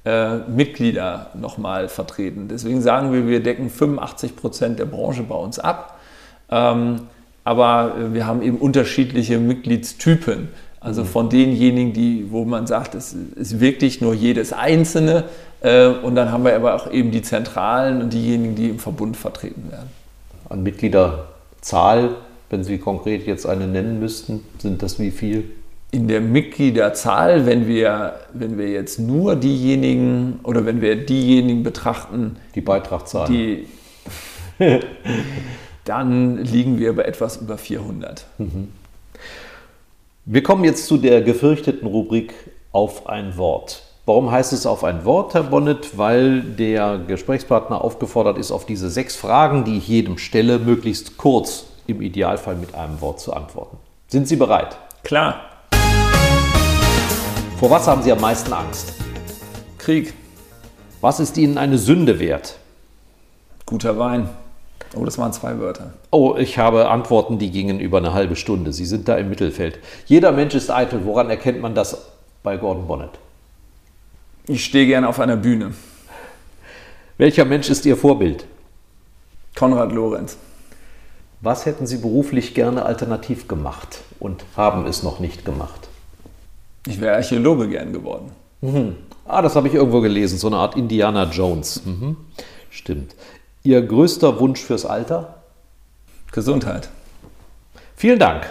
äh, 0.05 0.39
Mitglieder 0.49 1.31
nochmal 1.35 1.89
vertreten. 1.89 2.49
Deswegen 2.49 2.83
sagen 2.83 3.12
wir, 3.12 3.27
wir 3.29 3.43
decken 3.43 3.70
85 3.70 4.37
Prozent 4.37 4.79
der 4.79 4.87
Branche 4.87 5.22
bei 5.22 5.37
uns 5.37 5.59
ab. 5.59 5.99
Ähm, 6.51 7.03
aber 7.47 7.94
äh, 7.97 8.12
wir 8.12 8.26
haben 8.26 8.42
eben 8.42 8.59
unterschiedliche 8.59 9.38
Mitgliedstypen. 9.38 10.49
Also 10.80 11.03
mhm. 11.03 11.07
von 11.07 11.30
denjenigen, 11.30 11.92
die, 11.92 12.26
wo 12.30 12.44
man 12.44 12.66
sagt, 12.66 12.97
es 12.97 13.12
ist 13.12 13.61
wirklich 13.61 14.01
nur 14.01 14.14
jedes 14.14 14.53
Einzelne. 14.53 15.24
Äh, 15.61 15.86
und 15.86 16.16
dann 16.16 16.32
haben 16.32 16.44
wir 16.44 16.57
aber 16.57 16.74
auch 16.74 16.90
eben 16.90 17.12
die 17.12 17.22
Zentralen 17.22 18.03
und 18.03 18.12
diejenigen, 18.12 18.57
die 18.57 18.68
im 18.70 18.80
Verbund 18.80 19.16
vertreten 19.16 19.70
werden. 19.70 19.90
An 20.49 20.64
Mitgliederzahl, 20.64 22.16
wenn 22.51 22.64
Sie 22.64 22.78
konkret 22.78 23.26
jetzt 23.28 23.47
eine 23.47 23.68
nennen 23.68 24.01
müssten, 24.01 24.42
sind 24.59 24.82
das 24.82 24.99
wie 24.99 25.12
viel? 25.12 25.44
In 25.92 26.09
der 26.09 26.20
Mitgliederzahl, 26.20 27.47
wenn 27.47 27.68
wir, 27.68 28.14
wenn 28.32 28.59
wir 28.59 28.70
jetzt 28.70 28.99
nur 28.99 29.36
diejenigen 29.36 30.40
oder 30.42 30.66
wenn 30.66 30.80
wir 30.80 30.97
diejenigen 30.97 31.62
betrachten, 31.62 32.38
die 32.57 32.61
Beitragszahlen, 32.61 33.32
die 33.32 33.66
dann 35.87 36.39
liegen 36.39 36.78
wir 36.78 36.95
bei 36.95 37.05
etwas 37.05 37.39
über 37.39 37.57
400. 37.57 38.26
Mhm. 38.39 38.72
Wir 40.24 40.43
kommen 40.43 40.64
jetzt 40.64 40.87
zu 40.87 40.99
der 40.99 41.22
gefürchteten 41.22 41.87
Rubrik 41.87 42.34
auf 42.72 43.09
ein 43.09 43.37
Wort. 43.39 43.82
Warum 44.05 44.30
heißt 44.30 44.53
es 44.53 44.66
auf 44.66 44.84
ein 44.84 45.05
Wort, 45.05 45.34
Herr 45.34 45.45
Bonnet? 45.45 45.97
Weil 45.97 46.43
der 46.43 46.99
Gesprächspartner 46.99 47.82
aufgefordert 47.82 48.37
ist, 48.37 48.51
auf 48.51 48.66
diese 48.66 48.91
sechs 48.91 49.16
Fragen, 49.16 49.64
die 49.64 49.78
ich 49.78 49.89
jedem 49.89 50.18
stelle, 50.18 50.59
möglichst 50.59 51.16
kurz, 51.16 51.66
im 51.87 52.03
Idealfall 52.03 52.57
mit 52.57 52.74
einem 52.74 53.01
Wort 53.01 53.20
zu 53.20 53.32
antworten. 53.32 53.78
Sind 54.09 54.26
Sie 54.26 54.37
bereit? 54.37 54.76
Klar. 55.05 55.41
Vor 57.59 57.70
was 57.70 57.87
haben 57.87 58.03
Sie 58.03 58.11
am 58.11 58.20
meisten 58.20 58.53
Angst? 58.53 58.93
Krieg. 59.78 60.12
Was 61.01 61.20
ist 61.20 61.39
Ihnen 61.39 61.59
eine 61.59 61.78
Sünde 61.78 62.18
wert? 62.18 62.59
Guter 63.64 63.99
Wein. 63.99 64.28
Oh, 64.95 65.05
das 65.05 65.18
waren 65.18 65.32
zwei 65.32 65.59
Wörter. 65.59 65.93
Oh, 66.11 66.37
ich 66.39 66.59
habe 66.59 66.89
Antworten, 66.89 67.39
die 67.39 67.51
gingen 67.51 67.80
über 67.80 67.99
eine 67.99 68.12
halbe 68.12 68.37
Stunde. 68.37 68.72
Sie 68.72 68.87
sind 68.87 69.09
da 69.09 69.16
im 69.16 69.28
Mittelfeld. 69.28 69.78
Jeder 70.07 70.32
Mensch 70.32 70.55
ist 70.55 70.70
eitel. 70.70 71.05
Woran 71.05 71.28
erkennt 71.28 71.61
man 71.61 71.74
das 71.74 72.07
bei 72.43 72.57
Gordon 72.57 72.87
Bonnet? 72.87 73.11
Ich 74.47 74.64
stehe 74.64 74.87
gerne 74.87 75.09
auf 75.09 75.18
einer 75.18 75.37
Bühne. 75.37 75.74
Welcher 77.18 77.45
Mensch 77.45 77.68
ist 77.68 77.84
Ihr 77.87 77.97
Vorbild? 77.97 78.47
Konrad 79.57 79.91
Lorenz. 79.93 80.37
Was 81.41 81.66
hätten 81.66 81.87
Sie 81.87 81.99
beruflich 81.99 82.55
gerne 82.55 82.84
alternativ 82.84 83.49
gemacht 83.49 84.01
und 84.20 84.45
haben 84.57 84.87
es 84.87 85.03
noch 85.03 85.18
nicht 85.18 85.45
gemacht? 85.45 85.89
Ich 86.87 87.01
wäre 87.01 87.16
Archäologe 87.16 87.68
gern 87.68 87.93
geworden. 87.93 88.30
Mhm. 88.61 88.97
Ah, 89.26 89.43
das 89.43 89.57
habe 89.57 89.68
ich 89.68 89.74
irgendwo 89.74 90.01
gelesen, 90.01 90.39
so 90.39 90.47
eine 90.47 90.57
Art 90.57 90.76
Indiana 90.76 91.24
Jones. 91.24 91.82
Mhm. 91.84 92.16
Stimmt. 92.70 93.14
Ihr 93.67 93.83
größter 93.83 94.39
Wunsch 94.39 94.61
fürs 94.61 94.87
Alter? 94.87 95.43
Gesundheit. 96.31 96.89
Vielen 97.97 98.21
Dank. 98.21 98.47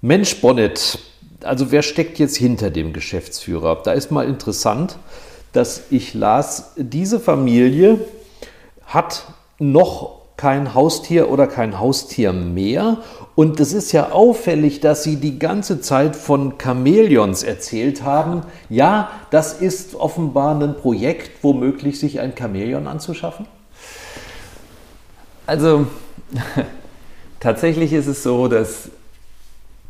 Mensch 0.00 0.40
Bonnet, 0.40 0.98
also 1.44 1.70
wer 1.70 1.82
steckt 1.82 2.18
jetzt 2.18 2.36
hinter 2.36 2.70
dem 2.70 2.92
Geschäftsführer? 2.92 3.80
Da 3.84 3.92
ist 3.92 4.10
mal 4.10 4.26
interessant, 4.26 4.96
dass 5.52 5.84
ich 5.90 6.14
las, 6.14 6.72
diese 6.76 7.20
Familie 7.20 8.00
hat 8.86 9.22
noch 9.60 10.22
kein 10.36 10.74
Haustier 10.74 11.30
oder 11.30 11.46
kein 11.46 11.78
Haustier 11.78 12.32
mehr. 12.32 12.96
Und 13.36 13.60
es 13.60 13.72
ist 13.72 13.92
ja 13.92 14.10
auffällig, 14.10 14.80
dass 14.80 15.04
Sie 15.04 15.14
die 15.14 15.38
ganze 15.38 15.80
Zeit 15.80 16.16
von 16.16 16.54
Chamäleons 16.60 17.44
erzählt 17.44 18.02
haben. 18.02 18.42
Ja, 18.68 19.12
das 19.30 19.52
ist 19.52 19.94
offenbar 19.94 20.60
ein 20.60 20.76
Projekt, 20.76 21.44
womöglich 21.44 22.00
sich 22.00 22.18
ein 22.18 22.32
Chamäleon 22.36 22.88
anzuschaffen? 22.88 23.46
Also 25.46 25.86
tatsächlich 27.40 27.92
ist 27.92 28.06
es 28.06 28.22
so, 28.22 28.48
dass 28.48 28.90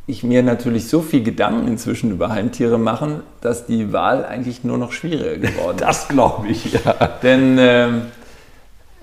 ich 0.06 0.24
mir 0.24 0.42
natürlich 0.42 0.88
so 0.88 1.02
viel 1.02 1.22
Gedanken 1.22 1.68
inzwischen 1.68 2.10
über 2.10 2.30
Heimtiere 2.30 2.78
mache, 2.78 3.22
dass 3.40 3.66
die 3.66 3.92
Wahl 3.92 4.24
eigentlich 4.24 4.64
nur 4.64 4.78
noch 4.78 4.92
schwieriger 4.92 5.36
geworden 5.36 5.76
ist. 5.78 5.82
Das 5.82 6.08
glaube 6.08 6.48
ich, 6.48 6.72
ja. 6.72 6.94
Denn 7.22 7.58
äh, 7.58 7.88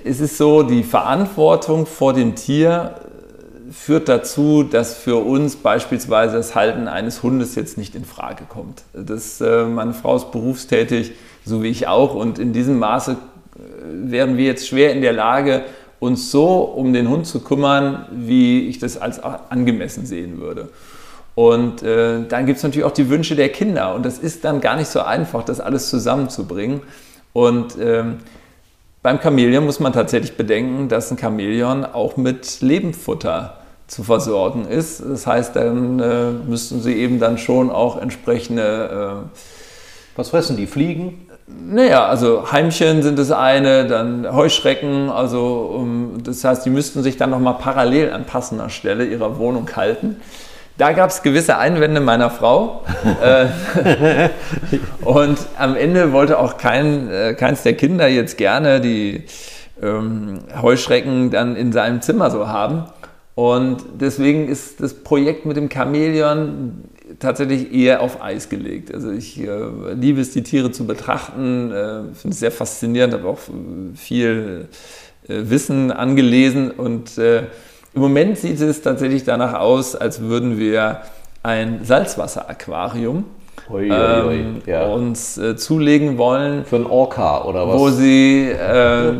es 0.03 0.19
ist 0.19 0.37
so, 0.37 0.63
die 0.63 0.83
Verantwortung 0.83 1.85
vor 1.85 2.13
dem 2.13 2.35
Tier 2.35 2.95
führt 3.71 4.07
dazu, 4.07 4.63
dass 4.63 4.95
für 4.95 5.17
uns 5.17 5.57
beispielsweise 5.57 6.37
das 6.37 6.55
Halten 6.55 6.87
eines 6.87 7.23
Hundes 7.23 7.55
jetzt 7.55 7.77
nicht 7.77 7.95
in 7.95 8.05
Frage 8.05 8.45
kommt. 8.47 8.83
Das, 8.93 9.41
äh, 9.41 9.65
meine 9.65 9.93
Frau 9.93 10.15
ist 10.15 10.31
berufstätig, 10.31 11.13
so 11.45 11.63
wie 11.63 11.67
ich 11.67 11.87
auch, 11.87 12.15
und 12.15 12.39
in 12.39 12.53
diesem 12.53 12.79
Maße 12.79 13.11
äh, 13.11 13.17
wären 14.11 14.37
wir 14.37 14.45
jetzt 14.45 14.67
schwer 14.67 14.93
in 14.93 15.01
der 15.01 15.13
Lage, 15.13 15.63
uns 15.99 16.31
so 16.31 16.59
um 16.61 16.93
den 16.93 17.09
Hund 17.09 17.25
zu 17.25 17.41
kümmern, 17.41 18.05
wie 18.11 18.67
ich 18.67 18.79
das 18.79 18.97
als 18.97 19.19
angemessen 19.19 20.05
sehen 20.05 20.39
würde. 20.39 20.69
Und 21.35 21.83
äh, 21.83 22.23
dann 22.27 22.45
gibt 22.45 22.57
es 22.57 22.63
natürlich 22.63 22.83
auch 22.83 22.91
die 22.91 23.09
Wünsche 23.09 23.35
der 23.35 23.49
Kinder. 23.49 23.93
Und 23.93 24.05
das 24.05 24.17
ist 24.17 24.43
dann 24.43 24.59
gar 24.59 24.75
nicht 24.75 24.87
so 24.87 25.01
einfach, 25.01 25.43
das 25.43 25.59
alles 25.59 25.89
zusammenzubringen. 25.89 26.81
Und 27.33 27.77
ähm, 27.79 28.17
beim 29.03 29.21
Chamäleon 29.21 29.63
muss 29.63 29.79
man 29.79 29.93
tatsächlich 29.93 30.35
bedenken, 30.35 30.89
dass 30.89 31.11
ein 31.11 31.17
Chamäleon 31.19 31.85
auch 31.85 32.17
mit 32.17 32.61
Lebendfutter 32.61 33.57
zu 33.85 34.03
versorgen 34.03 34.65
ist. 34.65 34.99
Das 34.99 35.27
heißt, 35.27 35.55
dann 35.55 35.99
äh, 35.99 36.31
müssten 36.31 36.81
sie 36.81 36.93
eben 36.93 37.19
dann 37.19 37.37
schon 37.37 37.69
auch 37.69 38.01
entsprechende... 38.01 39.23
Äh, 39.23 39.39
Was 40.15 40.29
fressen 40.29 40.57
die? 40.57 40.65
Fliegen? 40.65 41.26
Naja, 41.49 42.05
also 42.05 42.51
Heimchen 42.51 43.03
sind 43.03 43.17
das 43.17 43.31
eine, 43.31 43.87
dann 43.87 44.27
Heuschrecken, 44.35 45.09
also 45.09 45.71
um, 45.73 46.21
das 46.21 46.43
heißt, 46.43 46.65
die 46.65 46.69
müssten 46.69 47.03
sich 47.03 47.15
dann 47.15 47.29
nochmal 47.29 47.53
parallel 47.53 48.11
an 48.11 48.25
passender 48.25 48.69
Stelle 48.69 49.05
ihrer 49.05 49.39
Wohnung 49.39 49.69
halten. 49.73 50.17
Da 50.77 50.91
gab 50.91 51.09
es 51.09 51.23
gewisse 51.23 51.57
Einwände 51.57 52.01
meiner 52.01 52.29
Frau. 52.29 52.83
Äh, 53.23 54.29
und 55.03 55.37
am 55.57 55.75
Ende 55.75 56.11
wollte 56.11 56.37
auch 56.37 56.57
kein, 56.57 57.09
äh, 57.09 57.33
keins 57.33 57.63
der 57.63 57.73
Kinder 57.73 58.07
jetzt 58.07 58.37
gerne 58.37 58.81
die 58.81 59.23
ähm, 59.81 60.39
Heuschrecken 60.61 61.31
dann 61.31 61.55
in 61.55 61.71
seinem 61.71 62.01
Zimmer 62.01 62.29
so 62.29 62.47
haben. 62.47 62.83
Und 63.35 63.83
deswegen 63.99 64.49
ist 64.49 64.81
das 64.81 64.93
Projekt 64.93 65.45
mit 65.45 65.57
dem 65.57 65.69
Chamäleon 65.71 66.83
tatsächlich 67.19 67.73
eher 67.73 68.01
auf 68.01 68.21
Eis 68.21 68.49
gelegt. 68.49 68.93
Also 68.93 69.11
ich 69.11 69.39
äh, 69.39 69.49
liebe 69.93 70.21
es, 70.21 70.31
die 70.31 70.43
Tiere 70.43 70.71
zu 70.71 70.85
betrachten, 70.85 71.71
äh, 71.71 72.15
finde 72.15 72.33
es 72.33 72.39
sehr 72.39 72.51
faszinierend, 72.51 73.13
habe 73.13 73.27
auch 73.27 73.39
viel 73.95 74.67
äh, 75.27 75.49
Wissen 75.49 75.91
angelesen 75.91 76.71
und 76.71 77.17
äh, 77.17 77.43
im 77.93 78.01
Moment 78.01 78.37
sieht 78.37 78.61
es 78.61 78.81
tatsächlich 78.81 79.23
danach 79.23 79.55
aus, 79.55 79.95
als 79.95 80.21
würden 80.21 80.59
wir 80.59 81.01
ein 81.41 81.79
Salzwasseraquarium 81.83 83.25
ui, 83.69 83.91
ui. 83.91 83.91
Ähm, 83.91 84.61
ja. 84.65 84.85
uns 84.85 85.37
äh, 85.37 85.55
zulegen 85.55 86.17
wollen. 86.17 86.65
Für 86.65 86.77
ein 86.77 86.85
Orca 86.85 87.43
oder 87.43 87.67
was? 87.67 87.79
Wo 87.79 87.89
sie, 87.89 88.49
äh, 88.49 89.13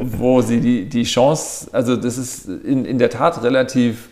wo 0.00 0.40
sie 0.40 0.60
die, 0.60 0.88
die 0.88 1.04
Chance, 1.04 1.68
also 1.72 1.96
das 1.96 2.18
ist 2.18 2.48
in, 2.48 2.84
in 2.84 2.98
der 2.98 3.10
Tat 3.10 3.42
relativ 3.42 4.08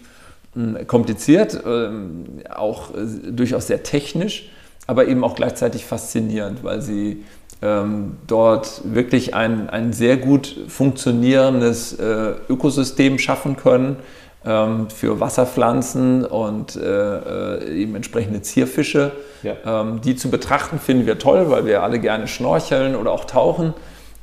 kompliziert, 0.87 1.61
ähm, 1.67 2.25
auch 2.55 2.95
äh, 2.95 3.33
durchaus 3.33 3.67
sehr 3.67 3.83
technisch, 3.83 4.51
aber 4.87 5.07
eben 5.07 5.25
auch 5.25 5.35
gleichzeitig 5.35 5.85
faszinierend, 5.85 6.65
weil 6.65 6.81
sie 6.81 7.25
ähm, 7.63 8.17
dort 8.27 8.83
wirklich 8.85 9.35
ein, 9.35 9.69
ein 9.71 9.93
sehr 9.93 10.17
gut 10.17 10.57
funktionierendes 10.69 11.95
äh, 11.95 12.35
Ökosystem 12.49 13.19
schaffen 13.19 13.57
können 13.57 13.97
ähm, 14.45 14.89
für 14.91 15.21
Wasserpflanzen 15.21 16.25
und 16.25 16.77
äh, 16.77 17.75
eben 17.75 17.95
entsprechende 17.95 18.43
Zierfische. 18.43 19.13
Ja. 19.43 19.83
Ähm, 19.83 20.01
die 20.03 20.17
zu 20.17 20.31
betrachten 20.31 20.79
finden 20.79 21.07
wir 21.07 21.19
toll, 21.19 21.51
weil 21.51 21.67
wir 21.67 21.83
alle 21.83 21.99
gerne 21.99 22.29
schnorcheln 22.29 22.95
oder 22.95 23.13
auch 23.13 23.25
tauchen. 23.25 23.75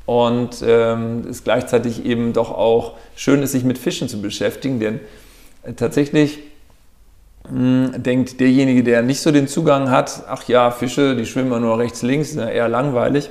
Und 0.05 0.63
ähm, 0.65 1.23
es 1.29 1.43
gleichzeitig 1.43 2.05
eben 2.05 2.33
doch 2.33 2.51
auch 2.51 2.93
schön 3.15 3.41
ist, 3.41 3.53
sich 3.53 3.63
mit 3.63 3.77
Fischen 3.77 4.09
zu 4.09 4.21
beschäftigen, 4.21 4.79
denn 4.79 4.99
tatsächlich 5.75 6.39
hm, 7.47 7.91
denkt 7.97 8.39
derjenige, 8.39 8.83
der 8.83 9.01
nicht 9.01 9.21
so 9.21 9.31
den 9.31 9.47
Zugang 9.47 9.89
hat, 9.89 10.23
ach 10.27 10.47
ja, 10.47 10.71
Fische, 10.71 11.15
die 11.15 11.25
schwimmen 11.25 11.61
nur 11.61 11.77
rechts, 11.77 12.01
links, 12.01 12.33
ja 12.35 12.49
eher 12.49 12.69
langweilig. 12.69 13.29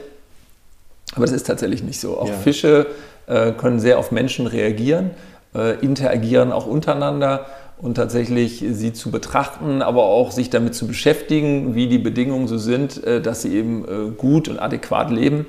Aber 1.14 1.26
das 1.26 1.32
ist 1.32 1.46
tatsächlich 1.46 1.82
nicht 1.82 2.00
so. 2.00 2.18
Auch 2.18 2.28
ja. 2.28 2.34
Fische 2.34 2.86
äh, 3.26 3.52
können 3.52 3.80
sehr 3.80 3.98
auf 3.98 4.12
Menschen 4.12 4.46
reagieren, 4.46 5.10
äh, 5.54 5.78
interagieren 5.80 6.52
auch 6.52 6.66
untereinander 6.66 7.46
und 7.78 7.94
tatsächlich 7.94 8.64
sie 8.70 8.92
zu 8.92 9.10
betrachten, 9.10 9.82
aber 9.82 10.04
auch 10.04 10.30
sich 10.30 10.50
damit 10.50 10.74
zu 10.74 10.86
beschäftigen, 10.86 11.74
wie 11.74 11.88
die 11.88 11.98
Bedingungen 11.98 12.48
so 12.48 12.58
sind, 12.58 13.02
äh, 13.04 13.20
dass 13.20 13.42
sie 13.42 13.54
eben 13.54 13.84
äh, 13.84 14.10
gut 14.16 14.48
und 14.48 14.58
adäquat 14.58 15.10
leben 15.10 15.46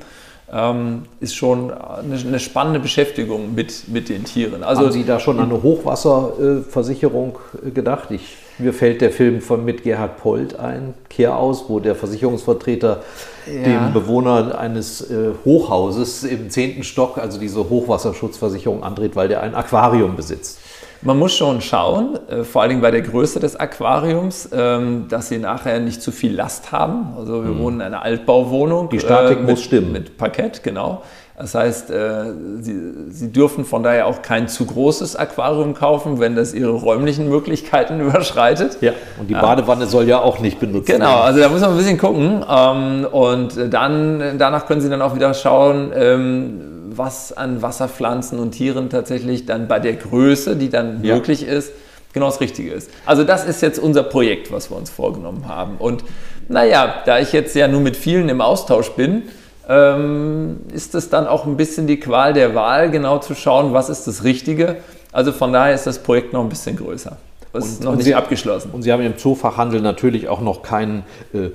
ähm, 0.53 1.03
ist 1.19 1.35
schon 1.35 1.71
eine, 1.71 2.15
eine, 2.15 2.39
spannende 2.39 2.79
Beschäftigung 2.79 3.55
mit, 3.55 3.87
mit 3.87 4.09
den 4.09 4.23
Tieren. 4.23 4.63
Also, 4.63 4.83
Haben 4.83 4.91
Sie 4.91 5.03
da 5.03 5.19
schon 5.19 5.39
an 5.39 5.49
eine 5.49 5.63
Hochwasserversicherung 5.63 7.39
äh, 7.65 7.71
gedacht? 7.71 8.11
Ich, 8.11 8.37
mir 8.59 8.71
fällt 8.71 9.01
der 9.01 9.09
Film 9.09 9.41
von 9.41 9.65
mit 9.65 9.83
Gerhard 9.83 10.17
Polt 10.17 10.59
ein, 10.59 10.93
Kehr 11.09 11.35
aus, 11.37 11.65
wo 11.69 11.79
der 11.79 11.95
Versicherungsvertreter 11.95 13.01
ja. 13.47 13.63
dem 13.63 13.93
Bewohner 13.93 14.59
eines 14.59 15.09
äh, 15.09 15.31
Hochhauses 15.43 16.23
im 16.23 16.51
zehnten 16.51 16.83
Stock, 16.83 17.17
also 17.17 17.39
diese 17.39 17.67
Hochwasserschutzversicherung 17.67 18.83
andreht, 18.83 19.15
weil 19.15 19.29
der 19.29 19.41
ein 19.41 19.55
Aquarium 19.55 20.15
besitzt. 20.15 20.59
Man 21.05 21.19
muss 21.19 21.33
schon 21.33 21.59
schauen, 21.61 22.17
äh, 22.29 22.43
vor 22.43 22.61
allen 22.61 22.69
Dingen 22.69 22.81
bei 22.81 22.91
der 22.91 23.01
Größe 23.01 23.39
des 23.39 23.55
Aquariums, 23.57 24.49
ähm, 24.53 25.07
dass 25.09 25.27
sie 25.27 25.37
nachher 25.37 25.79
nicht 25.79 26.01
zu 26.01 26.11
viel 26.11 26.33
Last 26.33 26.71
haben. 26.71 27.13
Also 27.17 27.43
wir 27.43 27.51
mhm. 27.51 27.59
wohnen 27.59 27.79
in 27.81 27.87
einer 27.87 28.03
Altbauwohnung. 28.03 28.89
Die 28.89 28.99
Statik 28.99 29.37
äh, 29.37 29.41
mit, 29.41 29.49
muss 29.51 29.63
stimmen. 29.63 29.91
Mit 29.91 30.17
Parkett, 30.17 30.63
genau. 30.63 31.03
Das 31.37 31.55
heißt, 31.55 31.89
äh, 31.89 32.25
sie, 32.61 32.79
sie, 33.09 33.31
dürfen 33.31 33.65
von 33.65 33.81
daher 33.81 34.05
auch 34.05 34.21
kein 34.21 34.47
zu 34.47 34.65
großes 34.65 35.15
Aquarium 35.15 35.73
kaufen, 35.73 36.19
wenn 36.19 36.35
das 36.35 36.53
ihre 36.53 36.71
räumlichen 36.71 37.27
Möglichkeiten 37.27 37.99
überschreitet. 38.07 38.77
Ja, 38.81 38.93
und 39.19 39.29
die 39.29 39.33
Badewanne 39.33 39.85
ja. 39.85 39.89
soll 39.89 40.07
ja 40.07 40.21
auch 40.21 40.39
nicht 40.39 40.59
benutzt 40.59 40.87
werden. 40.87 41.01
Genau, 41.01 41.21
also 41.21 41.39
da 41.39 41.49
muss 41.49 41.61
man 41.61 41.71
ein 41.71 41.77
bisschen 41.77 41.97
gucken. 41.97 42.45
Ähm, 42.47 43.07
und 43.11 43.73
dann, 43.73 44.37
danach 44.37 44.67
können 44.67 44.81
Sie 44.81 44.89
dann 44.89 45.01
auch 45.01 45.15
wieder 45.15 45.33
schauen, 45.33 45.91
ähm, 45.95 46.72
was 46.97 47.31
an 47.33 47.61
Wasserpflanzen 47.61 48.39
und 48.39 48.51
Tieren 48.51 48.89
tatsächlich 48.89 49.45
dann 49.45 49.67
bei 49.67 49.79
der 49.79 49.93
Größe, 49.93 50.55
die 50.55 50.69
dann 50.69 51.03
ja. 51.03 51.15
möglich 51.15 51.45
ist, 51.45 51.71
genau 52.13 52.27
das 52.27 52.41
Richtige 52.41 52.71
ist. 52.71 52.89
Also 53.05 53.23
das 53.23 53.45
ist 53.45 53.61
jetzt 53.61 53.79
unser 53.79 54.03
Projekt, 54.03 54.51
was 54.51 54.69
wir 54.69 54.77
uns 54.77 54.89
vorgenommen 54.89 55.47
haben. 55.47 55.77
Und 55.77 56.03
naja, 56.47 57.01
da 57.05 57.19
ich 57.19 57.33
jetzt 57.33 57.55
ja 57.55 57.67
nur 57.67 57.81
mit 57.81 57.97
vielen 57.97 58.29
im 58.29 58.41
Austausch 58.41 58.91
bin, 58.91 59.23
ähm, 59.67 60.57
ist 60.73 60.93
es 60.95 61.09
dann 61.09 61.27
auch 61.27 61.45
ein 61.45 61.57
bisschen 61.57 61.87
die 61.87 61.99
Qual 61.99 62.33
der 62.33 62.53
Wahl, 62.53 62.91
genau 62.91 63.19
zu 63.19 63.33
schauen, 63.33 63.73
was 63.73 63.89
ist 63.89 64.05
das 64.07 64.23
Richtige. 64.23 64.77
Also 65.11 65.31
von 65.31 65.53
daher 65.53 65.73
ist 65.73 65.87
das 65.87 65.99
Projekt 65.99 66.33
noch 66.33 66.41
ein 66.41 66.49
bisschen 66.49 66.75
größer. 66.75 67.17
Das 67.53 67.67
ist 67.67 67.83
noch 67.83 67.95
nicht 67.95 68.05
Sie, 68.05 68.15
abgeschlossen. 68.15 68.71
Und 68.71 68.81
Sie 68.81 68.91
haben 68.91 69.03
im 69.03 69.17
Zoofachhandel 69.17 69.79
natürlich 69.79 70.27
auch 70.27 70.41
noch 70.41 70.63
keinen 70.63 71.03
äh, 71.33 71.49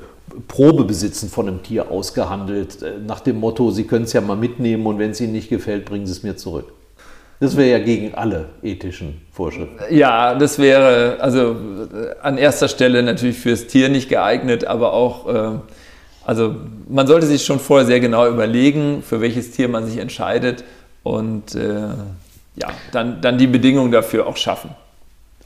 Probebesitzen 0.48 1.28
von 1.28 1.48
einem 1.48 1.62
Tier 1.62 1.90
ausgehandelt, 1.90 2.82
äh, 2.82 2.98
nach 3.04 3.20
dem 3.20 3.40
Motto, 3.40 3.70
Sie 3.70 3.84
können 3.84 4.04
es 4.04 4.12
ja 4.12 4.20
mal 4.20 4.36
mitnehmen 4.36 4.86
und 4.86 4.98
wenn 4.98 5.10
es 5.10 5.20
Ihnen 5.20 5.32
nicht 5.32 5.48
gefällt, 5.48 5.84
bringen 5.84 6.06
Sie 6.06 6.12
es 6.12 6.22
mir 6.22 6.36
zurück. 6.36 6.72
Das 7.40 7.56
wäre 7.56 7.70
ja 7.70 7.78
gegen 7.78 8.14
alle 8.14 8.46
ethischen 8.62 9.20
Vorschriften. 9.30 9.76
Ja, 9.90 10.34
das 10.34 10.58
wäre 10.58 11.18
also 11.20 11.52
äh, 11.52 12.14
an 12.20 12.36
erster 12.36 12.68
Stelle 12.68 13.02
natürlich 13.02 13.38
fürs 13.38 13.66
Tier 13.66 13.88
nicht 13.88 14.08
geeignet, 14.08 14.64
aber 14.64 14.92
auch, 14.92 15.28
äh, 15.28 15.58
also 16.24 16.56
man 16.88 17.06
sollte 17.06 17.26
sich 17.26 17.44
schon 17.44 17.60
vorher 17.60 17.86
sehr 17.86 18.00
genau 18.00 18.26
überlegen, 18.28 19.02
für 19.02 19.20
welches 19.20 19.52
Tier 19.52 19.68
man 19.68 19.86
sich 19.86 19.98
entscheidet 19.98 20.64
und 21.02 21.54
ja, 21.54 22.68
dann, 22.92 23.20
dann 23.22 23.38
die 23.38 23.46
Bedingungen 23.46 23.92
dafür 23.92 24.26
auch 24.26 24.36
schaffen. 24.36 24.70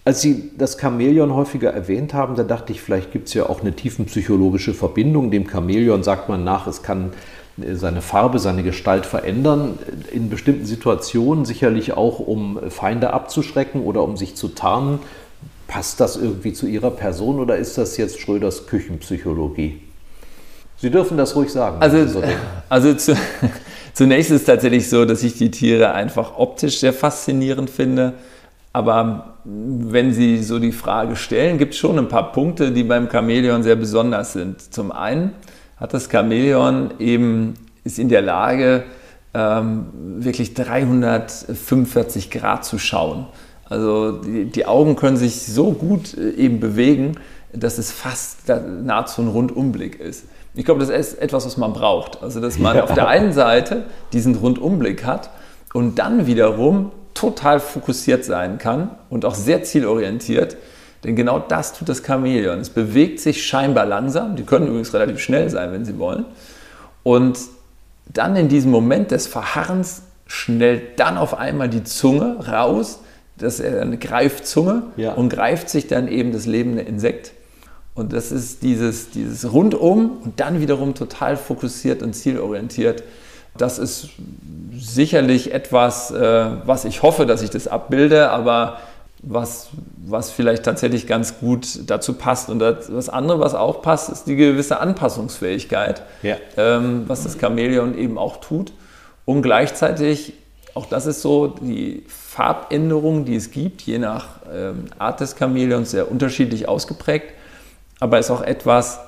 Als 0.04 0.20
Sie 0.20 0.50
das 0.58 0.78
Chamäleon 0.80 1.32
häufiger 1.32 1.72
erwähnt 1.72 2.12
haben, 2.12 2.34
da 2.34 2.42
dachte 2.42 2.72
ich, 2.72 2.80
vielleicht 2.80 3.12
gibt 3.12 3.28
es 3.28 3.34
ja 3.34 3.48
auch 3.48 3.60
eine 3.60 3.72
tiefenpsychologische 3.72 4.74
Verbindung. 4.74 5.30
Dem 5.30 5.48
Chamäleon 5.48 6.02
sagt 6.02 6.28
man 6.28 6.42
nach, 6.42 6.66
es 6.66 6.82
kann 6.82 7.12
äh, 7.60 7.74
seine 7.74 8.02
Farbe, 8.02 8.40
seine 8.40 8.64
Gestalt 8.64 9.06
verändern, 9.06 9.78
in 10.10 10.28
bestimmten 10.28 10.66
Situationen 10.66 11.44
sicherlich 11.44 11.92
auch, 11.92 12.18
um 12.18 12.58
Feinde 12.68 13.12
abzuschrecken 13.12 13.82
oder 13.82 14.02
um 14.02 14.16
sich 14.16 14.34
zu 14.34 14.48
tarnen. 14.48 14.98
Passt 15.68 16.00
das 16.00 16.16
irgendwie 16.16 16.52
zu 16.52 16.66
Ihrer 16.66 16.90
Person 16.90 17.38
oder 17.38 17.56
ist 17.56 17.78
das 17.78 17.96
jetzt 17.96 18.20
Schröders 18.20 18.66
Küchenpsychologie? 18.66 19.80
Sie 20.78 20.90
dürfen 20.90 21.16
das 21.16 21.36
ruhig 21.36 21.52
sagen. 21.52 21.76
Also, 21.78 22.04
so 22.08 22.22
also 22.68 22.92
zu, 22.94 23.16
zunächst 23.94 24.32
ist 24.32 24.40
es 24.40 24.46
tatsächlich 24.46 24.90
so, 24.90 25.04
dass 25.04 25.22
ich 25.22 25.38
die 25.38 25.52
Tiere 25.52 25.92
einfach 25.92 26.36
optisch 26.36 26.80
sehr 26.80 26.92
faszinierend 26.92 27.70
finde. 27.70 28.14
Aber 28.72 29.34
wenn 29.44 30.12
Sie 30.12 30.42
so 30.42 30.58
die 30.58 30.72
Frage 30.72 31.16
stellen, 31.16 31.58
gibt 31.58 31.74
es 31.74 31.80
schon 31.80 31.98
ein 31.98 32.08
paar 32.08 32.32
Punkte, 32.32 32.72
die 32.72 32.84
beim 32.84 33.10
Chamäleon 33.10 33.62
sehr 33.62 33.76
besonders 33.76 34.32
sind. 34.32 34.72
Zum 34.72 34.92
einen 34.92 35.32
hat 35.76 35.92
das 35.92 36.08
Chamäleon 36.10 36.94
eben, 36.98 37.54
ist 37.84 37.98
in 37.98 38.08
der 38.08 38.22
Lage, 38.22 38.84
ähm, 39.34 39.86
wirklich 40.18 40.54
345 40.54 42.30
Grad 42.30 42.64
zu 42.64 42.78
schauen. 42.78 43.26
Also 43.68 44.12
die, 44.12 44.44
die, 44.46 44.66
Augen 44.66 44.96
können 44.96 45.16
sich 45.16 45.42
so 45.42 45.72
gut 45.72 46.16
äh, 46.16 46.30
eben 46.32 46.60
bewegen, 46.60 47.16
dass 47.54 47.78
es 47.78 47.90
fast 47.92 48.48
nahezu 48.48 49.22
ein 49.22 49.28
Rundumblick 49.28 49.98
ist. 50.00 50.26
Ich 50.54 50.64
glaube, 50.64 50.80
das 50.80 50.90
ist 50.90 51.14
etwas, 51.14 51.46
was 51.46 51.56
man 51.56 51.72
braucht. 51.72 52.22
Also 52.22 52.40
dass 52.40 52.58
man 52.58 52.76
ja. 52.76 52.84
auf 52.84 52.92
der 52.92 53.08
einen 53.08 53.32
Seite 53.32 53.84
diesen 54.12 54.34
Rundumblick 54.34 55.04
hat 55.04 55.30
und 55.72 55.98
dann 55.98 56.26
wiederum 56.26 56.92
total 57.14 57.60
fokussiert 57.60 58.24
sein 58.24 58.58
kann 58.58 58.90
und 59.10 59.24
auch 59.24 59.34
sehr 59.34 59.62
zielorientiert. 59.62 60.56
Denn 61.04 61.16
genau 61.16 61.38
das 61.40 61.72
tut 61.72 61.88
das 61.88 62.02
Chamäleon. 62.04 62.60
Es 62.60 62.70
bewegt 62.70 63.20
sich 63.20 63.44
scheinbar 63.44 63.86
langsam. 63.86 64.36
Die 64.36 64.44
können 64.44 64.68
übrigens 64.68 64.94
relativ 64.94 65.18
schnell 65.18 65.50
sein, 65.50 65.72
wenn 65.72 65.84
sie 65.84 65.98
wollen. 65.98 66.24
Und 67.02 67.38
dann 68.06 68.36
in 68.36 68.48
diesem 68.48 68.70
Moment 68.70 69.10
des 69.10 69.26
Verharrens 69.26 70.02
schnellt 70.26 71.00
dann 71.00 71.18
auf 71.18 71.38
einmal 71.38 71.68
die 71.68 71.84
Zunge 71.84 72.46
raus. 72.46 73.00
Das 73.36 73.58
ist 73.58 73.74
eine 73.74 73.98
Greifzunge 73.98 74.84
ja. 74.96 75.12
und 75.12 75.28
greift 75.28 75.68
sich 75.68 75.88
dann 75.88 76.06
eben 76.08 76.32
das 76.32 76.46
lebende 76.46 76.82
Insekt. 76.82 77.32
Und 77.94 78.12
das 78.12 78.32
ist 78.32 78.62
dieses, 78.62 79.10
dieses 79.10 79.52
Rundum 79.52 80.18
und 80.22 80.40
dann 80.40 80.60
wiederum 80.60 80.94
total 80.94 81.36
fokussiert 81.36 82.02
und 82.02 82.14
zielorientiert. 82.14 83.02
Das 83.56 83.78
ist 83.78 84.08
sicherlich 84.72 85.52
etwas, 85.52 86.10
äh, 86.10 86.46
was 86.64 86.84
ich 86.84 87.02
hoffe, 87.02 87.26
dass 87.26 87.42
ich 87.42 87.50
das 87.50 87.68
abbilde, 87.68 88.30
aber 88.30 88.78
was, 89.22 89.68
was 90.04 90.30
vielleicht 90.30 90.64
tatsächlich 90.64 91.06
ganz 91.06 91.38
gut 91.38 91.88
dazu 91.88 92.14
passt. 92.14 92.48
Und 92.50 92.58
das 92.58 93.08
andere, 93.08 93.38
was 93.38 93.54
auch 93.54 93.82
passt, 93.82 94.10
ist 94.10 94.24
die 94.24 94.36
gewisse 94.36 94.80
Anpassungsfähigkeit, 94.80 96.02
ja. 96.22 96.36
ähm, 96.56 97.04
was 97.06 97.22
das 97.22 97.38
Chamäleon 97.38 97.96
eben 97.96 98.18
auch 98.18 98.38
tut. 98.38 98.72
Und 99.24 99.42
gleichzeitig, 99.42 100.34
auch 100.74 100.86
das 100.86 101.06
ist 101.06 101.22
so, 101.22 101.46
die 101.46 102.04
Farbänderung, 102.08 103.24
die 103.24 103.36
es 103.36 103.52
gibt, 103.52 103.82
je 103.82 103.98
nach 103.98 104.26
ähm, 104.52 104.86
Art 104.98 105.20
des 105.20 105.36
Chamäleons, 105.38 105.92
sehr 105.92 106.10
unterschiedlich 106.10 106.68
ausgeprägt. 106.68 107.26
Aber 108.00 108.18
ist 108.18 108.30
auch 108.30 108.42
etwas, 108.42 108.98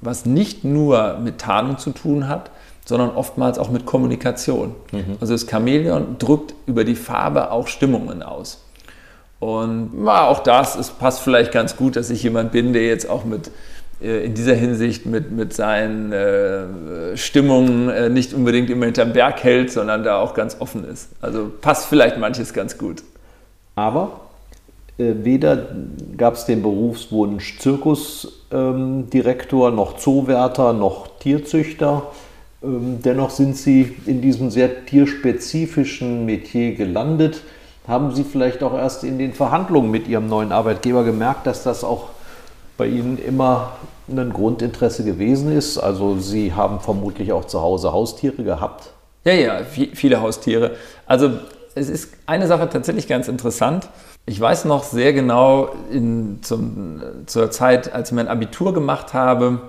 was 0.00 0.26
nicht 0.26 0.64
nur 0.64 1.18
mit 1.18 1.38
Tarnung 1.38 1.78
zu 1.78 1.90
tun 1.90 2.26
hat, 2.26 2.50
sondern 2.84 3.10
oftmals 3.10 3.58
auch 3.58 3.70
mit 3.70 3.86
Kommunikation. 3.86 4.74
Mhm. 4.90 5.16
Also 5.20 5.34
das 5.34 5.48
Chamäleon 5.48 6.16
drückt 6.18 6.54
über 6.66 6.84
die 6.84 6.96
Farbe 6.96 7.50
auch 7.50 7.68
Stimmungen 7.68 8.22
aus. 8.22 8.64
Und 9.38 10.04
ja, 10.04 10.28
auch 10.28 10.40
das 10.40 10.76
es 10.76 10.90
passt 10.90 11.20
vielleicht 11.20 11.52
ganz 11.52 11.76
gut, 11.76 11.96
dass 11.96 12.10
ich 12.10 12.22
jemand 12.22 12.52
bin, 12.52 12.72
der 12.72 12.86
jetzt 12.86 13.08
auch 13.08 13.24
mit 13.24 13.50
äh, 14.02 14.24
in 14.24 14.34
dieser 14.34 14.54
Hinsicht 14.54 15.06
mit, 15.06 15.30
mit 15.30 15.54
seinen 15.54 16.12
äh, 16.12 17.16
Stimmungen 17.16 17.88
äh, 17.88 18.08
nicht 18.08 18.34
unbedingt 18.34 18.68
immer 18.70 18.86
hinterm 18.86 19.12
Berg 19.12 19.44
hält, 19.44 19.70
sondern 19.70 20.02
da 20.04 20.18
auch 20.18 20.34
ganz 20.34 20.56
offen 20.60 20.84
ist. 20.84 21.10
Also 21.20 21.50
passt 21.60 21.86
vielleicht 21.86 22.18
manches 22.18 22.52
ganz 22.52 22.78
gut. 22.78 23.02
Aber 23.74 24.20
äh, 24.98 25.12
weder 25.22 25.66
gab 26.16 26.34
es 26.34 26.44
den 26.44 26.62
Berufswunsch 26.62 27.58
Zirkusdirektor, 27.58 29.68
ähm, 29.68 29.76
noch 29.76 29.96
Zoowärter, 29.96 30.72
noch 30.72 31.18
Tierzüchter. 31.18 32.02
Ähm, 32.62 33.00
dennoch 33.02 33.30
sind 33.30 33.56
Sie 33.56 33.96
in 34.06 34.20
diesem 34.20 34.50
sehr 34.50 34.86
tierspezifischen 34.86 36.24
Metier 36.26 36.74
gelandet. 36.74 37.42
Haben 37.86 38.14
Sie 38.14 38.24
vielleicht 38.24 38.62
auch 38.62 38.74
erst 38.74 39.04
in 39.04 39.18
den 39.18 39.32
Verhandlungen 39.32 39.90
mit 39.90 40.06
Ihrem 40.06 40.28
neuen 40.28 40.52
Arbeitgeber 40.52 41.04
gemerkt, 41.04 41.46
dass 41.46 41.62
das 41.62 41.82
auch 41.82 42.10
bei 42.76 42.86
Ihnen 42.86 43.18
immer 43.18 43.72
ein 44.08 44.32
Grundinteresse 44.32 45.04
gewesen 45.04 45.50
ist? 45.56 45.78
Also 45.78 46.18
Sie 46.18 46.52
haben 46.52 46.80
vermutlich 46.80 47.32
auch 47.32 47.44
zu 47.44 47.60
Hause 47.60 47.92
Haustiere 47.92 48.42
gehabt. 48.44 48.90
Ja, 49.24 49.32
ja, 49.32 49.60
viele 49.64 50.20
Haustiere. 50.20 50.72
Also 51.06 51.30
es 51.74 51.88
ist 51.88 52.12
eine 52.26 52.46
Sache 52.46 52.68
tatsächlich 52.68 53.08
ganz 53.08 53.28
interessant. 53.28 53.88
Ich 54.26 54.40
weiß 54.40 54.66
noch 54.66 54.84
sehr 54.84 55.12
genau 55.12 55.70
in, 55.90 56.38
zum, 56.42 57.02
zur 57.26 57.50
Zeit, 57.50 57.92
als 57.92 58.10
ich 58.10 58.14
mein 58.14 58.28
Abitur 58.28 58.72
gemacht 58.74 59.14
habe, 59.14 59.60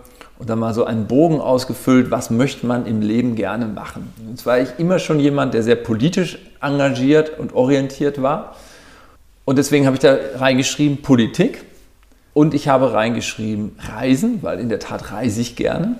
und 0.43 0.49
dann 0.49 0.59
mal 0.59 0.73
so 0.73 0.83
einen 0.83 1.07
Bogen 1.07 1.39
ausgefüllt, 1.39 2.11
was 2.11 2.29
möchte 2.29 2.65
man 2.65 2.85
im 2.85 3.01
Leben 3.01 3.35
gerne 3.35 3.65
machen. 3.65 4.11
Und 4.27 4.37
zwar 4.37 4.59
ich 4.59 4.67
immer 4.77 4.99
schon 4.99 5.21
jemand, 5.21 5.53
der 5.53 5.63
sehr 5.63 5.77
politisch 5.77 6.37
engagiert 6.59 7.39
und 7.39 7.53
orientiert 7.53 8.21
war. 8.21 8.57
Und 9.45 9.57
deswegen 9.57 9.85
habe 9.85 9.95
ich 9.95 10.01
da 10.01 10.17
reingeschrieben 10.35 11.01
Politik 11.01 11.63
und 12.33 12.53
ich 12.53 12.67
habe 12.67 12.91
reingeschrieben 12.91 13.77
Reisen, 13.95 14.39
weil 14.41 14.59
in 14.59 14.67
der 14.67 14.79
Tat 14.79 15.13
reise 15.13 15.39
ich 15.39 15.55
gerne. 15.55 15.95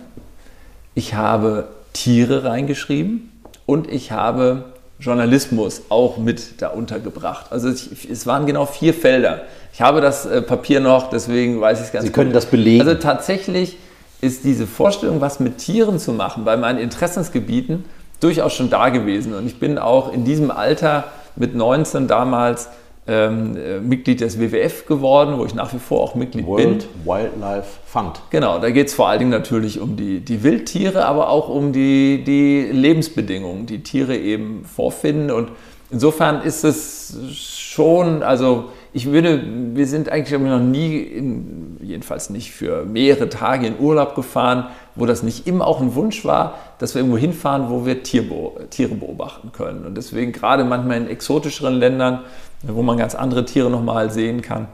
Ich 0.94 1.14
habe 1.14 1.70
Tiere 1.94 2.44
reingeschrieben 2.44 3.32
und 3.66 3.90
ich 3.90 4.12
habe 4.12 4.66
Journalismus 5.00 5.84
auch 5.88 6.18
mit 6.18 6.62
da 6.62 6.68
untergebracht. 6.68 7.46
Also 7.54 7.70
ich, 7.70 8.10
es 8.10 8.28
waren 8.28 8.46
genau 8.46 8.66
vier 8.66 8.94
Felder. 8.94 9.44
Ich 9.72 9.82
habe 9.82 10.02
das 10.02 10.26
äh, 10.26 10.42
Papier 10.42 10.82
noch, 10.82 11.10
deswegen 11.10 11.62
weiß 11.62 11.80
ich 11.80 11.86
es 11.86 11.92
ganz 11.94 12.04
Sie 12.04 12.10
gut. 12.10 12.16
können 12.16 12.34
das 12.34 12.48
belegen. 12.48 12.86
Also 12.86 12.96
tatsächlich 12.96 13.78
ist 14.24 14.44
diese 14.46 14.66
Vorstellung, 14.66 15.22
was 15.22 15.40
mit 15.40 15.58
Tieren 15.58 16.00
zu 16.00 16.14
machen, 16.14 16.46
bei 16.46 16.58
meinen 16.58 16.80
Interessensgebieten 16.80 17.86
durchaus 18.20 18.54
schon 18.54 18.70
da 18.70 18.90
gewesen. 18.90 19.34
Und 19.34 19.46
ich 19.46 19.60
bin 19.60 19.78
auch 19.78 20.14
in 20.14 20.24
diesem 20.24 20.50
Alter 20.50 21.06
mit 21.36 21.56
19 21.56 22.08
damals 22.08 22.70
ähm, 23.06 23.58
äh, 23.58 23.80
Mitglied 23.80 24.22
des 24.22 24.40
WWF 24.40 24.86
geworden, 24.86 25.38
wo 25.38 25.46
ich 25.46 25.54
nach 25.54 25.74
wie 25.74 25.80
vor 25.80 26.02
auch 26.02 26.16
Mitglied 26.16 26.48
World 26.48 26.80
bin. 26.80 27.06
Wildlife 27.06 27.68
Fund. 27.86 28.22
Genau, 28.30 28.60
da 28.60 28.70
geht 28.70 28.88
es 28.88 28.94
vor 28.94 29.10
allen 29.10 29.20
Dingen 29.20 29.32
natürlich 29.32 29.82
um 29.82 29.98
die, 29.98 30.22
die 30.22 30.42
Wildtiere, 30.42 31.06
aber 31.06 31.30
auch 31.30 31.50
um 31.50 31.74
die, 31.74 32.24
die 32.24 32.70
Lebensbedingungen, 32.72 33.66
die 33.66 33.84
Tiere 33.84 34.16
eben 34.16 34.64
vorfinden. 34.64 35.32
Und 35.32 35.50
insofern 35.92 36.44
ist 36.44 36.64
es 36.64 37.18
schon, 37.34 38.24
also 38.24 38.70
ich 38.94 39.12
würde, 39.12 39.44
wir 39.74 39.88
sind 39.88 40.10
eigentlich 40.10 40.40
noch 40.40 40.60
nie, 40.60 41.00
in, 41.00 41.78
jedenfalls 41.82 42.30
nicht 42.30 42.52
für 42.52 42.86
mehrere 42.86 43.28
Tage 43.28 43.66
in 43.66 43.80
Urlaub 43.80 44.14
gefahren, 44.16 44.68
wo 44.96 45.08
das 45.08 45.24
nicht 45.24 45.48
immer 45.48 45.66
auch 45.66 45.82
ein 45.82 45.96
Wunsch 45.96 46.24
war, 46.26 46.56
dass 46.78 46.94
wir 46.94 47.02
irgendwo 47.02 47.18
hinfahren, 47.18 47.70
wo 47.70 47.86
wir 47.86 48.04
Tierbo 48.04 48.58
Tiere 48.70 48.94
beobachten 48.94 49.52
können. 49.52 49.86
Und 49.86 49.98
deswegen 49.98 50.32
gerade 50.32 50.64
manchmal 50.64 50.98
in 50.98 51.08
exotischeren 51.08 51.74
Ländern, 51.74 52.20
wo 52.62 52.84
man 52.84 52.98
ganz 52.98 53.16
andere 53.16 53.46
Tiere 53.46 53.70
nochmal 53.70 54.12
sehen 54.12 54.42
kann. 54.42 54.68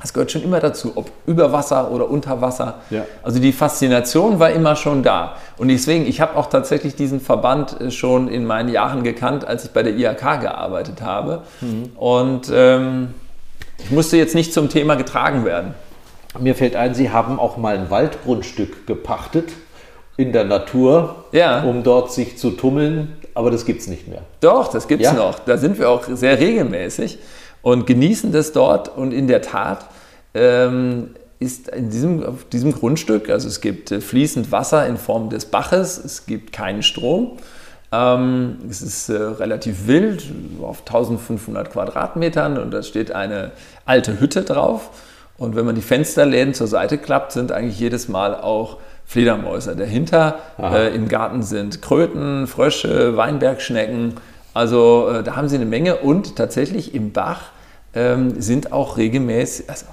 Das 0.00 0.12
gehört 0.12 0.30
schon 0.30 0.44
immer 0.44 0.60
dazu, 0.60 0.92
ob 0.94 1.10
über 1.26 1.50
Wasser 1.50 1.90
oder 1.90 2.08
unter 2.08 2.40
Wasser. 2.40 2.76
Ja. 2.90 3.04
Also 3.24 3.40
die 3.40 3.52
Faszination 3.52 4.38
war 4.38 4.50
immer 4.50 4.76
schon 4.76 5.02
da. 5.02 5.36
Und 5.56 5.68
deswegen, 5.68 6.06
ich 6.06 6.20
habe 6.20 6.36
auch 6.36 6.46
tatsächlich 6.46 6.94
diesen 6.94 7.20
Verband 7.20 7.80
äh, 7.80 7.90
schon 7.90 8.28
in 8.28 8.44
meinen 8.44 8.68
Jahren 8.68 9.02
gekannt, 9.02 9.44
als 9.44 9.64
ich 9.64 9.70
bei 9.72 9.82
der 9.82 9.96
IHK 9.96 10.40
gearbeitet 10.40 11.02
habe. 11.02 11.42
Mhm. 11.60 11.90
Und 11.96 12.52
ähm, 12.52 13.14
ich 13.78 13.90
musste 13.90 14.16
jetzt 14.16 14.34
nicht 14.34 14.52
zum 14.52 14.68
Thema 14.68 14.94
getragen 14.96 15.44
werden. 15.44 15.74
Mir 16.38 16.54
fällt 16.54 16.76
ein, 16.76 16.94
Sie 16.94 17.10
haben 17.10 17.38
auch 17.38 17.56
mal 17.56 17.76
ein 17.76 17.90
Waldgrundstück 17.90 18.86
gepachtet 18.86 19.50
in 20.16 20.32
der 20.32 20.44
Natur, 20.44 21.24
ja. 21.32 21.62
um 21.62 21.82
dort 21.82 22.12
sich 22.12 22.36
zu 22.36 22.50
tummeln, 22.50 23.16
aber 23.34 23.50
das 23.50 23.64
gibt 23.64 23.80
es 23.80 23.86
nicht 23.86 24.08
mehr. 24.08 24.22
Doch, 24.40 24.68
das 24.68 24.88
gibt 24.88 25.02
es 25.02 25.08
ja? 25.08 25.14
noch. 25.14 25.38
Da 25.38 25.56
sind 25.56 25.78
wir 25.78 25.88
auch 25.88 26.04
sehr 26.04 26.38
regelmäßig 26.38 27.18
und 27.62 27.86
genießen 27.86 28.32
das 28.32 28.52
dort. 28.52 28.96
Und 28.96 29.12
in 29.12 29.28
der 29.28 29.42
Tat 29.42 29.86
ähm, 30.34 31.10
ist 31.38 31.68
in 31.68 31.90
diesem, 31.90 32.24
auf 32.24 32.44
diesem 32.44 32.72
Grundstück, 32.72 33.30
also 33.30 33.48
es 33.48 33.60
gibt 33.60 33.92
äh, 33.92 34.00
fließend 34.00 34.50
Wasser 34.50 34.86
in 34.86 34.96
Form 34.96 35.30
des 35.30 35.46
Baches, 35.46 36.02
es 36.04 36.26
gibt 36.26 36.52
keinen 36.52 36.82
Strom. 36.82 37.38
Ähm, 37.90 38.58
es 38.68 38.82
ist 38.82 39.08
äh, 39.08 39.14
relativ 39.16 39.86
wild, 39.86 40.24
auf 40.62 40.80
1500 40.80 41.70
Quadratmetern 41.70 42.58
und 42.58 42.70
da 42.70 42.82
steht 42.82 43.12
eine 43.12 43.52
alte 43.86 44.20
Hütte 44.20 44.42
drauf. 44.42 44.90
Und 45.38 45.54
wenn 45.54 45.64
man 45.64 45.74
die 45.74 45.82
Fensterläden 45.82 46.52
zur 46.52 46.66
Seite 46.66 46.98
klappt, 46.98 47.32
sind 47.32 47.52
eigentlich 47.52 47.78
jedes 47.78 48.08
Mal 48.08 48.34
auch 48.34 48.78
Fledermäuse. 49.06 49.74
Dahinter 49.74 50.38
äh, 50.60 50.94
im 50.94 51.08
Garten 51.08 51.42
sind 51.42 51.80
Kröten, 51.80 52.46
Frösche, 52.46 53.16
Weinbergschnecken. 53.16 54.14
Also 54.52 55.08
äh, 55.08 55.22
da 55.22 55.36
haben 55.36 55.48
sie 55.48 55.56
eine 55.56 55.64
Menge 55.64 55.96
und 55.96 56.36
tatsächlich 56.36 56.94
im 56.94 57.12
Bach 57.12 57.52
ähm, 57.94 58.40
sind 58.40 58.72
auch 58.72 58.98
regelmäßig, 58.98 59.70
also 59.70 59.86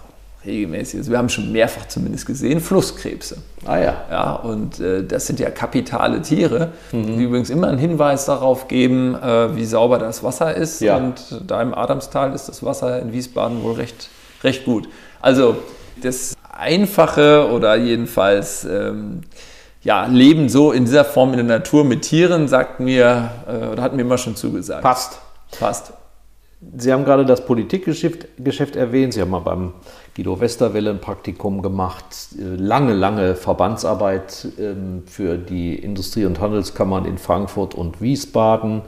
regelmäßig, 0.45 0.99
also 0.99 1.11
wir 1.11 1.17
haben 1.17 1.29
schon 1.29 1.51
mehrfach 1.51 1.87
zumindest 1.87 2.25
gesehen, 2.25 2.59
Flusskrebse. 2.59 3.37
Ah 3.65 3.77
ja. 3.77 4.03
Ja, 4.09 4.33
und 4.33 4.79
äh, 4.79 5.03
das 5.03 5.27
sind 5.27 5.39
ja 5.39 5.49
kapitale 5.49 6.21
Tiere, 6.21 6.71
mhm. 6.91 7.17
die 7.17 7.23
übrigens 7.23 7.49
immer 7.49 7.67
einen 7.67 7.77
Hinweis 7.77 8.25
darauf 8.25 8.67
geben, 8.67 9.15
äh, 9.15 9.55
wie 9.55 9.65
sauber 9.65 9.97
das 9.97 10.23
Wasser 10.23 10.55
ist. 10.55 10.81
Ja. 10.81 10.97
Und 10.97 11.41
da 11.47 11.61
im 11.61 11.73
Adamstal 11.73 12.33
ist 12.33 12.47
das 12.47 12.63
Wasser 12.63 13.01
in 13.01 13.11
Wiesbaden 13.11 13.63
wohl 13.63 13.73
recht, 13.73 14.09
recht 14.43 14.65
gut. 14.65 14.87
Also 15.21 15.57
das 16.01 16.35
Einfache 16.51 17.49
oder 17.51 17.75
jedenfalls 17.75 18.65
ähm, 18.65 19.21
ja, 19.81 20.07
Leben 20.07 20.49
so 20.49 20.71
in 20.71 20.85
dieser 20.85 21.05
Form 21.05 21.31
in 21.31 21.47
der 21.47 21.59
Natur 21.59 21.83
mit 21.83 22.01
Tieren, 22.01 22.47
sagt 22.47 22.79
mir, 22.79 23.31
äh, 23.47 23.67
oder 23.67 23.83
hat 23.83 23.93
mir 23.93 24.01
immer 24.01 24.17
schon 24.17 24.35
zugesagt. 24.35 24.81
Passt. 24.81 25.19
Passt. 25.59 25.93
Sie 26.77 26.91
haben 26.91 27.05
gerade 27.05 27.25
das 27.25 27.45
Politikgeschäft 27.45 28.27
Geschäft 28.39 28.75
erwähnt. 28.75 29.13
Sie 29.13 29.21
haben 29.21 29.29
mal 29.29 29.39
beim 29.39 29.73
Guido 30.15 30.39
Westerwelle 30.39 30.91
ein 30.91 31.01
Praktikum 31.01 31.61
gemacht, 31.61 32.05
äh, 32.39 32.55
lange, 32.55 32.93
lange 32.93 33.35
Verbandsarbeit 33.35 34.47
ähm, 34.57 35.03
für 35.05 35.37
die 35.37 35.75
Industrie- 35.75 36.23
und 36.23 36.39
Handelskammern 36.39 37.03
in 37.03 37.17
Frankfurt 37.17 37.75
und 37.75 38.01
Wiesbaden. 38.01 38.83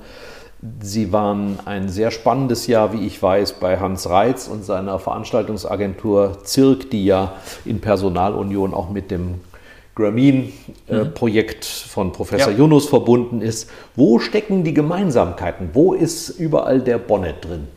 Sie 0.82 1.12
waren 1.12 1.60
ein 1.66 1.90
sehr 1.90 2.12
spannendes 2.12 2.66
Jahr, 2.68 2.94
wie 2.94 3.06
ich 3.06 3.22
weiß, 3.22 3.54
bei 3.60 3.78
Hans 3.78 4.10
Reitz 4.10 4.48
und 4.48 4.64
seiner 4.64 5.00
Veranstaltungsagentur 5.00 6.40
Zirk, 6.46 6.90
die 6.92 7.06
ja 7.06 7.34
in 7.66 7.82
Personalunion 7.82 8.74
auch 8.74 8.90
mit 8.90 9.12
dem 9.12 9.42
Grameen-Projekt 9.96 11.66
mhm. 11.66 11.90
von 11.90 12.12
Professor 12.14 12.54
ja. 12.54 12.60
Yunus 12.60 12.88
verbunden 12.88 13.42
ist. 13.42 13.70
Wo 13.98 14.20
stecken 14.20 14.64
die 14.64 14.74
Gemeinsamkeiten? 14.74 15.72
Wo 15.74 15.94
ist 15.94 16.30
überall 16.30 16.80
der 16.80 17.00
Bonnet 17.00 17.44
drin? 17.44 17.68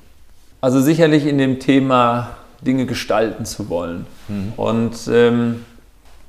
Also 0.60 0.80
sicherlich 0.80 1.26
in 1.26 1.38
dem 1.38 1.58
Thema 1.58 2.36
Dinge 2.60 2.86
gestalten 2.86 3.44
zu 3.44 3.68
wollen. 3.68 4.06
Mhm. 4.28 4.52
Und 4.56 4.96
ähm, 5.10 5.64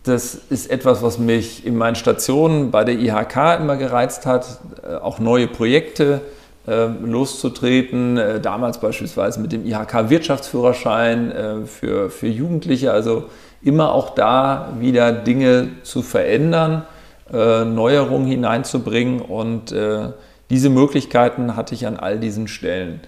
das 0.04 0.36
ist 0.36 0.72
etwas, 0.72 1.04
was 1.04 1.20
mich 1.20 1.66
in 1.66 1.78
meinen 1.78 1.96
Stationen 1.96 2.72
bei 2.72 2.84
der 2.84 2.96
IHK 2.96 3.60
immer 3.60 3.78
gereizt 3.78 4.26
hat, 4.26 4.60
äh, 4.84 4.96
auch 4.96 5.20
neue 5.20 5.48
Projekte 5.48 6.22
äh, 6.68 6.86
loszutreten. 6.86 8.20
Damals 8.42 8.80
beispielsweise 8.80 9.40
mit 9.40 9.52
dem 9.52 9.66
IHK-Wirtschaftsführerschein 9.66 11.32
äh, 11.32 11.66
für, 11.66 12.10
für 12.10 12.28
Jugendliche. 12.28 12.92
Also 12.92 13.26
immer 13.64 13.94
auch 13.94 14.16
da 14.16 14.74
wieder 14.80 15.12
Dinge 15.12 15.70
zu 15.84 16.02
verändern, 16.02 16.84
äh, 17.32 17.66
Neuerungen 17.66 18.28
hineinzubringen. 18.28 19.22
Und 19.22 19.72
äh, 19.72 20.10
diese 20.50 20.70
Möglichkeiten 20.70 21.56
hatte 21.56 21.76
ich 21.76 21.88
an 21.88 21.98
all 21.98 22.20
diesen 22.20 22.48
Stellen. 22.48 23.02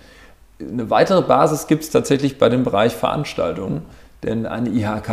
Eine 0.71 0.89
weitere 0.89 1.21
Basis 1.21 1.67
gibt 1.67 1.83
es 1.83 1.89
tatsächlich 1.89 2.37
bei 2.37 2.49
dem 2.49 2.63
Bereich 2.63 2.95
Veranstaltungen, 2.95 3.83
denn 4.23 4.45
eine 4.45 4.69
IHK 4.69 5.09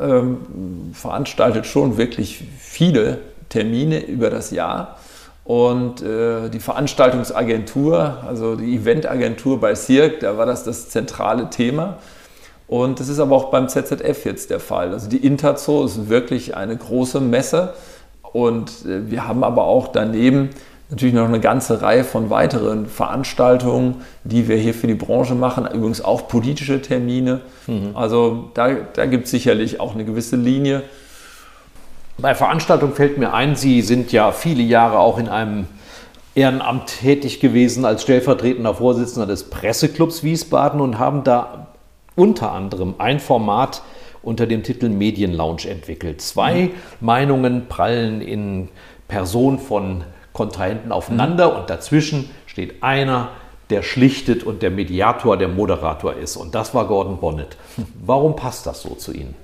ähm, 0.00 0.90
veranstaltet 0.92 1.66
schon 1.66 1.96
wirklich 1.96 2.44
viele 2.58 3.18
Termine 3.48 4.04
über 4.04 4.30
das 4.30 4.50
Jahr. 4.50 4.98
Und 5.44 6.02
äh, 6.02 6.48
die 6.48 6.60
Veranstaltungsagentur, 6.60 8.18
also 8.26 8.54
die 8.56 8.76
Eventagentur 8.76 9.60
bei 9.60 9.74
Cirque, 9.74 10.18
da 10.20 10.36
war 10.36 10.46
das 10.46 10.64
das 10.64 10.90
zentrale 10.90 11.50
Thema. 11.50 11.98
Und 12.68 13.00
das 13.00 13.08
ist 13.08 13.18
aber 13.18 13.34
auch 13.34 13.50
beim 13.50 13.68
ZZF 13.68 14.24
jetzt 14.24 14.50
der 14.50 14.60
Fall. 14.60 14.92
Also 14.92 15.08
die 15.08 15.16
Interzo 15.16 15.84
ist 15.84 16.08
wirklich 16.08 16.56
eine 16.56 16.76
große 16.76 17.20
Messe. 17.20 17.74
Und 18.32 18.86
äh, 18.86 19.10
wir 19.10 19.26
haben 19.26 19.42
aber 19.42 19.64
auch 19.64 19.88
daneben 19.88 20.50
natürlich 20.90 21.14
noch 21.14 21.26
eine 21.26 21.40
ganze 21.40 21.82
Reihe 21.82 22.04
von 22.04 22.30
weiteren 22.30 22.86
Veranstaltungen, 22.86 24.02
die 24.24 24.48
wir 24.48 24.56
hier 24.56 24.74
für 24.74 24.88
die 24.88 24.94
Branche 24.94 25.34
machen, 25.34 25.66
übrigens 25.66 26.04
auch 26.04 26.28
politische 26.28 26.82
Termine. 26.82 27.40
Mhm. 27.66 27.90
Also 27.94 28.50
da, 28.54 28.70
da 28.92 29.06
gibt 29.06 29.24
es 29.24 29.30
sicherlich 29.30 29.80
auch 29.80 29.94
eine 29.94 30.04
gewisse 30.04 30.36
Linie. 30.36 30.82
Bei 32.18 32.34
Veranstaltungen 32.34 32.92
fällt 32.92 33.18
mir 33.18 33.32
ein, 33.32 33.56
Sie 33.56 33.82
sind 33.82 34.12
ja 34.12 34.32
viele 34.32 34.62
Jahre 34.62 34.98
auch 34.98 35.18
in 35.18 35.28
einem 35.28 35.66
Ehrenamt 36.34 36.98
tätig 37.00 37.40
gewesen 37.40 37.84
als 37.84 38.02
stellvertretender 38.02 38.74
Vorsitzender 38.74 39.26
des 39.26 39.48
Presseclubs 39.48 40.22
Wiesbaden 40.22 40.80
und 40.80 40.98
haben 40.98 41.24
da 41.24 41.68
unter 42.16 42.52
anderem 42.52 42.94
ein 42.98 43.20
Format 43.20 43.82
unter 44.22 44.46
dem 44.46 44.62
Titel 44.62 44.88
Medienlounge 44.88 45.66
entwickelt. 45.68 46.20
Zwei 46.20 46.64
mhm. 46.64 46.70
Meinungen 47.00 47.66
prallen 47.68 48.20
in 48.20 48.68
Person 49.08 49.58
von 49.58 50.04
Kontrahenten 50.32 50.92
aufeinander 50.92 51.50
mhm. 51.50 51.56
und 51.58 51.70
dazwischen 51.70 52.30
steht 52.46 52.82
einer, 52.82 53.28
der 53.70 53.82
schlichtet 53.82 54.42
und 54.42 54.62
der 54.62 54.70
Mediator, 54.70 55.36
der 55.36 55.48
Moderator 55.48 56.14
ist. 56.14 56.36
Und 56.36 56.54
das 56.54 56.74
war 56.74 56.86
Gordon 56.86 57.18
Bonnet. 57.18 57.56
Warum 58.04 58.36
passt 58.36 58.66
das 58.66 58.82
so 58.82 58.94
zu 58.94 59.12
Ihnen? 59.12 59.34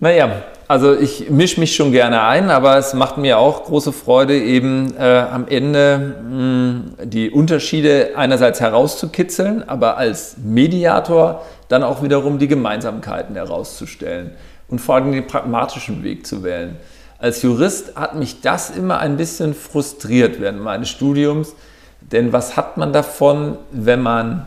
Naja, 0.00 0.42
also 0.66 0.94
ich 0.94 1.30
mische 1.30 1.60
mich 1.60 1.76
schon 1.76 1.92
gerne 1.92 2.24
ein, 2.24 2.50
aber 2.50 2.76
es 2.76 2.94
macht 2.94 3.16
mir 3.16 3.38
auch 3.38 3.64
große 3.64 3.92
Freude, 3.92 4.38
eben 4.38 4.94
äh, 4.98 5.24
am 5.30 5.46
Ende 5.48 6.16
mh, 6.22 6.30
hm, 6.30 6.94
die 7.04 7.30
Unterschiede 7.30 8.10
einerseits 8.16 8.60
herauszukitzeln, 8.60 9.66
aber 9.66 9.96
als 9.96 10.36
Mediator 10.44 11.42
dann 11.68 11.82
auch 11.84 12.02
wiederum 12.02 12.38
die 12.38 12.48
Gemeinsamkeiten 12.48 13.36
herauszustellen 13.36 14.32
und 14.68 14.80
vor 14.80 14.96
allem 14.96 15.12
den 15.12 15.26
pragmatischen 15.26 16.02
Weg 16.02 16.26
zu 16.26 16.42
wählen. 16.42 16.76
Als 17.24 17.40
Jurist 17.40 17.96
hat 17.96 18.16
mich 18.16 18.42
das 18.42 18.68
immer 18.68 18.98
ein 18.98 19.16
bisschen 19.16 19.54
frustriert 19.54 20.42
während 20.42 20.60
meines 20.60 20.90
Studiums, 20.90 21.54
denn 22.02 22.34
was 22.34 22.58
hat 22.58 22.76
man 22.76 22.92
davon, 22.92 23.56
wenn 23.72 24.02
man 24.02 24.44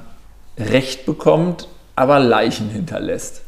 Recht 0.60 1.08
bekommt, 1.08 1.70
aber 1.96 2.20
Leichen 2.20 2.70
hinterlässt? 2.70 3.42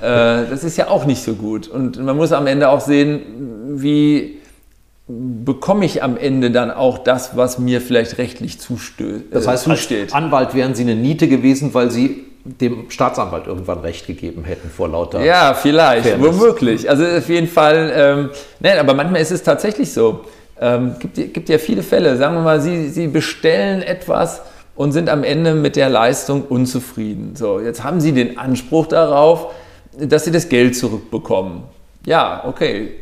Äh, 0.00 0.46
das 0.50 0.64
ist 0.64 0.76
ja 0.78 0.88
auch 0.88 1.04
nicht 1.04 1.22
so 1.22 1.34
gut. 1.34 1.68
Und 1.68 2.02
man 2.02 2.16
muss 2.16 2.32
am 2.32 2.48
Ende 2.48 2.70
auch 2.70 2.80
sehen, 2.80 3.20
wie 3.80 4.40
bekomme 5.06 5.84
ich 5.84 6.02
am 6.02 6.16
Ende 6.16 6.50
dann 6.50 6.72
auch 6.72 6.98
das, 6.98 7.36
was 7.36 7.60
mir 7.60 7.80
vielleicht 7.80 8.18
rechtlich 8.18 8.58
zustößt. 8.58 9.26
Das 9.30 9.46
heißt, 9.46 9.62
zusteht. 9.62 10.12
als 10.12 10.12
Anwalt 10.12 10.54
wären 10.54 10.74
Sie 10.74 10.82
eine 10.82 10.96
Niete 10.96 11.28
gewesen, 11.28 11.72
weil 11.72 11.92
Sie 11.92 12.24
dem 12.44 12.90
Staatsanwalt 12.90 13.46
irgendwann 13.46 13.78
Recht 13.80 14.06
gegeben 14.06 14.44
hätten 14.44 14.68
vor 14.68 14.88
lauter. 14.88 15.22
Ja, 15.22 15.54
vielleicht, 15.54 16.06
Fairness. 16.06 16.40
womöglich. 16.40 16.90
Also 16.90 17.04
auf 17.04 17.28
jeden 17.28 17.46
Fall, 17.46 17.92
ähm, 17.94 18.30
nein, 18.60 18.78
aber 18.78 18.94
manchmal 18.94 19.20
ist 19.20 19.30
es 19.30 19.42
tatsächlich 19.42 19.92
so. 19.92 20.22
Ähm, 20.60 20.96
gibt, 20.98 21.34
gibt 21.34 21.48
ja 21.48 21.58
viele 21.58 21.82
Fälle. 21.82 22.16
Sagen 22.16 22.34
wir 22.34 22.42
mal, 22.42 22.60
Sie, 22.60 22.88
Sie 22.88 23.06
bestellen 23.06 23.82
etwas 23.82 24.42
und 24.74 24.92
sind 24.92 25.08
am 25.08 25.22
Ende 25.24 25.54
mit 25.54 25.76
der 25.76 25.88
Leistung 25.88 26.42
unzufrieden. 26.42 27.36
So, 27.36 27.60
jetzt 27.60 27.84
haben 27.84 28.00
Sie 28.00 28.12
den 28.12 28.38
Anspruch 28.38 28.86
darauf, 28.86 29.52
dass 29.98 30.24
Sie 30.24 30.32
das 30.32 30.48
Geld 30.48 30.76
zurückbekommen. 30.76 31.62
Ja, 32.06 32.44
okay. 32.46 32.92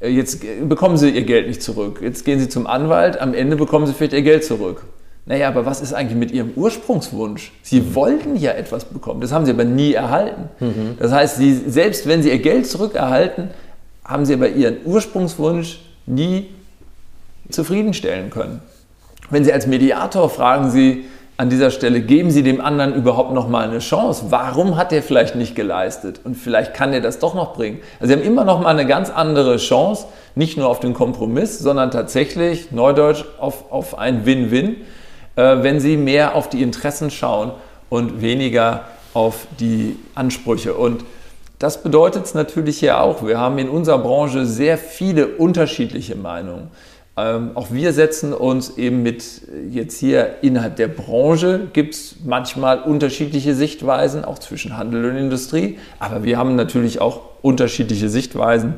Jetzt 0.00 0.44
bekommen 0.68 0.96
Sie 0.96 1.10
Ihr 1.10 1.22
Geld 1.22 1.48
nicht 1.48 1.62
zurück. 1.62 2.00
Jetzt 2.02 2.24
gehen 2.24 2.38
Sie 2.38 2.48
zum 2.48 2.66
Anwalt, 2.66 3.20
am 3.20 3.32
Ende 3.32 3.56
bekommen 3.56 3.86
Sie 3.86 3.94
vielleicht 3.94 4.12
Ihr 4.12 4.22
Geld 4.22 4.44
zurück. 4.44 4.82
Naja, 5.26 5.48
aber 5.48 5.64
was 5.64 5.80
ist 5.80 5.94
eigentlich 5.94 6.18
mit 6.18 6.32
Ihrem 6.32 6.52
Ursprungswunsch? 6.54 7.52
Sie 7.62 7.80
mhm. 7.80 7.94
wollten 7.94 8.36
ja 8.36 8.52
etwas 8.52 8.84
bekommen, 8.84 9.20
das 9.20 9.32
haben 9.32 9.46
Sie 9.46 9.52
aber 9.52 9.64
nie 9.64 9.94
erhalten. 9.94 10.50
Mhm. 10.60 10.96
Das 10.98 11.12
heißt, 11.12 11.36
Sie, 11.36 11.54
selbst 11.54 12.06
wenn 12.06 12.22
Sie 12.22 12.28
Ihr 12.28 12.40
Geld 12.40 12.66
zurückerhalten, 12.66 13.50
haben 14.04 14.26
Sie 14.26 14.34
aber 14.34 14.48
Ihren 14.48 14.78
Ursprungswunsch 14.84 15.80
nie 16.06 16.50
zufriedenstellen 17.48 18.30
können. 18.30 18.60
Wenn 19.30 19.44
Sie 19.44 19.52
als 19.52 19.66
Mediator 19.66 20.28
fragen 20.28 20.70
Sie 20.70 21.04
an 21.36 21.50
dieser 21.50 21.70
Stelle, 21.70 22.00
geben 22.00 22.30
Sie 22.30 22.42
dem 22.42 22.60
anderen 22.60 22.94
überhaupt 22.94 23.32
noch 23.32 23.48
mal 23.48 23.68
eine 23.68 23.78
Chance? 23.78 24.26
Warum 24.28 24.76
hat 24.76 24.92
er 24.92 25.02
vielleicht 25.02 25.34
nicht 25.34 25.56
geleistet? 25.56 26.20
Und 26.22 26.36
vielleicht 26.36 26.74
kann 26.74 26.92
er 26.92 27.00
das 27.00 27.18
doch 27.18 27.34
noch 27.34 27.54
bringen. 27.54 27.80
Also 27.98 28.12
Sie 28.12 28.20
haben 28.20 28.26
immer 28.26 28.44
noch 28.44 28.60
mal 28.60 28.68
eine 28.68 28.86
ganz 28.86 29.10
andere 29.10 29.56
Chance, 29.56 30.06
nicht 30.34 30.58
nur 30.58 30.68
auf 30.68 30.80
den 30.80 30.94
Kompromiss, 30.94 31.58
sondern 31.58 31.90
tatsächlich, 31.90 32.70
neudeutsch, 32.70 33.24
auf, 33.38 33.72
auf 33.72 33.98
ein 33.98 34.26
Win-Win. 34.26 34.76
Äh, 35.36 35.62
wenn 35.62 35.80
sie 35.80 35.96
mehr 35.96 36.34
auf 36.34 36.48
die 36.48 36.62
Interessen 36.62 37.10
schauen 37.10 37.52
und 37.90 38.22
weniger 38.22 38.84
auf 39.14 39.46
die 39.58 39.96
Ansprüche. 40.14 40.74
Und 40.74 41.04
das 41.58 41.82
bedeutet 41.82 42.24
es 42.24 42.34
natürlich 42.34 42.78
hier 42.78 43.00
auch. 43.00 43.26
Wir 43.26 43.38
haben 43.38 43.58
in 43.58 43.68
unserer 43.68 43.98
Branche 43.98 44.46
sehr 44.46 44.78
viele 44.78 45.28
unterschiedliche 45.28 46.14
Meinungen. 46.14 46.68
Ähm, 47.16 47.52
auch 47.54 47.70
wir 47.70 47.92
setzen 47.92 48.32
uns 48.32 48.76
eben 48.76 49.04
mit 49.04 49.42
jetzt 49.70 49.98
hier 49.98 50.42
innerhalb 50.42 50.76
der 50.76 50.88
Branche 50.88 51.68
gibt 51.72 51.94
es 51.94 52.16
manchmal 52.24 52.82
unterschiedliche 52.82 53.54
Sichtweisen, 53.54 54.24
auch 54.24 54.40
zwischen 54.40 54.76
Handel 54.76 55.04
und 55.04 55.16
Industrie. 55.16 55.78
Aber 56.00 56.24
wir 56.24 56.38
haben 56.38 56.56
natürlich 56.56 57.00
auch 57.00 57.20
unterschiedliche 57.40 58.08
Sichtweisen 58.08 58.74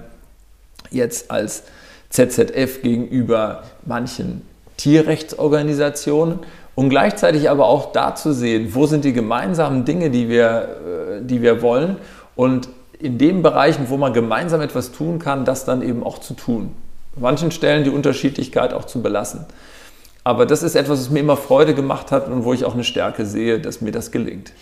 jetzt 0.91 1.31
als 1.31 1.65
ZZF 2.11 2.83
gegenüber 2.83 3.63
manchen 3.87 4.43
Tierrechtsorganisationen 4.77 6.41
und 6.74 6.91
gleichzeitig 6.91 7.51
aber 7.51 7.66
auch 7.66 7.93
da 7.93 8.14
zu 8.14 8.33
sehen, 8.33 8.74
wo 8.74 8.87
sind 8.87 9.05
die 9.05 9.12
gemeinsamen 9.12 9.85
Dinge, 9.85 10.11
die 10.11 10.29
wir, 10.29 11.18
äh, 11.18 11.22
die 11.22 11.43
wir 11.43 11.62
wollen 11.62 11.97
und 12.35 12.68
in 12.99 13.18
den 13.18 13.43
Bereichen, 13.43 13.89
wo 13.89 13.97
man 13.97 14.12
gemeinsam 14.12 14.61
etwas 14.61 14.93
tun 14.93 15.18
kann, 15.18 15.45
das 15.45 15.64
dann 15.64 15.83
eben 15.83 16.03
auch 16.03 16.18
zu 16.18 16.35
tun. 16.35 16.74
An 17.16 17.22
manchen 17.22 17.51
Stellen 17.51 17.85
die 17.85 17.91
Unterschiedlichkeit 17.91 18.72
auch 18.72 18.85
zu 18.85 19.03
belassen. 19.03 19.45
Aber 20.24 20.45
das 20.45 20.62
ist 20.62 20.74
etwas, 20.74 21.01
was 21.01 21.11
mir 21.11 21.20
immer 21.20 21.37
Freude 21.37 21.74
gemacht 21.74 22.11
hat 22.11 22.29
und 22.29 22.45
wo 22.45 22.53
ich 22.53 22.64
auch 22.64 22.74
eine 22.74 22.85
Stärke 22.85 23.27
sehe, 23.27 23.61
dass 23.61 23.81
mir 23.81 23.93
das 23.93 24.11
gelingt. 24.11 24.53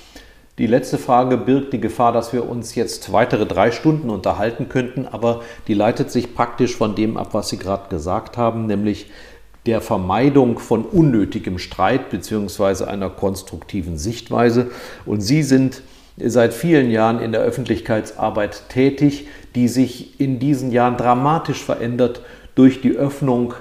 Die 0.58 0.66
letzte 0.68 0.98
Frage 0.98 1.36
birgt 1.36 1.72
die 1.72 1.80
Gefahr, 1.80 2.12
dass 2.12 2.32
wir 2.32 2.48
uns 2.48 2.76
jetzt 2.76 3.12
weitere 3.12 3.44
drei 3.44 3.72
Stunden 3.72 4.08
unterhalten 4.08 4.68
könnten, 4.68 5.08
aber 5.10 5.40
die 5.66 5.74
leitet 5.74 6.12
sich 6.12 6.34
praktisch 6.34 6.76
von 6.76 6.94
dem 6.94 7.16
ab, 7.16 7.30
was 7.32 7.48
Sie 7.48 7.58
gerade 7.58 7.88
gesagt 7.88 8.36
haben, 8.36 8.66
nämlich 8.66 9.10
der 9.66 9.80
Vermeidung 9.80 10.58
von 10.58 10.84
unnötigem 10.84 11.58
Streit 11.58 12.10
bzw. 12.10 12.84
einer 12.84 13.10
konstruktiven 13.10 13.98
Sichtweise. 13.98 14.70
Und 15.06 15.20
Sie 15.20 15.42
sind 15.42 15.82
seit 16.18 16.54
vielen 16.54 16.90
Jahren 16.90 17.20
in 17.20 17.32
der 17.32 17.40
Öffentlichkeitsarbeit 17.40 18.68
tätig, 18.68 19.28
die 19.54 19.68
sich 19.68 20.20
in 20.20 20.38
diesen 20.38 20.70
Jahren 20.70 20.96
dramatisch 20.96 21.62
verändert 21.62 22.20
durch 22.54 22.80
die 22.80 22.92
Öffnung 22.92 23.54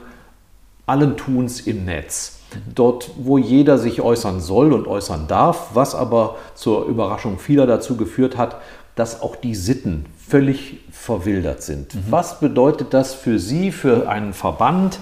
allen 0.86 1.18
Tuns 1.18 1.62
im 1.62 1.86
Netz. 1.86 2.40
Dort, 2.76 3.12
wo 3.18 3.40
jeder 3.40 3.80
sich 3.80 4.02
äußern 4.02 4.40
soll 4.40 4.74
und 4.74 4.88
äußern 4.88 5.28
darf, 5.28 5.70
was 5.74 5.96
aber 5.96 6.36
zur 6.54 6.86
Überraschung 6.86 7.40
vieler 7.40 7.66
dazu 7.66 7.98
geführt 7.98 8.38
hat, 8.38 8.58
dass 8.96 9.22
auch 9.22 9.36
die 9.36 9.56
Sitten 9.56 10.06
völlig 10.16 10.82
verwildert 10.92 11.64
sind. 11.64 11.96
Mhm. 11.96 12.00
Was 12.12 12.40
bedeutet 12.40 12.94
das 12.94 13.16
für 13.16 13.40
Sie, 13.40 13.72
für 13.72 14.08
einen 14.08 14.34
Verband, 14.34 15.00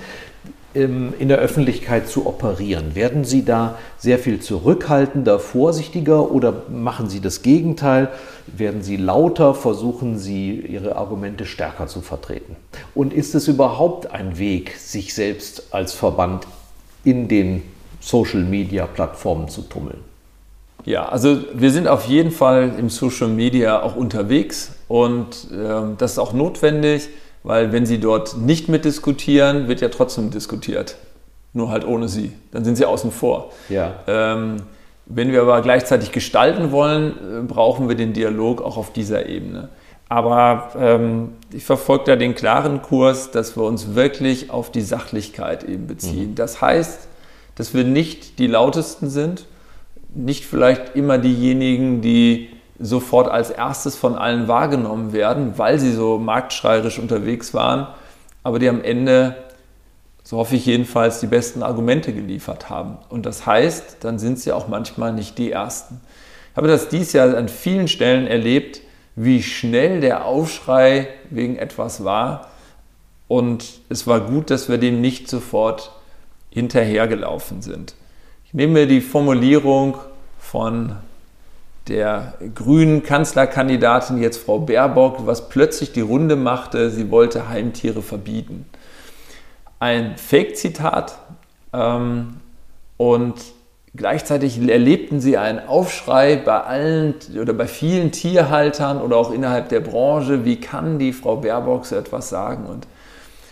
in 0.73 1.27
der 1.27 1.37
Öffentlichkeit 1.37 2.07
zu 2.07 2.25
operieren? 2.25 2.95
Werden 2.95 3.25
Sie 3.25 3.43
da 3.43 3.77
sehr 3.97 4.19
viel 4.19 4.39
zurückhaltender, 4.39 5.39
vorsichtiger 5.39 6.31
oder 6.31 6.63
machen 6.69 7.09
Sie 7.09 7.19
das 7.19 7.41
Gegenteil? 7.41 8.09
Werden 8.47 8.81
Sie 8.81 8.95
lauter? 8.95 9.53
Versuchen 9.53 10.17
Sie, 10.17 10.55
Ihre 10.55 10.95
Argumente 10.95 11.45
stärker 11.45 11.87
zu 11.87 12.01
vertreten? 12.01 12.55
Und 12.95 13.13
ist 13.13 13.35
es 13.35 13.47
überhaupt 13.47 14.11
ein 14.11 14.37
Weg, 14.37 14.77
sich 14.77 15.13
selbst 15.13 15.73
als 15.73 15.93
Verband 15.93 16.47
in 17.03 17.27
den 17.27 17.63
Social-Media-Plattformen 17.99 19.49
zu 19.49 19.63
tummeln? 19.63 19.99
Ja, 20.85 21.07
also 21.09 21.37
wir 21.53 21.71
sind 21.71 21.87
auf 21.87 22.05
jeden 22.05 22.31
Fall 22.31 22.73
im 22.77 22.89
Social 22.89 23.27
Media 23.27 23.81
auch 23.83 23.95
unterwegs 23.95 24.73
und 24.87 25.47
äh, 25.51 25.95
das 25.97 26.13
ist 26.13 26.19
auch 26.19 26.33
notwendig 26.33 27.09
weil 27.43 27.71
wenn 27.71 27.85
sie 27.85 27.99
dort 27.99 28.37
nicht 28.37 28.69
mitdiskutieren, 28.69 29.67
wird 29.67 29.81
ja 29.81 29.89
trotzdem 29.89 30.31
diskutiert. 30.31 30.95
Nur 31.53 31.69
halt 31.69 31.85
ohne 31.85 32.07
sie. 32.07 32.33
Dann 32.51 32.63
sind 32.63 32.75
sie 32.75 32.85
außen 32.85 33.11
vor. 33.11 33.51
Ja. 33.69 33.95
Ähm, 34.07 34.57
wenn 35.05 35.31
wir 35.31 35.41
aber 35.41 35.61
gleichzeitig 35.61 36.11
gestalten 36.11 36.71
wollen, 36.71 37.11
äh, 37.11 37.41
brauchen 37.41 37.89
wir 37.89 37.95
den 37.95 38.13
Dialog 38.13 38.61
auch 38.61 38.77
auf 38.77 38.93
dieser 38.93 39.27
Ebene. 39.27 39.69
Aber 40.07 40.71
ähm, 40.77 41.29
ich 41.53 41.63
verfolge 41.63 42.03
da 42.05 42.15
den 42.15 42.35
klaren 42.35 42.81
Kurs, 42.81 43.31
dass 43.31 43.55
wir 43.55 43.63
uns 43.63 43.95
wirklich 43.95 44.51
auf 44.51 44.71
die 44.71 44.81
Sachlichkeit 44.81 45.63
eben 45.63 45.87
beziehen. 45.87 46.31
Mhm. 46.31 46.35
Das 46.35 46.61
heißt, 46.61 47.07
dass 47.55 47.73
wir 47.73 47.83
nicht 47.83 48.39
die 48.39 48.47
lautesten 48.47 49.09
sind, 49.09 49.45
nicht 50.13 50.45
vielleicht 50.45 50.95
immer 50.95 51.17
diejenigen, 51.17 52.01
die 52.01 52.49
sofort 52.81 53.29
als 53.29 53.49
erstes 53.49 53.95
von 53.95 54.15
allen 54.15 54.47
wahrgenommen 54.47 55.13
werden, 55.13 55.57
weil 55.57 55.79
sie 55.79 55.93
so 55.93 56.17
marktschreierisch 56.17 56.99
unterwegs 56.99 57.53
waren, 57.53 57.87
aber 58.43 58.59
die 58.59 58.69
am 58.69 58.83
Ende, 58.83 59.35
so 60.23 60.37
hoffe 60.37 60.55
ich 60.55 60.65
jedenfalls, 60.65 61.19
die 61.19 61.27
besten 61.27 61.63
Argumente 61.63 62.13
geliefert 62.13 62.69
haben. 62.69 62.97
Und 63.09 63.25
das 63.25 63.45
heißt, 63.45 63.97
dann 64.01 64.19
sind 64.19 64.39
sie 64.39 64.51
auch 64.51 64.67
manchmal 64.67 65.13
nicht 65.13 65.37
die 65.37 65.51
Ersten. 65.51 66.01
Ich 66.51 66.57
habe 66.57 66.67
das 66.67 66.89
dies 66.89 67.13
Jahr 67.13 67.35
an 67.37 67.49
vielen 67.49 67.87
Stellen 67.87 68.27
erlebt, 68.27 68.81
wie 69.15 69.43
schnell 69.43 70.01
der 70.01 70.25
Aufschrei 70.25 71.07
wegen 71.29 71.57
etwas 71.57 72.03
war. 72.03 72.47
Und 73.27 73.65
es 73.89 74.07
war 74.07 74.21
gut, 74.21 74.49
dass 74.49 74.67
wir 74.67 74.77
dem 74.77 74.99
nicht 75.01 75.29
sofort 75.29 75.91
hinterhergelaufen 76.49 77.61
sind. 77.61 77.95
Ich 78.45 78.53
nehme 78.53 78.73
mir 78.73 78.87
die 78.87 79.01
Formulierung 79.01 79.97
von 80.39 80.97
der 81.87 82.33
grünen 82.53 83.03
Kanzlerkandidatin, 83.03 84.21
jetzt 84.21 84.43
Frau 84.43 84.59
Baerbock, 84.59 85.25
was 85.25 85.49
plötzlich 85.49 85.91
die 85.91 86.01
Runde 86.01 86.35
machte, 86.35 86.89
sie 86.89 87.09
wollte 87.09 87.49
Heimtiere 87.49 88.01
verbieten. 88.01 88.65
Ein 89.79 90.15
Fake-Zitat 90.17 91.17
ähm, 91.73 92.35
und 92.97 93.35
gleichzeitig 93.95 94.59
erlebten 94.67 95.19
sie 95.21 95.37
einen 95.37 95.59
Aufschrei 95.59 96.35
bei 96.35 96.61
allen 96.61 97.15
oder 97.39 97.53
bei 97.53 97.67
vielen 97.67 98.11
Tierhaltern 98.11 99.01
oder 99.01 99.17
auch 99.17 99.31
innerhalb 99.31 99.69
der 99.69 99.79
Branche, 99.79 100.45
wie 100.45 100.59
kann 100.59 100.99
die 100.99 101.13
Frau 101.13 101.37
Baerbock 101.37 101.85
so 101.85 101.95
etwas 101.95 102.29
sagen? 102.29 102.67
Und 102.67 102.87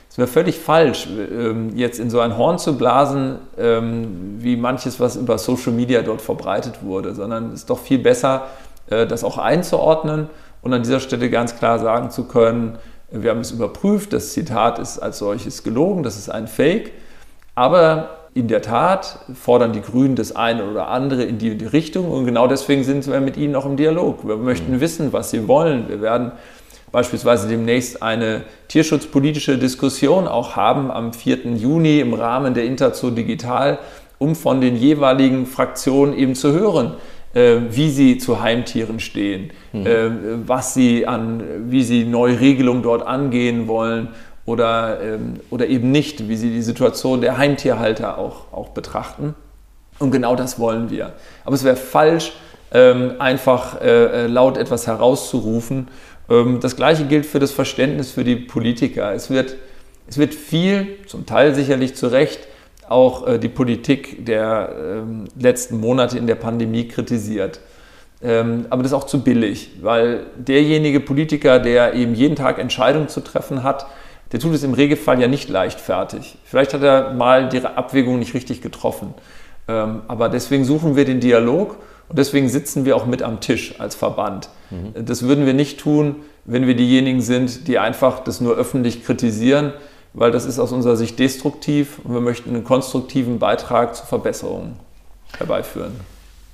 es 0.10 0.18
wäre 0.18 0.28
völlig 0.28 0.60
falsch, 0.60 1.08
ähm, 1.08 1.76
jetzt 1.76 2.00
in 2.00 2.10
so 2.10 2.20
ein 2.20 2.36
Horn 2.38 2.58
zu 2.58 2.78
blasen, 2.78 3.36
ähm, 3.58 4.38
wie 4.40 4.58
manches, 4.58 5.00
was 5.00 5.16
über 5.16 5.38
Social 5.38 5.72
Media 5.72 6.02
dort 6.02 6.22
verbreitet 6.22 6.82
wurde, 6.82 7.14
sondern 7.14 7.50
es 7.50 7.62
ist 7.62 7.70
doch 7.70 7.80
viel 7.80 8.00
besser, 8.00 8.48
äh, 8.90 9.06
das 9.06 9.24
auch 9.24 9.38
einzuordnen 9.38 10.30
und 10.62 10.74
an 10.74 10.82
dieser 10.82 11.00
Stelle 11.00 11.30
ganz 11.30 11.58
klar 11.58 11.78
sagen 11.78 12.10
zu 12.10 12.26
können, 12.26 12.80
wir 13.12 13.32
haben 13.32 13.40
es 13.40 13.52
überprüft, 13.52 14.14
das 14.14 14.34
Zitat 14.34 14.80
ist 14.80 15.00
als 15.00 15.20
solches 15.20 15.64
gelogen, 15.64 16.04
das 16.04 16.18
ist 16.18 16.30
ein 16.30 16.48
Fake, 16.48 16.92
aber 17.56 18.10
in 18.34 18.48
der 18.48 18.62
Tat 18.62 19.20
fordern 19.34 19.74
die 19.74 19.82
Grünen 19.82 20.16
das 20.16 20.36
eine 20.36 20.70
oder 20.70 20.88
andere 20.88 21.24
in 21.24 21.38
die, 21.40 21.52
Richtung 21.66 22.12
und 22.12 22.26
genau 22.26 22.48
deswegen 22.48 22.84
sind 22.84 23.06
wir 23.08 23.20
mit 23.22 23.38
ihnen 23.38 23.56
auch 23.56 23.66
im 23.66 23.76
Dialog. 23.76 24.28
Wir 24.28 24.38
möchten 24.38 24.74
mhm. 24.74 24.80
wissen, 24.80 25.14
was 25.14 25.32
sie 25.32 25.48
wollen. 25.48 25.90
Wir 25.90 26.02
werden 26.02 26.32
beispielsweise 26.92 27.48
demnächst 27.48 28.02
eine 28.02 28.44
tierschutzpolitische 28.68 29.58
Diskussion 29.58 30.28
auch 30.28 30.56
haben 30.56 30.92
am 30.92 31.14
4. 31.14 31.54
Juni 31.56 32.00
im 32.00 32.14
Rahmen 32.14 32.54
der 32.54 32.66
Interzo 32.66 33.10
Digital, 33.10 33.80
um 34.18 34.36
von 34.36 34.62
den 34.62 34.76
jeweiligen 34.76 35.46
Fraktionen 35.46 36.18
eben 36.18 36.36
zu 36.36 36.52
hören, 36.52 36.96
äh, 37.34 37.58
wie 37.70 37.90
sie 37.90 38.18
zu 38.18 38.42
Heimtieren 38.42 39.00
stehen, 39.00 39.52
mhm. 39.72 39.86
äh, 39.86 40.10
was 40.48 40.74
sie 40.74 41.06
an, 41.06 41.44
wie 41.68 41.84
sie 41.84 42.06
neue 42.06 42.40
Regelungen 42.40 42.82
dort 42.82 43.06
angehen 43.06 43.68
wollen 43.68 44.10
oder, 44.46 45.00
ähm, 45.02 45.40
oder 45.50 45.68
eben 45.68 45.92
nicht, 45.92 46.28
wie 46.28 46.36
sie 46.36 46.50
die 46.50 46.62
Situation 46.62 47.22
der 47.22 47.38
Heimtierhalter 47.38 48.18
auch, 48.18 48.52
auch 48.52 48.70
betrachten. 48.70 49.36
Und 50.00 50.12
genau 50.12 50.36
das 50.36 50.60
wollen 50.60 50.90
wir. 50.90 51.14
Aber 51.46 51.56
es 51.56 51.64
wäre 51.64 51.76
falsch, 51.76 52.34
ähm, 52.72 53.14
einfach 53.20 53.82
äh, 53.82 54.28
laut 54.28 54.58
etwas 54.58 54.88
herauszurufen 54.88 55.88
das 56.30 56.76
Gleiche 56.76 57.06
gilt 57.06 57.26
für 57.26 57.40
das 57.40 57.52
Verständnis 57.52 58.12
für 58.12 58.24
die 58.24 58.36
Politiker. 58.36 59.14
Es 59.14 59.30
wird, 59.30 59.56
es 60.08 60.18
wird 60.18 60.36
viel, 60.36 60.98
zum 61.08 61.26
Teil 61.26 61.56
sicherlich 61.56 61.96
zu 61.96 62.08
Recht, 62.08 62.48
auch 62.88 63.28
äh, 63.28 63.40
die 63.40 63.50
Politik 63.50 64.26
der 64.26 64.76
ähm, 64.80 65.26
letzten 65.40 65.80
Monate 65.80 66.18
in 66.18 66.28
der 66.28 66.36
Pandemie 66.36 66.88
kritisiert. 66.88 67.60
Ähm, 68.22 68.66
aber 68.70 68.84
das 68.84 68.92
ist 68.92 68.98
auch 68.98 69.06
zu 69.06 69.24
billig, 69.24 69.72
weil 69.82 70.26
derjenige 70.36 71.00
Politiker, 71.00 71.60
der 71.60 71.94
eben 71.94 72.14
jeden 72.14 72.36
Tag 72.36 72.60
Entscheidungen 72.60 73.08
zu 73.08 73.22
treffen 73.22 73.64
hat, 73.64 73.88
der 74.32 74.40
tut 74.40 74.54
es 74.54 74.64
im 74.64 74.74
Regelfall 74.74 75.20
ja 75.22 75.28
nicht 75.28 75.50
leichtfertig. 75.50 76.38
Vielleicht 76.44 76.74
hat 76.74 76.84
er 76.84 77.14
mal 77.14 77.50
die 77.50 77.66
Abwägung 77.66 78.20
nicht 78.20 78.36
richtig 78.36 78.62
getroffen. 78.62 79.16
Aber 79.66 80.30
deswegen 80.30 80.66
suchen 80.66 80.96
wir 80.96 81.06
den 81.06 81.20
Dialog 81.20 81.78
und 82.10 82.18
deswegen 82.18 82.50
sitzen 82.50 82.86
wir 82.86 82.96
auch 82.96 83.06
mit 83.06 83.22
am 83.22 83.40
Tisch 83.40 83.80
als 83.80 83.96
Verband. 83.96 84.50
Mhm. 84.72 85.06
Das 85.06 85.24
würden 85.24 85.46
wir 85.46 85.54
nicht 85.54 85.80
tun, 85.80 86.18
wenn 86.46 86.68
wir 86.68 86.76
diejenigen 86.76 87.22
sind, 87.22 87.68
die 87.68 87.80
einfach 87.80 88.20
das 88.24 88.42
nur 88.42 88.56
öffentlich 88.56 89.06
kritisieren, 89.06 89.74
weil 90.14 90.32
das 90.32 90.46
ist 90.46 90.60
aus 90.60 90.72
unserer 90.72 90.96
Sicht 90.96 91.20
destruktiv 91.20 92.00
und 92.04 92.14
wir 92.14 92.22
möchten 92.22 92.50
einen 92.50 92.64
konstruktiven 92.64 93.38
Beitrag 93.40 93.96
zur 93.96 94.08
Verbesserung 94.08 94.74
herbeiführen. 95.38 95.94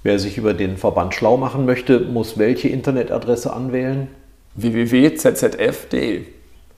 Wer 0.04 0.20
sich 0.20 0.38
über 0.38 0.54
den 0.54 0.78
Verband 0.78 1.16
schlau 1.16 1.38
machen 1.38 1.66
möchte, 1.66 2.00
muss 2.00 2.38
welche 2.38 2.68
Internetadresse 2.68 3.52
anwählen? 3.52 4.08
www.zzf.de. 4.56 6.26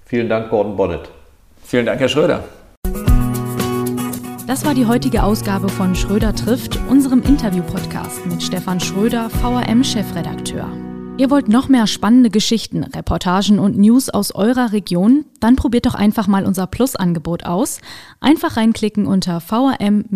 Vielen 0.06 0.30
Dank, 0.30 0.50
Gordon 0.50 0.78
Bonnet. 0.78 1.10
Vielen 1.64 1.86
Dank, 1.86 2.00
Herr 2.00 2.10
Schröder. 2.10 2.44
Das 4.48 4.64
war 4.64 4.74
die 4.74 4.86
heutige 4.86 5.24
Ausgabe 5.24 5.68
von 5.68 5.94
Schröder 5.94 6.34
trifft, 6.34 6.80
unserem 6.88 7.22
Interview-Podcast 7.22 8.26
mit 8.28 8.42
Stefan 8.42 8.80
Schröder, 8.80 9.30
VRM-Chefredakteur. 9.30 10.72
Ihr 11.18 11.30
wollt 11.30 11.50
noch 11.50 11.68
mehr 11.68 11.86
spannende 11.86 12.30
Geschichten, 12.30 12.86
Reportagen 12.86 13.60
und 13.60 13.78
News 13.78 14.10
aus 14.10 14.34
eurer 14.34 14.72
Region? 14.72 15.26
Dann 15.42 15.58
probiert 15.58 15.86
doch 15.86 15.96
einfach 15.96 16.28
mal 16.28 16.46
unser 16.46 16.66
Plus-Angebot 16.66 17.44
aus. 17.44 17.82
Einfach 18.22 18.56
reinklicken 18.56 19.06
unter 19.06 19.42
vrm-abo.de 19.42 20.08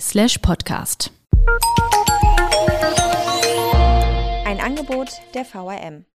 slash 0.00 0.38
podcast. 0.38 1.12
Ein 4.46 4.58
Angebot 4.60 5.10
der 5.34 5.44
VRM. 5.44 6.06